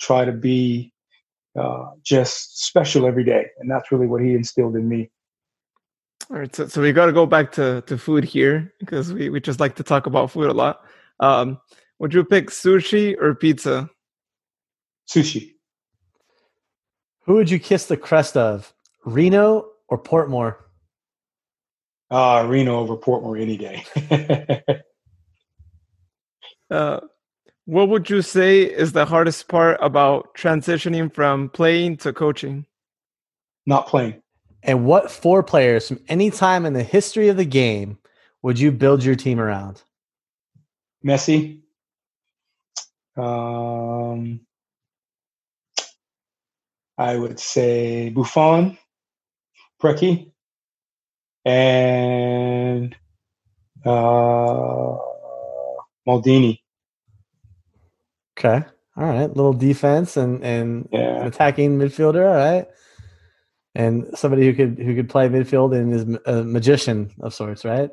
try 0.00 0.24
to 0.24 0.32
be 0.32 0.92
uh, 1.58 1.90
just 2.02 2.66
special 2.66 3.06
every 3.06 3.24
day, 3.24 3.46
and 3.58 3.70
that's 3.70 3.90
really 3.90 4.06
what 4.06 4.22
he 4.22 4.34
instilled 4.34 4.76
in 4.76 4.88
me. 4.88 5.10
All 6.30 6.38
right, 6.38 6.54
so, 6.54 6.66
so 6.66 6.82
we 6.82 6.92
got 6.92 7.06
to 7.06 7.12
go 7.12 7.24
back 7.24 7.52
to, 7.52 7.82
to 7.82 7.96
food 7.96 8.24
here 8.24 8.74
because 8.80 9.12
we, 9.12 9.28
we 9.28 9.40
just 9.40 9.60
like 9.60 9.76
to 9.76 9.84
talk 9.84 10.06
about 10.06 10.30
food 10.30 10.50
a 10.50 10.52
lot. 10.52 10.80
Um, 11.20 11.60
would 11.98 12.14
you 12.14 12.24
pick 12.24 12.50
sushi 12.50 13.20
or 13.20 13.34
pizza? 13.34 13.90
Sushi. 15.08 15.52
Who 17.24 17.34
would 17.34 17.50
you 17.50 17.58
kiss 17.58 17.86
the 17.86 17.96
crest 17.96 18.36
of, 18.36 18.72
Reno 19.04 19.66
or 19.88 19.98
Portmore? 19.98 20.56
Uh, 22.10 22.46
Reno 22.48 22.78
over 22.78 22.96
Portmore 22.96 23.40
any 23.40 23.56
day. 23.56 23.84
uh, 26.70 27.00
what 27.64 27.88
would 27.88 28.08
you 28.08 28.22
say 28.22 28.62
is 28.62 28.92
the 28.92 29.04
hardest 29.04 29.48
part 29.48 29.78
about 29.82 30.34
transitioning 30.36 31.12
from 31.12 31.48
playing 31.48 31.96
to 31.98 32.12
coaching? 32.12 32.64
Not 33.66 33.88
playing. 33.88 34.22
And 34.62 34.84
what 34.84 35.10
four 35.10 35.42
players 35.42 35.88
from 35.88 36.00
any 36.08 36.30
time 36.30 36.64
in 36.64 36.74
the 36.74 36.82
history 36.82 37.28
of 37.28 37.36
the 37.36 37.44
game 37.44 37.98
would 38.42 38.58
you 38.58 38.70
build 38.70 39.02
your 39.02 39.16
team 39.16 39.40
around? 39.40 39.82
Messi. 41.04 41.60
Um, 43.16 44.40
I 46.98 47.16
would 47.16 47.40
say 47.40 48.10
Buffon, 48.10 48.78
Preki, 49.82 50.30
and 51.44 52.96
uh, 53.84 54.96
Maldini. 56.06 56.60
Okay. 58.38 58.64
All 58.96 59.04
right. 59.04 59.28
Little 59.28 59.52
defense 59.52 60.16
and, 60.16 60.42
and 60.44 60.88
yeah. 60.92 61.24
attacking 61.26 61.78
midfielder. 61.78 62.28
All 62.28 62.36
right. 62.36 62.66
and 63.76 64.06
somebody 64.16 64.46
who 64.46 64.54
could 64.54 64.78
who 64.78 64.94
could 64.94 65.08
play 65.10 65.28
midfield 65.28 65.76
and 65.76 65.94
is 65.94 66.18
a 66.24 66.42
magician 66.42 67.10
of 67.20 67.34
sorts, 67.34 67.64
right? 67.64 67.90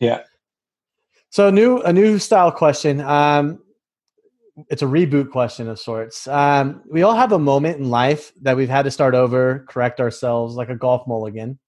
Yeah. 0.00 0.22
So 1.30 1.48
a 1.48 1.52
new 1.52 1.82
a 1.82 1.92
new 1.92 2.18
style 2.18 2.50
question. 2.50 3.00
Um, 3.02 3.60
it's 4.68 4.82
a 4.82 4.86
reboot 4.86 5.30
question 5.30 5.68
of 5.68 5.78
sorts. 5.78 6.26
Um, 6.26 6.82
we 6.90 7.02
all 7.02 7.14
have 7.14 7.32
a 7.32 7.38
moment 7.38 7.78
in 7.78 7.90
life 7.90 8.32
that 8.42 8.56
we've 8.56 8.68
had 8.68 8.82
to 8.82 8.90
start 8.90 9.14
over, 9.14 9.64
correct 9.68 10.00
ourselves, 10.00 10.54
like 10.54 10.68
a 10.68 10.76
golf 10.76 11.06
mulligan. 11.06 11.58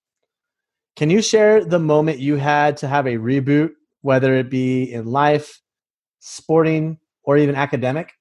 Can 0.96 1.10
you 1.10 1.22
share 1.22 1.64
the 1.64 1.78
moment 1.78 2.18
you 2.18 2.36
had 2.36 2.76
to 2.78 2.88
have 2.88 3.06
a 3.06 3.16
reboot, 3.16 3.70
whether 4.02 4.34
it 4.34 4.50
be 4.50 4.92
in 4.92 5.06
life, 5.06 5.60
sporting, 6.18 6.98
or 7.22 7.36
even 7.38 7.54
academic? 7.54 8.12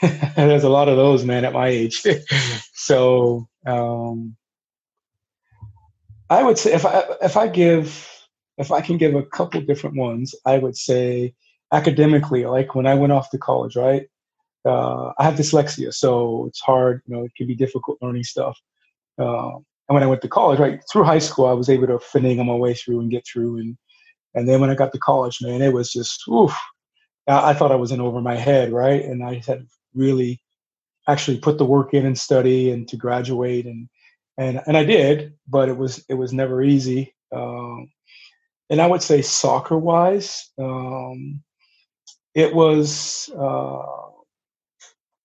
There's 0.36 0.64
a 0.64 0.68
lot 0.68 0.88
of 0.88 0.96
those, 0.96 1.24
man, 1.24 1.44
at 1.44 1.52
my 1.52 1.68
age. 1.68 2.02
so 2.74 3.46
um, 3.66 4.36
I 6.30 6.42
would 6.42 6.58
say 6.58 6.72
if 6.72 6.86
I 6.86 7.04
if 7.22 7.36
I 7.36 7.48
give 7.48 8.10
if 8.56 8.72
I 8.72 8.80
can 8.80 8.96
give 8.96 9.14
a 9.14 9.22
couple 9.22 9.60
different 9.60 9.96
ones, 9.96 10.34
I 10.46 10.58
would 10.58 10.76
say 10.76 11.34
academically, 11.74 12.46
like 12.46 12.74
when 12.74 12.86
I 12.86 12.94
went 12.94 13.12
off 13.12 13.30
to 13.30 13.38
college, 13.38 13.76
right? 13.76 14.06
Uh, 14.64 15.12
I 15.18 15.24
have 15.24 15.34
dyslexia, 15.34 15.92
so 15.92 16.46
it's 16.46 16.60
hard. 16.60 17.02
You 17.06 17.16
know, 17.16 17.24
it 17.24 17.32
can 17.36 17.46
be 17.46 17.54
difficult 17.54 17.98
learning 18.00 18.24
stuff. 18.24 18.58
Uh, 19.18 19.56
and 19.56 19.94
when 19.94 20.02
I 20.02 20.06
went 20.06 20.22
to 20.22 20.28
college, 20.28 20.58
right 20.58 20.80
through 20.90 21.04
high 21.04 21.18
school, 21.18 21.46
I 21.46 21.52
was 21.52 21.68
able 21.68 21.86
to 21.88 21.98
finagle 21.98 22.46
my 22.46 22.54
way 22.54 22.74
through 22.74 23.00
and 23.00 23.10
get 23.10 23.26
through. 23.26 23.58
And 23.58 23.76
and 24.34 24.48
then 24.48 24.60
when 24.60 24.70
I 24.70 24.74
got 24.74 24.92
to 24.92 24.98
college, 24.98 25.38
man, 25.42 25.62
it 25.62 25.72
was 25.72 25.92
just 25.92 26.26
oof. 26.28 26.56
I, 27.28 27.50
I 27.50 27.54
thought 27.54 27.72
I 27.72 27.76
was 27.76 27.92
in 27.92 28.00
over 28.00 28.20
my 28.20 28.36
head, 28.36 28.72
right? 28.72 29.04
And 29.04 29.24
I 29.24 29.42
had 29.46 29.66
really 29.94 30.40
actually 31.08 31.38
put 31.38 31.58
the 31.58 31.66
work 31.66 31.92
in 31.92 32.06
and 32.06 32.18
study 32.18 32.70
and 32.70 32.88
to 32.88 32.96
graduate 32.96 33.66
and 33.66 33.88
and 34.38 34.62
and 34.66 34.76
I 34.76 34.84
did, 34.84 35.34
but 35.46 35.68
it 35.68 35.76
was 35.76 36.04
it 36.08 36.14
was 36.14 36.32
never 36.32 36.62
easy. 36.62 37.14
Um, 37.32 37.90
and 38.70 38.80
I 38.80 38.86
would 38.86 39.02
say 39.02 39.22
soccer 39.22 39.78
wise, 39.78 40.50
um, 40.58 41.42
it 42.34 42.54
was 42.54 43.30
uh, 43.38 43.82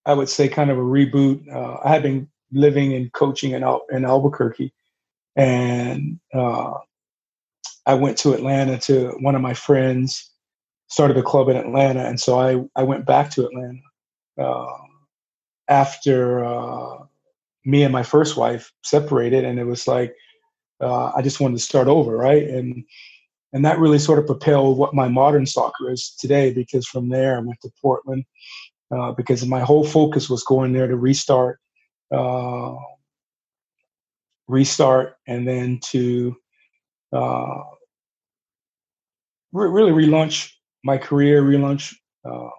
I 0.06 0.14
would 0.14 0.30
say 0.30 0.50
kind 0.50 0.72
of 0.72 0.78
a 0.78 0.82
reboot. 0.82 1.48
Uh, 1.54 1.78
I 1.84 1.90
had 1.90 2.04
been 2.04 2.30
living 2.52 2.94
and 2.94 3.12
coaching 3.14 3.52
in 3.52 3.64
Al- 3.64 3.86
in 3.92 4.06
Albuquerque, 4.06 4.74
and 5.36 6.20
uh, 6.34 6.76
I 7.86 7.96
went 7.96 8.18
to 8.20 8.34
Atlanta 8.34 8.78
to 8.80 9.10
one 9.22 9.36
of 9.36 9.42
my 9.42 9.54
friends 9.54 10.30
started 10.90 11.18
a 11.18 11.24
club 11.24 11.50
in 11.50 11.58
Atlanta, 11.58 12.06
and 12.06 12.20
so 12.20 12.40
I 12.40 12.64
I 12.80 12.84
went 12.84 13.06
back 13.06 13.32
to 13.32 13.46
Atlanta 13.48 13.80
uh, 14.40 14.78
after 15.70 16.46
uh, 16.46 16.98
me 17.66 17.84
and 17.84 17.94
my 17.94 18.04
first 18.04 18.38
wife 18.38 18.72
separated, 18.84 19.46
and 19.46 19.60
it 19.60 19.66
was 19.66 19.88
like 19.88 20.16
uh, 20.82 21.12
I 21.16 21.22
just 21.22 21.40
wanted 21.40 21.58
to 21.58 21.64
start 21.64 21.88
over, 21.88 22.16
right? 22.18 22.44
And 22.48 22.86
and 23.54 23.66
that 23.66 23.80
really 23.80 24.00
sort 24.00 24.20
of 24.20 24.28
propelled 24.28 24.78
what 24.78 24.94
my 24.94 25.08
modern 25.08 25.46
soccer 25.46 25.92
is 25.92 26.16
today. 26.20 26.54
Because 26.54 26.88
from 26.88 27.10
there, 27.10 27.38
I 27.38 27.40
went 27.40 27.60
to 27.62 27.72
Portland 27.82 28.26
uh, 28.92 29.12
because 29.14 29.46
my 29.46 29.62
whole 29.62 29.84
focus 29.84 30.30
was 30.30 30.44
going 30.44 30.74
there 30.74 30.88
to 30.88 30.96
restart, 30.96 31.60
uh, 32.12 32.76
restart, 34.48 35.16
and 35.28 35.48
then 35.48 35.80
to 35.86 36.36
uh, 37.12 37.64
re- 39.52 39.70
really 39.70 39.92
relaunch 39.92 40.52
my 40.84 40.98
career, 40.98 41.42
relaunch 41.42 41.96
uh, 42.26 42.50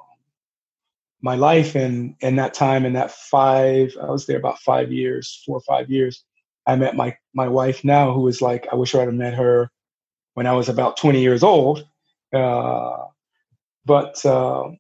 my 1.23 1.37
life. 1.37 1.77
And 1.77 2.17
in 2.21 2.37
that 2.37 2.55
time, 2.55 2.85
in 2.85 2.95
that 2.95 3.13
five, 3.13 3.95
I 4.01 4.07
was 4.07 4.27
there 4.27 4.39
about 4.39 4.59
five 4.59 4.91
years, 4.91 5.43
four 5.47 5.59
or 5.59 5.63
five 5.63 5.89
years. 5.89 6.25
I 6.67 6.77
met 6.77 6.97
my 6.97 7.17
my 7.33 7.49
wife 7.49 7.85
now, 7.85 8.13
who 8.13 8.27
is 8.29 8.43
like 8.43 8.67
I 8.73 8.75
wish 8.75 8.95
I 8.95 9.01
had 9.01 9.15
met 9.15 9.35
her 9.35 9.71
when 10.35 10.47
I 10.47 10.53
was 10.53 10.69
about 10.69 10.97
20 10.97 11.21
years 11.21 11.43
old. 11.43 11.87
Uh, 12.35 13.05
but 13.85 14.25
uh, 14.25 14.71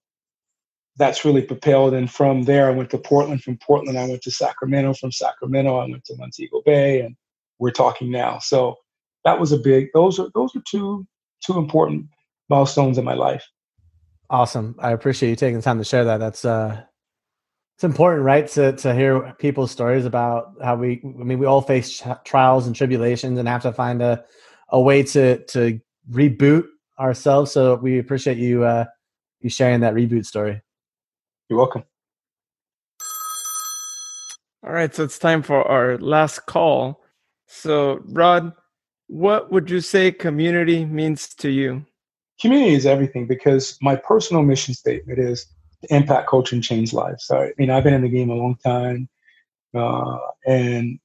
that's 0.96 1.24
really 1.24 1.42
propelled. 1.42 1.94
And 1.94 2.10
from 2.10 2.42
there, 2.42 2.68
I 2.68 2.72
went 2.72 2.90
to 2.90 2.98
Portland. 2.98 3.42
From 3.42 3.58
Portland, 3.58 3.98
I 3.98 4.06
went 4.06 4.22
to 4.22 4.30
Sacramento. 4.30 4.94
From 4.94 5.12
Sacramento, 5.12 5.76
I 5.76 5.86
went 5.86 6.04
to 6.04 6.16
Montego 6.16 6.62
Bay, 6.64 7.00
and 7.00 7.16
we're 7.58 7.70
talking 7.70 8.10
now. 8.10 8.38
So 8.38 8.76
that 9.24 9.40
was 9.40 9.52
a 9.52 9.58
big. 9.58 9.88
Those 9.94 10.18
are 10.18 10.28
those 10.34 10.54
are 10.54 10.62
two 10.68 11.06
two 11.44 11.58
important 11.58 12.06
milestones 12.48 12.98
in 12.98 13.04
my 13.04 13.14
life. 13.14 13.44
Awesome. 14.28 14.76
I 14.78 14.92
appreciate 14.92 15.30
you 15.30 15.36
taking 15.36 15.56
the 15.56 15.62
time 15.62 15.78
to 15.78 15.84
share 15.84 16.04
that. 16.04 16.18
That's 16.18 16.44
uh 16.44 16.82
it's 17.76 17.84
important, 17.84 18.24
right? 18.24 18.46
To 18.48 18.72
to 18.72 18.94
hear 18.94 19.34
people's 19.38 19.70
stories 19.70 20.04
about 20.04 20.54
how 20.62 20.76
we 20.76 21.00
I 21.02 21.24
mean 21.24 21.38
we 21.38 21.46
all 21.46 21.62
face 21.62 21.98
ch- 21.98 22.04
trials 22.24 22.66
and 22.66 22.76
tribulations 22.76 23.38
and 23.38 23.48
have 23.48 23.62
to 23.62 23.72
find 23.72 24.02
a 24.02 24.24
a 24.72 24.80
way 24.80 25.02
to 25.02 25.38
to 25.46 25.80
reboot 26.10 26.64
ourselves. 26.98 27.52
So 27.52 27.76
we 27.76 27.98
appreciate 27.98 28.38
you 28.38 28.64
uh 28.64 28.84
you 29.40 29.50
sharing 29.50 29.80
that 29.80 29.94
reboot 29.94 30.26
story. 30.26 30.62
You're 31.48 31.58
welcome. 31.58 31.84
All 34.62 34.72
right, 34.72 34.94
so 34.94 35.04
it's 35.04 35.18
time 35.18 35.42
for 35.42 35.66
our 35.66 35.96
last 35.98 36.44
call. 36.44 37.02
So, 37.46 38.00
Rod, 38.04 38.52
what 39.06 39.50
would 39.50 39.70
you 39.70 39.80
say 39.80 40.12
community 40.12 40.84
means 40.84 41.34
to 41.36 41.50
you? 41.50 41.84
Community 42.40 42.74
is 42.74 42.86
everything 42.86 43.26
because 43.26 43.78
my 43.80 43.96
personal 43.96 44.42
mission 44.42 44.74
statement 44.74 45.18
is 45.18 45.46
to 45.82 45.94
impact 45.94 46.28
culture 46.28 46.54
and 46.54 46.62
change 46.62 46.92
lives. 46.92 47.24
So, 47.24 47.40
I 47.40 47.52
mean, 47.56 47.70
I've 47.70 47.84
been 47.84 47.94
in 47.94 48.02
the 48.02 48.08
game 48.08 48.28
a 48.28 48.34
long 48.34 48.56
time, 48.64 49.08
uh, 49.74 50.18
and 50.46 50.98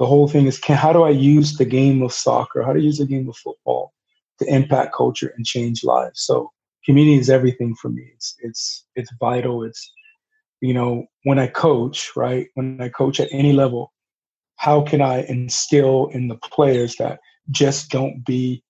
the 0.00 0.06
whole 0.06 0.26
thing 0.26 0.46
is 0.46 0.58
can, 0.58 0.76
how 0.76 0.94
do 0.94 1.02
I 1.02 1.10
use 1.10 1.58
the 1.58 1.66
game 1.66 2.02
of 2.02 2.12
soccer, 2.12 2.62
how 2.62 2.72
to 2.72 2.80
use 2.80 2.96
the 2.96 3.04
game 3.04 3.28
of 3.28 3.36
football 3.36 3.92
to 4.40 4.46
impact 4.52 4.94
culture 4.94 5.32
and 5.36 5.44
change 5.44 5.84
lives? 5.84 6.22
So, 6.22 6.50
community 6.86 7.18
is 7.18 7.28
everything 7.28 7.74
for 7.76 7.90
me. 7.90 8.10
It's 8.14 8.34
it's 8.40 8.86
it's 8.96 9.12
vital. 9.20 9.62
It's 9.62 9.92
you 10.62 10.72
know 10.72 11.04
when 11.24 11.38
I 11.38 11.48
coach, 11.48 12.10
right? 12.16 12.48
When 12.54 12.80
I 12.80 12.88
coach 12.88 13.20
at 13.20 13.28
any 13.30 13.52
level, 13.52 13.92
how 14.56 14.80
can 14.80 15.02
I 15.02 15.22
instill 15.24 16.08
in 16.14 16.28
the 16.28 16.36
players 16.36 16.96
that 16.96 17.20
just 17.50 17.90
don't 17.90 18.24
be 18.24 18.64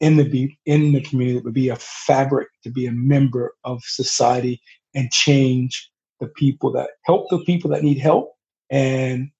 in 0.00 0.16
the 0.16 0.28
be 0.28 0.58
in 0.66 0.92
the 0.92 1.00
community, 1.00 1.40
but 1.44 1.52
be 1.52 1.68
a 1.68 1.76
fabric, 1.76 2.48
to 2.64 2.70
be 2.70 2.86
a 2.86 2.92
member 2.92 3.54
of 3.62 3.80
society 3.84 4.60
and 4.96 5.12
change 5.12 5.92
the 6.18 6.26
people 6.26 6.72
that 6.72 6.90
help 7.04 7.28
the 7.30 7.38
people 7.44 7.70
that 7.70 7.84
need 7.84 7.98
help 7.98 8.32
and 8.68 9.30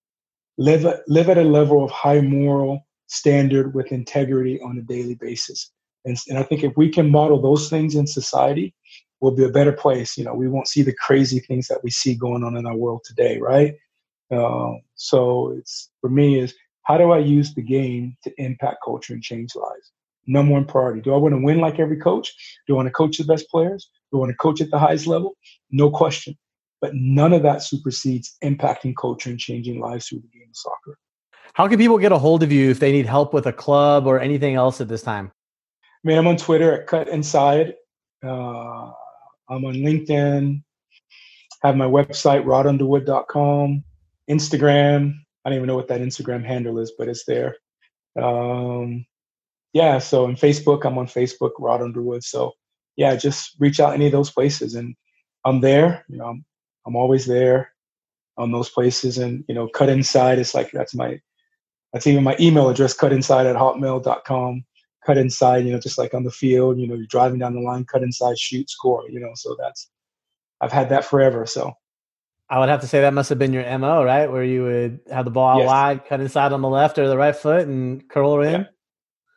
live 0.59 0.86
at, 0.86 1.00
live 1.09 1.28
at 1.28 1.38
a 1.38 1.42
level 1.42 1.84
of 1.84 1.90
high 1.90 2.20
moral 2.20 2.86
standard 3.07 3.74
with 3.74 3.92
integrity 3.92 4.61
on 4.61 4.78
a 4.78 4.82
daily 4.82 5.14
basis. 5.14 5.70
And, 6.04 6.16
and 6.28 6.38
I 6.38 6.42
think 6.42 6.62
if 6.62 6.76
we 6.76 6.88
can 6.88 7.11
model 7.11 7.40
those 7.40 7.68
things 7.68 7.94
in 7.94 8.07
society, 8.07 8.74
we'll 9.20 9.34
be 9.34 9.44
a 9.44 9.50
better 9.50 9.72
place. 9.72 10.16
You 10.16 10.24
know, 10.24 10.34
we 10.34 10.48
won't 10.48 10.68
see 10.68 10.82
the 10.82 10.94
crazy 10.94 11.40
things 11.40 11.68
that 11.68 11.82
we 11.82 11.90
see 11.90 12.14
going 12.14 12.44
on 12.44 12.57
in 12.57 12.66
our 12.66 12.76
world 12.76 13.02
today, 13.04 13.38
right? 13.38 13.74
Um, 14.30 14.80
so 14.94 15.54
it's 15.57 15.90
for 16.00 16.11
me 16.11 16.40
is 16.40 16.54
how 16.82 16.98
do 16.98 17.11
I 17.11 17.18
use 17.18 17.54
the 17.54 17.62
game 17.62 18.16
to 18.24 18.32
impact 18.38 18.78
culture 18.84 19.12
and 19.12 19.22
change 19.22 19.54
lives? 19.54 19.92
Number 20.26 20.52
one 20.52 20.64
priority. 20.64 21.00
Do 21.00 21.14
I 21.14 21.16
want 21.16 21.34
to 21.34 21.40
win 21.40 21.61
like 21.61 21.78
every 21.78 21.98
coach? 21.98 22.32
Do 22.66 22.74
I 22.74 22.76
want 22.76 22.86
to 22.86 22.92
coach 22.92 23.18
the 23.18 23.24
best 23.24 23.48
players? 23.48 23.90
Do 24.11 24.18
I 24.18 24.20
want 24.20 24.30
to 24.30 24.36
coach 24.36 24.61
at 24.61 24.70
the 24.70 24.78
highest 24.78 25.07
level? 25.07 25.36
No 25.70 25.90
question. 25.90 26.36
But 26.87 26.95
none 26.95 27.32
of 27.32 27.43
that 27.43 27.64
supersedes 27.64 28.37
impacting 28.45 28.95
culture 28.97 29.28
and 29.28 29.41
changing 29.41 29.80
lives 29.80 30.07
through 30.07 30.20
the 30.20 30.28
game 30.28 30.47
of 30.49 30.57
soccer. 30.57 30.97
How 31.55 31.66
can 31.66 31.78
people 31.78 31.99
get 31.99 32.12
a 32.12 32.18
hold 32.18 32.45
of 32.45 32.53
you 32.53 32.70
if 32.70 32.78
they 32.78 32.93
need 32.93 33.07
help 33.07 33.34
with 33.34 33.47
a 33.47 33.53
club 33.53 34.07
or 34.07 34.20
anything 34.20 34.55
else 34.55 34.80
at 34.80 34.87
this 34.87 35.03
time? 35.03 35.32
I 35.82 36.09
mean, 36.09 36.16
I'm 36.16 36.28
on 36.28 36.37
Twitter 36.37 36.72
at 36.72 36.87
Cut 36.87 37.09
Inside. 37.09 37.74
Uh, 38.24 38.93
I'm 39.49 39.64
on 39.64 39.74
LinkedIn. 39.74 40.62
Have 41.64 41.76
my 41.76 41.87
website, 41.87 42.45
rodunderwood.com. 42.45 43.82
Instagram. 44.30 45.14
I 45.45 45.49
don't 45.49 45.57
even 45.57 45.66
know 45.66 45.74
what 45.74 45.89
that 45.89 46.01
Instagram 46.01 46.45
handle 46.45 46.78
is, 46.78 46.93
but 46.97 47.09
it's 47.09 47.24
there. 47.24 47.57
Um, 48.16 49.05
yeah, 49.72 49.99
so 49.99 50.26
in 50.26 50.37
Facebook, 50.37 50.84
I'm 50.84 50.99
on 50.99 51.09
Facebook, 51.09 51.51
Rod 51.59 51.82
Underwood. 51.82 52.22
So 52.22 52.53
yeah, 52.95 53.16
just 53.16 53.57
reach 53.59 53.80
out 53.80 53.95
any 53.95 54.07
of 54.07 54.12
those 54.12 54.30
places, 54.30 54.76
and 54.76 54.95
I'm 55.45 55.61
there. 55.61 56.05
You 56.09 56.18
know, 56.18 56.26
I'm, 56.26 56.45
I'm 56.87 56.97
always 56.97 57.26
there 57.26 57.72
on 58.37 58.53
those 58.53 58.68
places, 58.70 59.18
and 59.18 59.45
you 59.49 59.55
know, 59.55 59.68
cut 59.68 59.89
inside. 59.89 60.39
It's 60.39 60.55
like 60.55 60.70
that's 60.72 60.95
my 60.95 61.20
that's 61.93 62.07
even 62.07 62.24
my 62.24 62.37
email 62.39 62.68
address, 62.68 62.95
cut 62.95 63.12
inside 63.12 63.47
at 63.47 63.57
hotmail.com. 63.57 64.64
Cut 65.05 65.18
inside, 65.18 65.64
you 65.64 65.72
know, 65.72 65.78
just 65.78 65.99
like 65.99 66.14
on 66.14 66.24
the 66.24 66.32
field, 66.32 66.78
you 66.78 66.89
know, 66.89 66.95
you're 66.95 67.07
driving 67.07 67.39
down 67.39 67.55
the 67.55 67.61
line, 67.61 67.84
cut 67.84 68.03
inside, 68.03 68.37
shoot, 68.39 68.68
score, 68.68 69.09
you 69.09 69.20
know. 69.20 69.30
So 69.34 69.57
that's 69.59 69.89
I've 70.61 70.72
had 70.72 70.89
that 70.89 71.05
forever. 71.05 71.47
So 71.47 71.72
I 72.51 72.59
would 72.59 72.68
have 72.68 72.80
to 72.80 72.87
say 72.89 73.01
that 73.01 73.14
must 73.14 73.28
have 73.28 73.39
been 73.39 73.53
your 73.53 73.64
MO, 73.78 74.05
right? 74.05 74.30
Where 74.30 74.45
you 74.45 74.64
would 74.64 75.01
have 75.11 75.24
the 75.24 75.30
ball 75.30 75.59
Yes. 75.59 75.66
wide, 75.66 76.07
cut 76.07 76.20
inside 76.20 76.53
on 76.53 76.61
the 76.61 76.68
left 76.68 76.99
or 76.99 77.09
the 77.09 77.16
right 77.16 77.34
foot 77.34 77.66
and 77.66 78.09
curl 78.09 78.41
in. 78.43 78.53
Yeah. 78.53 78.64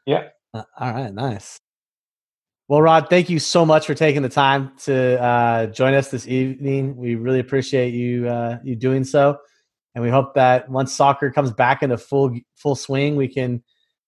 Yeah. 0.05 0.29
Uh, 0.53 0.63
all 0.79 0.91
right, 0.91 1.13
nice. 1.13 1.59
Well, 2.69 2.83
Rod, 2.83 3.09
thank 3.09 3.31
you 3.31 3.39
so 3.39 3.65
much 3.65 3.87
for 3.87 3.95
taking 3.95 4.21
the 4.21 4.29
time 4.29 4.73
to 4.83 5.19
uh, 5.19 5.65
join 5.65 5.95
us 5.95 6.11
this 6.11 6.27
evening. 6.27 6.95
We 6.95 7.15
really 7.15 7.39
appreciate 7.39 7.95
you 7.95 8.27
uh, 8.29 8.59
you 8.63 8.75
doing 8.75 9.03
so. 9.03 9.39
and 9.95 10.03
we 10.03 10.11
hope 10.11 10.35
that 10.35 10.69
once 10.69 10.93
soccer 10.93 11.31
comes 11.31 11.51
back 11.51 11.81
into 11.81 11.97
full 11.97 12.37
full 12.57 12.75
swing, 12.75 13.15
we 13.15 13.27
can 13.27 13.63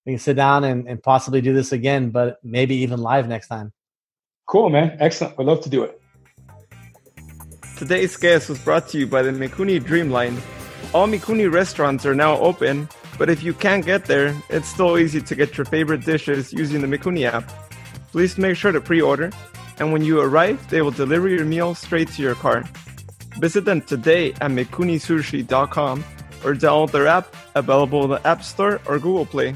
we 0.06 0.12
can 0.12 0.20
sit 0.20 0.36
down 0.36 0.64
and, 0.64 0.88
and 0.88 1.02
possibly 1.02 1.42
do 1.42 1.56
this 1.56 1.72
again, 1.72 2.12
but 2.12 2.38
maybe 2.44 2.76
even 2.76 3.02
live 3.02 3.28
next 3.28 3.48
time. 3.48 3.74
Cool, 4.48 4.70
man. 4.70 4.96
Excellent. 5.00 5.40
We'd 5.40 5.46
love 5.46 5.62
to 5.62 5.70
do 5.70 5.82
it. 5.82 6.00
Today's 7.78 8.16
guest 8.16 8.48
was 8.48 8.60
brought 8.60 8.88
to 8.90 9.00
you 9.00 9.08
by 9.08 9.24
the 9.24 9.32
Mikuni 9.32 9.82
Dreamline. 9.82 10.40
All 10.94 11.08
Mikuni 11.08 11.52
restaurants 11.52 12.06
are 12.06 12.14
now 12.14 12.38
open, 12.38 12.88
but 13.18 13.28
if 13.28 13.42
you 13.42 13.56
can't 13.56 13.84
get 13.84 14.06
there, 14.06 14.40
it's 14.50 14.68
still 14.68 15.00
easy 15.00 15.20
to 15.20 15.34
get 15.34 15.58
your 15.58 15.66
favorite 15.66 16.06
dishes 16.06 16.54
using 16.54 16.80
the 16.82 16.88
Mikuni 16.88 17.26
app. 17.26 17.52
Please 18.12 18.38
make 18.38 18.58
sure 18.58 18.72
to 18.72 18.82
pre 18.82 19.02
order, 19.02 19.32
and 19.80 19.94
when 19.94 20.04
you 20.04 20.20
arrive, 20.20 20.70
they 20.70 20.82
will 20.82 20.92
deliver 20.92 21.30
your 21.30 21.46
meal 21.46 21.74
straight 21.74 22.10
to 22.10 22.22
your 22.22 22.36
car. 22.36 22.64
Visit 23.40 23.66
them 23.66 23.82
today 23.82 24.34
at 24.34 24.52
mikunisushi.com 24.52 26.04
or 26.44 26.54
download 26.54 26.92
their 26.92 27.08
app, 27.08 27.34
available 27.56 28.04
in 28.04 28.10
the 28.10 28.28
App 28.28 28.44
Store 28.44 28.82
or 28.86 29.00
Google 29.00 29.26
Play. 29.26 29.56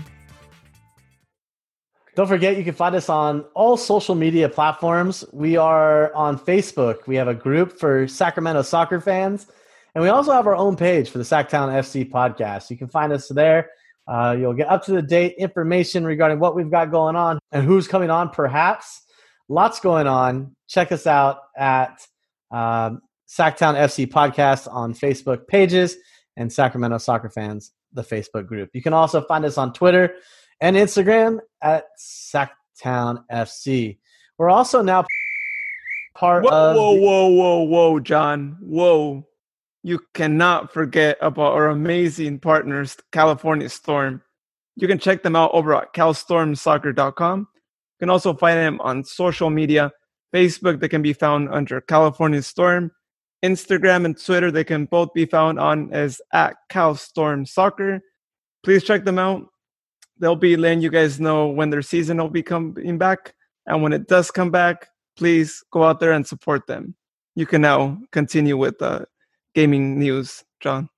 Don't 2.15 2.27
forget, 2.27 2.55
you 2.55 2.63
can 2.63 2.73
find 2.73 2.95
us 2.95 3.09
on 3.09 3.41
all 3.55 3.75
social 3.75 4.15
media 4.15 4.47
platforms. 4.47 5.25
We 5.33 5.57
are 5.57 6.13
on 6.13 6.39
Facebook. 6.39 7.07
We 7.07 7.17
have 7.17 7.27
a 7.27 7.33
group 7.33 7.77
for 7.77 8.07
Sacramento 8.07 8.61
soccer 8.61 9.01
fans. 9.01 9.47
And 9.93 10.01
we 10.01 10.09
also 10.09 10.31
have 10.31 10.47
our 10.47 10.55
own 10.55 10.77
page 10.77 11.09
for 11.09 11.17
the 11.17 11.25
Sacktown 11.25 11.69
FC 11.73 12.09
podcast. 12.09 12.69
You 12.69 12.77
can 12.77 12.87
find 12.87 13.11
us 13.11 13.27
there. 13.27 13.71
Uh, 14.07 14.35
you'll 14.37 14.53
get 14.53 14.67
up 14.69 14.83
to 14.85 14.91
the 14.91 15.01
date 15.01 15.35
information 15.37 16.05
regarding 16.05 16.39
what 16.39 16.55
we've 16.55 16.69
got 16.69 16.91
going 16.91 17.15
on 17.15 17.39
and 17.51 17.65
who's 17.65 17.87
coming 17.87 18.09
on, 18.09 18.29
perhaps. 18.29 19.01
Lots 19.49 19.79
going 19.79 20.07
on. 20.07 20.55
Check 20.67 20.91
us 20.91 21.07
out 21.07 21.39
at 21.57 22.05
um, 22.51 23.01
Sacktown 23.27 23.75
FC 23.75 24.07
podcast 24.07 24.71
on 24.71 24.93
Facebook 24.93 25.47
pages 25.47 25.97
and 26.37 26.51
Sacramento 26.51 26.97
Soccer 26.97 27.29
Fans, 27.29 27.71
the 27.93 28.03
Facebook 28.03 28.47
group. 28.47 28.69
You 28.73 28.81
can 28.81 28.93
also 28.93 29.21
find 29.21 29.45
us 29.45 29.57
on 29.57 29.73
Twitter 29.73 30.15
and 30.61 30.75
Instagram 30.75 31.39
at 31.61 31.85
Sacktown 31.99 33.23
FC. 33.31 33.97
We're 34.37 34.49
also 34.49 34.81
now 34.81 35.05
part 36.15 36.43
whoa, 36.43 36.51
of. 36.51 36.75
Whoa, 36.75 36.93
whoa, 36.93 37.27
whoa, 37.27 37.63
whoa, 37.63 37.99
John. 37.99 38.57
Whoa. 38.61 39.27
You 39.86 39.99
cannot 40.15 40.73
forget 40.73 41.17
about 41.21 41.53
our 41.53 41.67
amazing 41.67 42.39
partners, 42.39 42.97
California 43.11 43.69
Storm. 43.69 44.23
You 44.75 44.88
can 44.88 44.97
check 44.97 45.21
them 45.21 45.36
out 45.36 45.51
over 45.53 45.75
at 45.75 45.93
calstormsoccer.com. 45.93 47.39
You 47.39 47.99
can 47.99 48.09
also 48.09 48.33
find 48.33 48.57
them 48.57 48.81
on 48.81 49.03
social 49.03 49.49
media. 49.49 49.91
Facebook, 50.33 50.79
they 50.79 50.89
can 50.89 51.03
be 51.03 51.13
found 51.13 51.49
under 51.49 51.79
California 51.81 52.41
Storm. 52.41 52.91
Instagram 53.43 54.05
and 54.05 54.19
Twitter, 54.19 54.49
they 54.49 54.63
can 54.63 54.86
both 54.86 55.13
be 55.13 55.25
found 55.25 55.59
on 55.59 55.93
as 55.93 56.19
at 56.33 56.55
Calstorm 56.71 57.47
Soccer. 57.47 58.01
Please 58.63 58.83
check 58.83 59.05
them 59.05 59.19
out 59.19 59.45
they'll 60.19 60.36
be 60.36 60.55
letting 60.55 60.81
you 60.81 60.89
guys 60.89 61.19
know 61.19 61.47
when 61.47 61.69
their 61.69 61.81
season 61.81 62.17
will 62.17 62.29
be 62.29 62.43
coming 62.43 62.97
back. 62.97 63.33
And 63.65 63.81
when 63.81 63.93
it 63.93 64.07
does 64.07 64.31
come 64.31 64.51
back, 64.51 64.88
please 65.17 65.63
go 65.71 65.83
out 65.83 65.99
there 65.99 66.11
and 66.11 66.25
support 66.25 66.67
them. 66.67 66.95
You 67.36 67.45
can 67.45 67.61
now 67.61 67.99
continue 68.11 68.57
with 68.57 68.81
uh, 68.81 69.05
gaming 69.55 69.97
news, 69.97 70.43
John. 70.59 70.89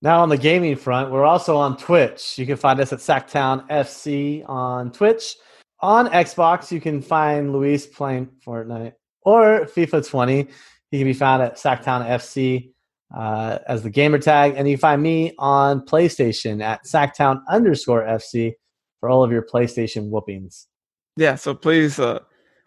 Now 0.00 0.22
on 0.22 0.28
the 0.28 0.38
gaming 0.38 0.76
front, 0.76 1.10
we're 1.10 1.24
also 1.24 1.56
on 1.56 1.76
Twitch. 1.76 2.38
You 2.38 2.46
can 2.46 2.56
find 2.56 2.80
us 2.80 2.92
at 2.92 3.00
Sacktown 3.00 3.68
FC 3.68 4.48
on 4.48 4.92
Twitch. 4.92 5.34
On 5.80 6.06
Xbox, 6.08 6.70
you 6.70 6.80
can 6.80 7.02
find 7.02 7.52
Luis 7.52 7.86
playing 7.86 8.28
Fortnite 8.46 8.92
or 9.22 9.66
FIFA 9.66 10.08
20. 10.08 10.48
He 10.90 10.98
can 10.98 11.06
be 11.06 11.12
found 11.12 11.42
at 11.42 11.56
Sacktown 11.56 12.06
FC 12.06 12.72
uh, 13.14 13.58
as 13.66 13.82
the 13.82 13.90
gamer 13.90 14.18
tag. 14.18 14.54
And 14.56 14.68
you 14.68 14.76
find 14.76 15.02
me 15.02 15.32
on 15.38 15.80
PlayStation 15.80 16.62
at 16.62 16.84
Sacktown 16.84 17.42
underscore 17.48 18.02
FC 18.02 18.52
for 19.00 19.08
all 19.08 19.24
of 19.24 19.32
your 19.32 19.42
PlayStation 19.42 20.08
whoopings. 20.08 20.68
Yeah, 21.16 21.34
so 21.34 21.54
please, 21.54 21.98
uh, 21.98 22.20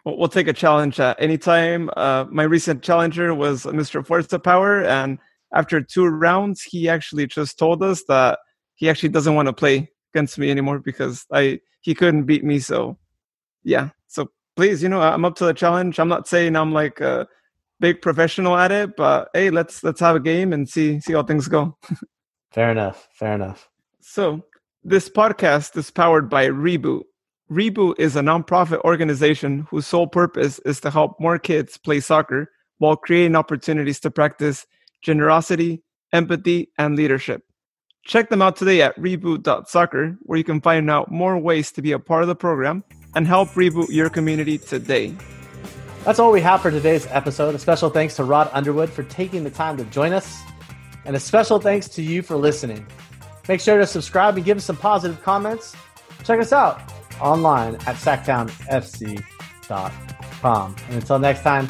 we'll, 0.04 0.28
take 0.28 0.48
a 0.48 0.52
challenge 0.52 1.00
at 1.00 1.16
any 1.20 1.38
time. 1.38 1.90
Uh, 1.96 2.24
my 2.30 2.42
recent 2.42 2.82
challenger 2.82 3.34
was 3.34 3.64
Mr. 3.64 4.04
Forza 4.04 4.38
Power, 4.38 4.84
and 4.84 5.18
after 5.54 5.80
two 5.80 6.06
rounds, 6.06 6.62
he 6.62 6.88
actually 6.88 7.26
just 7.26 7.58
told 7.58 7.82
us 7.82 8.04
that 8.08 8.38
he 8.74 8.88
actually 8.88 9.08
doesn't 9.10 9.34
want 9.34 9.46
to 9.46 9.52
play 9.52 9.90
against 10.14 10.38
me 10.38 10.50
anymore 10.50 10.78
because 10.78 11.26
I 11.32 11.60
he 11.80 11.94
couldn't 11.94 12.24
beat 12.24 12.44
me. 12.44 12.58
So, 12.58 12.98
yeah. 13.64 13.90
So 14.06 14.30
please, 14.56 14.82
you 14.82 14.88
know, 14.88 15.00
I'm 15.00 15.24
up 15.24 15.36
to 15.36 15.44
the 15.44 15.54
challenge. 15.54 15.98
I'm 15.98 16.08
not 16.08 16.28
saying 16.28 16.56
I'm 16.56 16.72
like 16.72 17.00
a 17.00 17.26
big 17.80 18.02
professional 18.02 18.56
at 18.56 18.72
it, 18.72 18.96
but 18.96 19.28
hey, 19.34 19.50
let's 19.50 19.82
let's 19.82 20.00
have 20.00 20.16
a 20.16 20.20
game 20.20 20.52
and 20.52 20.68
see 20.68 21.00
see 21.00 21.14
how 21.14 21.22
things 21.22 21.48
go. 21.48 21.76
fair 22.52 22.70
enough. 22.70 23.08
Fair 23.12 23.34
enough. 23.34 23.68
So 24.00 24.44
this 24.84 25.08
podcast 25.08 25.76
is 25.76 25.90
powered 25.90 26.30
by 26.30 26.48
Reboot. 26.48 27.02
Reboot 27.50 27.98
is 27.98 28.14
a 28.14 28.20
nonprofit 28.20 28.80
organization 28.82 29.66
whose 29.68 29.84
sole 29.84 30.06
purpose 30.06 30.60
is 30.60 30.78
to 30.80 30.90
help 30.90 31.18
more 31.18 31.36
kids 31.36 31.76
play 31.76 31.98
soccer 31.98 32.48
while 32.78 32.94
creating 32.94 33.34
opportunities 33.34 33.98
to 34.00 34.10
practice 34.10 34.66
generosity, 35.02 35.82
empathy, 36.12 36.70
and 36.78 36.94
leadership. 36.94 37.42
Check 38.06 38.28
them 38.28 38.40
out 38.40 38.54
today 38.54 38.82
at 38.82 38.96
reboot.soccer, 38.96 40.16
where 40.22 40.38
you 40.38 40.44
can 40.44 40.60
find 40.60 40.88
out 40.88 41.10
more 41.10 41.38
ways 41.38 41.72
to 41.72 41.82
be 41.82 41.90
a 41.90 41.98
part 41.98 42.22
of 42.22 42.28
the 42.28 42.36
program 42.36 42.84
and 43.16 43.26
help 43.26 43.48
reboot 43.50 43.88
your 43.90 44.10
community 44.10 44.56
today. 44.56 45.12
That's 46.04 46.20
all 46.20 46.30
we 46.30 46.40
have 46.42 46.62
for 46.62 46.70
today's 46.70 47.08
episode. 47.08 47.56
A 47.56 47.58
special 47.58 47.90
thanks 47.90 48.14
to 48.16 48.24
Rod 48.24 48.48
Underwood 48.52 48.90
for 48.90 49.02
taking 49.02 49.42
the 49.42 49.50
time 49.50 49.76
to 49.76 49.84
join 49.86 50.12
us, 50.12 50.40
and 51.04 51.16
a 51.16 51.20
special 51.20 51.58
thanks 51.58 51.88
to 51.88 52.02
you 52.02 52.22
for 52.22 52.36
listening. 52.36 52.86
Make 53.48 53.60
sure 53.60 53.76
to 53.76 53.88
subscribe 53.88 54.36
and 54.36 54.44
give 54.44 54.58
us 54.58 54.64
some 54.64 54.76
positive 54.76 55.20
comments. 55.24 55.74
Check 56.22 56.38
us 56.38 56.52
out 56.52 56.99
online 57.20 57.74
at 57.86 57.96
sacktownfc.com. 57.96 60.76
And 60.88 60.94
until 60.94 61.18
next 61.18 61.42
time, 61.42 61.68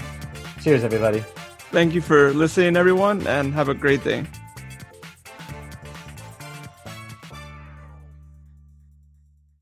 cheers, 0.63 0.85
everybody. 0.85 1.25
Thank 1.71 1.95
you 1.95 2.01
for 2.01 2.33
listening, 2.33 2.77
everyone, 2.77 3.27
and 3.27 3.53
have 3.55 3.69
a 3.69 3.75
great 3.75 4.03
day. 4.03 4.25